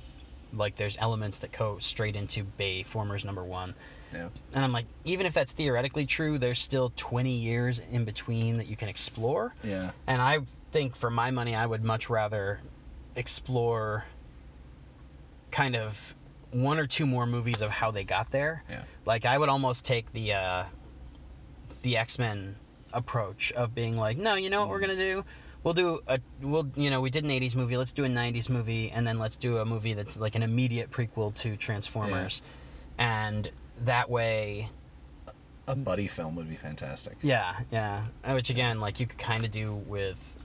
like 0.51 0.75
there's 0.75 0.97
elements 0.99 1.37
that 1.39 1.51
go 1.51 1.77
straight 1.77 2.15
into 2.15 2.43
Bay 2.43 2.81
Formers 2.83 3.23
number 3.23 3.43
one. 3.43 3.75
Yeah. 4.11 4.29
And 4.55 4.65
I'm 4.65 4.71
like, 4.71 4.85
even 5.05 5.27
if 5.27 5.33
that's 5.35 5.51
theoretically 5.51 6.07
true, 6.07 6.39
there's 6.39 6.59
still 6.59 6.91
20 6.95 7.29
years 7.31 7.79
in 7.91 8.03
between 8.03 8.57
that 8.57 8.65
you 8.65 8.75
can 8.75 8.89
explore. 8.89 9.53
Yeah. 9.63 9.91
And 10.07 10.19
I 10.19 10.39
think, 10.71 10.95
for 10.95 11.11
my 11.11 11.29
money, 11.29 11.53
I 11.55 11.63
would 11.63 11.83
much 11.83 12.09
rather 12.09 12.59
explore 13.15 14.03
kind 15.51 15.75
of 15.75 16.15
one 16.51 16.79
or 16.79 16.87
two 16.87 17.05
more 17.05 17.25
movies 17.25 17.61
of 17.61 17.69
how 17.69 17.91
they 17.91 18.03
got 18.03 18.31
there. 18.31 18.63
Yeah. 18.69 18.83
Like 19.05 19.25
I 19.25 19.37
would 19.37 19.49
almost 19.49 19.85
take 19.85 20.11
the 20.13 20.33
uh, 20.33 20.63
the 21.83 21.97
X 21.97 22.19
Men 22.19 22.55
approach 22.93 23.51
of 23.51 23.73
being 23.75 23.97
like, 23.97 24.17
no, 24.17 24.35
you 24.35 24.49
know 24.49 24.61
what 24.61 24.69
we're 24.69 24.79
gonna 24.79 24.95
do? 24.95 25.23
We'll 25.63 25.73
do 25.73 25.99
a 26.07 26.19
we'll 26.41 26.69
you 26.75 26.89
know 26.89 27.01
we 27.01 27.09
did 27.09 27.23
an 27.23 27.29
80s 27.29 27.55
movie, 27.55 27.75
let's 27.77 27.91
do 27.93 28.05
a 28.05 28.07
90s 28.07 28.49
movie, 28.49 28.89
and 28.91 29.05
then 29.05 29.19
let's 29.19 29.37
do 29.37 29.57
a 29.57 29.65
movie 29.65 29.93
that's 29.93 30.17
like 30.17 30.35
an 30.35 30.43
immediate 30.43 30.89
prequel 30.89 31.33
to 31.35 31.57
Transformers, 31.57 32.41
and 32.97 33.49
that 33.81 34.09
way 34.09 34.69
A 35.67 35.75
buddy 35.75 36.07
film 36.07 36.35
would 36.37 36.49
be 36.49 36.55
fantastic. 36.55 37.17
yeah, 37.21 37.55
yeah. 37.71 38.05
Which 38.27 38.49
again, 38.49 38.79
like 38.79 38.99
you 38.99 39.05
could 39.07 39.19
kind 39.19 39.43
of 39.45 39.51
do 39.51 39.73
with, 39.73 40.35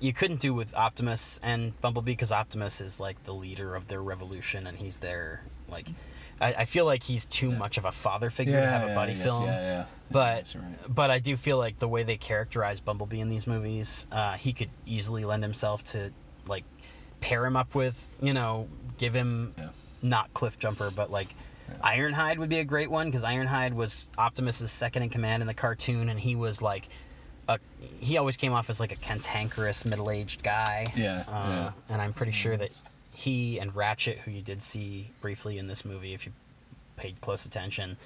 you 0.00 0.12
couldn't 0.12 0.40
do 0.40 0.54
with 0.54 0.76
Optimus 0.76 1.40
and 1.42 1.78
Bumblebee 1.80 2.12
because 2.12 2.32
Optimus 2.32 2.80
is 2.80 3.00
like 3.00 3.22
the 3.24 3.34
leader 3.34 3.74
of 3.74 3.86
their 3.88 4.02
revolution 4.02 4.66
and 4.66 4.76
he's 4.78 4.98
their 4.98 5.42
like, 5.68 5.88
I, 6.40 6.54
I 6.54 6.64
feel 6.64 6.84
like 6.86 7.02
he's 7.02 7.26
too 7.26 7.50
much 7.50 7.78
of 7.78 7.84
a 7.84 7.92
father 7.92 8.30
figure 8.30 8.60
to 8.60 8.66
have 8.66 8.88
a 8.88 8.94
buddy 8.94 9.14
film. 9.14 9.44
Yeah, 9.44 9.60
yeah. 9.60 9.84
But 10.10 10.36
Yes, 10.38 10.56
right. 10.56 10.64
but 10.88 11.10
I 11.10 11.18
do 11.18 11.36
feel 11.36 11.58
like 11.58 11.78
the 11.78 11.88
way 11.88 12.04
they 12.04 12.16
characterize 12.16 12.80
Bumblebee 12.80 13.20
in 13.20 13.28
these 13.28 13.46
movies, 13.46 14.06
uh, 14.12 14.34
he 14.34 14.52
could 14.52 14.70
easily 14.86 15.24
lend 15.24 15.42
himself 15.42 15.82
to 15.84 16.12
like 16.46 16.64
pair 17.20 17.44
him 17.44 17.56
up 17.56 17.74
with, 17.74 17.96
you 18.22 18.32
know, 18.32 18.68
give 18.98 19.12
him 19.14 19.52
Yeah. 19.58 19.68
not 20.00 20.32
Cliffjumper, 20.32 20.94
but 20.94 21.10
like 21.10 21.28
Ironhide 21.84 22.38
would 22.38 22.48
be 22.48 22.60
a 22.60 22.64
great 22.64 22.90
one 22.90 23.08
because 23.08 23.24
Ironhide 23.24 23.74
was 23.74 24.10
Optimus's 24.16 24.70
second 24.72 25.02
in 25.02 25.10
command 25.10 25.42
in 25.42 25.46
the 25.46 25.54
cartoon, 25.54 26.08
and 26.08 26.18
he 26.18 26.34
was 26.34 26.62
like 26.62 26.88
a 27.48 27.58
he 28.00 28.16
always 28.18 28.36
came 28.36 28.52
off 28.52 28.70
as 28.70 28.78
like 28.80 28.92
a 28.92 28.96
cantankerous 28.96 29.84
middle-aged 29.84 30.42
guy. 30.42 30.92
Yeah, 30.96 31.24
Uh, 31.26 31.32
yeah. 31.48 31.72
And 31.88 32.00
I'm 32.02 32.12
pretty 32.12 32.32
sure 32.32 32.56
that 32.56 32.80
he 33.12 33.58
and 33.58 33.74
Ratchet, 33.74 34.18
who 34.18 34.30
you 34.30 34.42
did 34.42 34.62
see 34.62 35.10
briefly 35.20 35.58
in 35.58 35.66
this 35.66 35.84
movie, 35.84 36.14
if 36.14 36.26
you 36.26 36.32
paid 36.96 37.20
close 37.20 37.46
attention, 37.46 37.96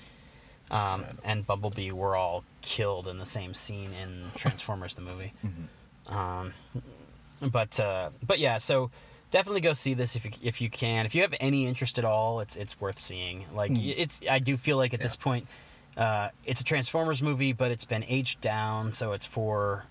um, 0.71 1.05
and 1.25 1.47
Bumblebee 1.47 1.91
were 1.93 2.17
all 2.17 2.45
killed 2.63 3.07
in 3.09 3.19
the 3.19 3.27
same 3.27 3.53
scene 3.55 3.93
in 3.93 4.31
Transformers 4.37 4.95
the 4.95 5.03
movie. 5.03 5.33
Mhm. 5.45 6.13
Um, 6.15 6.53
but 7.41 7.79
uh, 7.81 8.11
but 8.23 8.39
yeah, 8.39 8.59
so 8.59 8.91
definitely 9.31 9.61
go 9.63 9.73
see 9.73 9.95
this 9.95 10.17
if 10.17 10.25
you 10.25 10.31
if 10.43 10.61
you 10.61 10.71
can. 10.71 11.07
If 11.07 11.15
you 11.15 11.23
have 11.23 11.35
any 11.41 11.67
interest 11.67 11.99
at 11.99 12.05
all, 12.05 12.41
it's 12.41 12.57
it's 12.57 12.81
worth 12.81 12.99
seeing. 12.99 13.47
Like 13.53 13.71
Mhm. 13.73 13.95
it's 13.97 14.21
I 14.31 14.39
do 14.39 14.57
feel 14.57 14.77
like 14.77 14.95
at 14.95 15.01
this 15.01 15.17
point, 15.17 15.47
uh, 15.97 16.29
it's 16.45 16.61
a 16.61 16.65
Transformers 16.65 17.23
movie, 17.23 17.53
but 17.53 17.71
it's 17.71 17.85
been 17.85 18.05
aged 18.09 18.41
down, 18.41 18.93
so 18.93 19.13
it's 19.13 19.27
for 19.27 19.85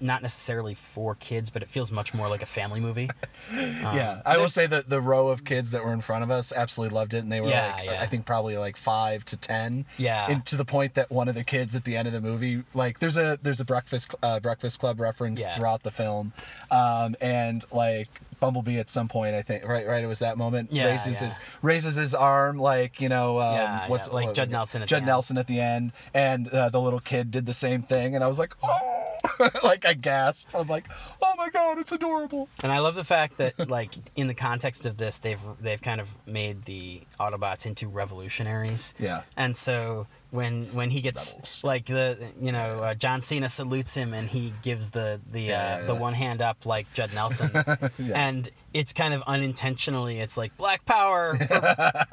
not 0.00 0.22
necessarily 0.22 0.74
for 0.74 1.14
kids, 1.16 1.50
but 1.50 1.62
it 1.62 1.68
feels 1.68 1.90
much 1.90 2.14
more 2.14 2.28
like 2.28 2.42
a 2.42 2.46
family 2.46 2.80
movie. 2.80 3.08
Um, 3.50 3.96
yeah, 3.96 4.20
I 4.26 4.36
will 4.36 4.48
say 4.48 4.66
that 4.66 4.90
the 4.90 5.00
row 5.00 5.28
of 5.28 5.42
kids 5.44 5.70
that 5.70 5.82
were 5.82 5.92
in 5.94 6.00
front 6.02 6.22
of 6.22 6.30
us 6.30 6.52
absolutely 6.52 6.94
loved 6.96 7.14
it, 7.14 7.18
and 7.18 7.32
they 7.32 7.40
were 7.40 7.48
Yeah, 7.48 7.74
like, 7.76 7.84
yeah. 7.86 8.02
I 8.02 8.06
think 8.06 8.26
probably 8.26 8.58
like 8.58 8.76
five 8.76 9.24
to 9.26 9.36
ten. 9.38 9.86
Yeah. 9.96 10.26
And 10.28 10.44
to 10.46 10.56
the 10.56 10.64
point 10.66 10.94
that 10.94 11.10
one 11.10 11.28
of 11.28 11.34
the 11.34 11.44
kids 11.44 11.74
at 11.76 11.84
the 11.84 11.96
end 11.96 12.06
of 12.08 12.12
the 12.12 12.20
movie, 12.20 12.62
like, 12.74 12.98
there's 12.98 13.16
a 13.16 13.38
there's 13.40 13.60
a 13.60 13.64
breakfast 13.64 14.14
uh, 14.22 14.40
Breakfast 14.40 14.80
Club 14.80 15.00
reference 15.00 15.40
Yeah. 15.40 15.54
throughout 15.56 15.82
the 15.82 15.90
film, 15.90 16.32
um, 16.70 17.14
and 17.22 17.64
like 17.72 18.08
Bumblebee 18.40 18.78
at 18.78 18.90
some 18.90 19.08
point, 19.08 19.34
I 19.34 19.42
think, 19.42 19.64
right, 19.66 19.86
right, 19.86 20.04
it 20.04 20.06
was 20.08 20.18
that 20.20 20.36
moment, 20.36 20.72
Yeah, 20.72 20.86
raises 20.86 21.20
yeah. 21.20 21.28
his 21.28 21.38
raises 21.62 21.94
his 21.96 22.14
arm, 22.14 22.58
like, 22.58 23.00
you 23.00 23.08
know, 23.08 23.40
um, 23.40 23.54
Yeah, 23.54 23.88
what's 23.88 24.08
yeah, 24.08 24.14
like 24.14 24.26
what- 24.26 24.34
Judd 24.34 24.50
Nelson 24.50 24.82
at 24.82 24.88
the 24.88 24.90
Judd 24.90 24.98
end. 24.98 25.06
Nelson 25.06 25.38
at 25.38 25.46
the 25.46 25.60
end, 25.60 25.92
and 26.12 26.48
uh, 26.48 26.68
the 26.68 26.80
little 26.80 27.00
kid 27.00 27.30
did 27.30 27.46
the 27.46 27.54
same 27.54 27.82
thing, 27.82 28.14
and 28.14 28.22
I 28.22 28.26
was 28.28 28.38
like, 28.38 28.54
oh, 28.62 28.97
like 29.62 29.84
I 29.84 29.94
gasped, 29.94 30.54
I'm 30.54 30.66
like, 30.66 30.86
oh 31.22 31.34
my 31.36 31.50
god, 31.50 31.78
it's 31.78 31.92
adorable. 31.92 32.48
And 32.62 32.72
I 32.72 32.78
love 32.78 32.94
the 32.94 33.04
fact 33.04 33.38
that, 33.38 33.68
like, 33.68 33.92
in 34.16 34.26
the 34.26 34.34
context 34.34 34.86
of 34.86 34.96
this, 34.96 35.18
they've 35.18 35.40
they've 35.60 35.80
kind 35.80 36.00
of 36.00 36.08
made 36.26 36.64
the 36.64 37.02
Autobots 37.20 37.66
into 37.66 37.88
revolutionaries. 37.88 38.94
Yeah. 38.98 39.22
And 39.36 39.56
so 39.56 40.06
when 40.30 40.64
when 40.74 40.90
he 40.90 41.00
gets 41.00 41.34
Rebels. 41.36 41.64
like 41.64 41.86
the 41.86 42.18
you 42.40 42.52
know 42.52 42.82
uh, 42.82 42.94
John 42.94 43.20
Cena 43.20 43.48
salutes 43.48 43.94
him 43.94 44.12
and 44.14 44.28
he 44.28 44.52
gives 44.62 44.90
the 44.90 45.20
the 45.32 45.40
Yeah, 45.42 45.54
uh, 45.54 45.78
yeah, 45.80 45.86
the 45.86 45.94
yeah. 45.94 46.00
one 46.00 46.12
hand 46.14 46.42
up 46.42 46.66
like 46.66 46.92
Judd 46.94 47.14
Nelson. 47.14 47.50
And 47.98 48.50
it's 48.74 48.92
kind 48.92 49.14
of 49.14 49.22
unintentionally 49.26 50.18
it's 50.20 50.36
like 50.36 50.56
black 50.56 50.84
power 50.84 51.38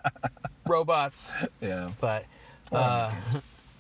robots. 0.68 1.34
Yeah. 1.62 1.92
But 2.00 2.26
uh. 2.72 3.12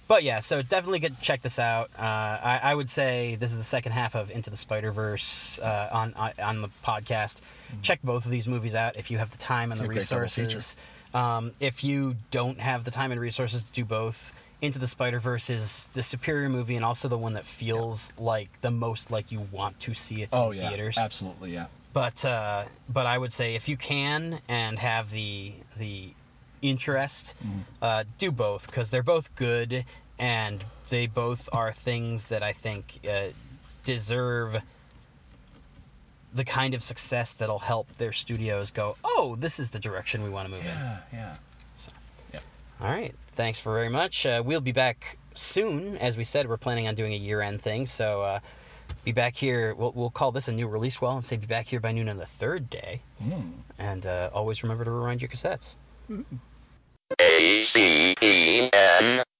But 0.07 0.23
yeah, 0.23 0.39
so 0.39 0.61
definitely 0.61 0.99
get 0.99 1.19
check 1.21 1.41
this 1.41 1.59
out. 1.59 1.89
Uh, 1.97 2.01
I, 2.01 2.59
I 2.63 2.75
would 2.75 2.89
say 2.89 3.35
this 3.39 3.51
is 3.51 3.57
the 3.57 3.63
second 3.63 3.91
half 3.93 4.15
of 4.15 4.29
Into 4.31 4.49
the 4.49 4.57
Spider 4.57 4.91
Verse 4.91 5.59
uh, 5.59 5.89
on 5.91 6.13
on 6.15 6.31
on 6.41 6.61
the 6.61 6.69
podcast. 6.85 7.41
Check 7.81 7.99
both 8.03 8.25
of 8.25 8.31
these 8.31 8.47
movies 8.47 8.75
out 8.75 8.95
if 8.97 9.11
you 9.11 9.17
have 9.17 9.31
the 9.31 9.37
time 9.37 9.71
and 9.71 9.79
the 9.79 9.85
Mm-hmm. 9.85 9.91
A 9.91 9.95
great 9.95 10.07
double 10.09 10.27
feature. 10.27 10.43
resources. 10.43 10.75
Um, 11.13 11.51
if 11.59 11.83
you 11.83 12.15
don't 12.31 12.59
have 12.59 12.83
the 12.83 12.91
time 12.91 13.11
and 13.11 13.21
resources 13.21 13.63
to 13.63 13.71
do 13.71 13.85
both, 13.85 14.33
Into 14.61 14.79
the 14.79 14.87
Spider 14.87 15.19
Verse 15.19 15.49
is 15.49 15.87
the 15.93 16.03
superior 16.03 16.49
movie 16.49 16.75
and 16.75 16.83
also 16.83 17.07
the 17.07 17.17
one 17.17 17.33
that 17.33 17.45
feels 17.45 18.11
like 18.17 18.49
the 18.61 18.71
most 18.71 19.11
like 19.11 19.31
you 19.31 19.39
want 19.51 19.79
to 19.81 19.93
see 19.93 20.21
it 20.21 20.29
Oh 20.33 20.51
in 20.51 20.57
yeah. 20.57 20.69
theaters. 20.69 20.97
Absolutely, 20.97 21.51
yeah. 21.53 21.67
But 21.93 22.25
uh, 22.25 22.65
but 22.89 23.05
I 23.05 23.17
would 23.17 23.31
say 23.31 23.55
if 23.55 23.69
you 23.69 23.77
can 23.77 24.41
and 24.49 24.77
have 24.77 25.09
the 25.09 25.53
the 25.77 26.09
interest, 26.69 27.35
Mm-hmm. 27.43 27.59
uh, 27.81 28.03
do 28.17 28.31
both 28.31 28.65
because 28.67 28.89
they're 28.89 29.03
both 29.03 29.35
good 29.35 29.85
and 30.19 30.63
they 30.89 31.07
both 31.07 31.49
are 31.51 31.73
things 31.73 32.25
that 32.25 32.43
I 32.43 32.53
think 32.53 32.99
uh, 33.09 33.27
deserve 33.83 34.57
the 36.33 36.43
kind 36.43 36.73
of 36.73 36.83
success 36.83 37.33
that'll 37.33 37.59
help 37.59 37.87
their 37.97 38.11
studios 38.11 38.71
go, 38.71 38.97
oh, 39.03 39.35
this 39.39 39.59
is 39.59 39.69
the 39.69 39.79
direction 39.79 40.23
we 40.23 40.29
want 40.29 40.47
to 40.47 40.51
move 40.53 40.61
in. 40.65 40.67
Yeah, 40.67 40.99
yeah. 41.13 41.35
All 42.81 42.89
right. 42.91 43.15
Thanks 43.35 43.57
for 43.61 43.73
very 43.73 43.87
much. 43.87 44.25
Uh, 44.25 44.43
we'll 44.45 44.59
be 44.59 44.73
back 44.73 45.17
soon. 45.33 45.97
As 45.97 46.17
we 46.17 46.25
said, 46.25 46.49
we're 46.49 46.57
planning 46.57 46.89
on 46.89 46.95
doing 46.95 47.13
a 47.13 47.17
year-end 47.17 47.61
thing, 47.61 47.87
so 47.87 48.21
uh, 48.21 48.39
be 49.05 49.13
back 49.13 49.33
here. 49.33 49.73
We'll, 49.73 49.93
we'll 49.93 50.09
call 50.09 50.33
this 50.33 50.49
a 50.49 50.51
new 50.51 50.67
release 50.67 50.99
well 50.99 51.13
and 51.13 51.23
say 51.23 51.37
be 51.37 51.45
back 51.47 51.67
here 51.67 51.79
by 51.79 51.93
noon 51.93 52.09
on 52.09 52.17
the 52.17 52.25
third 52.25 52.69
day. 52.69 53.01
Mm. 53.23 53.53
And 53.79 54.05
uh, 54.05 54.29
always 54.33 54.61
remember 54.61 54.83
to 54.83 54.91
rewind 54.91 55.21
your 55.21 55.29
cassettes. 55.29 55.77
A 56.11 56.25
C 57.13 58.15
E 58.19 58.69
N 58.73 59.34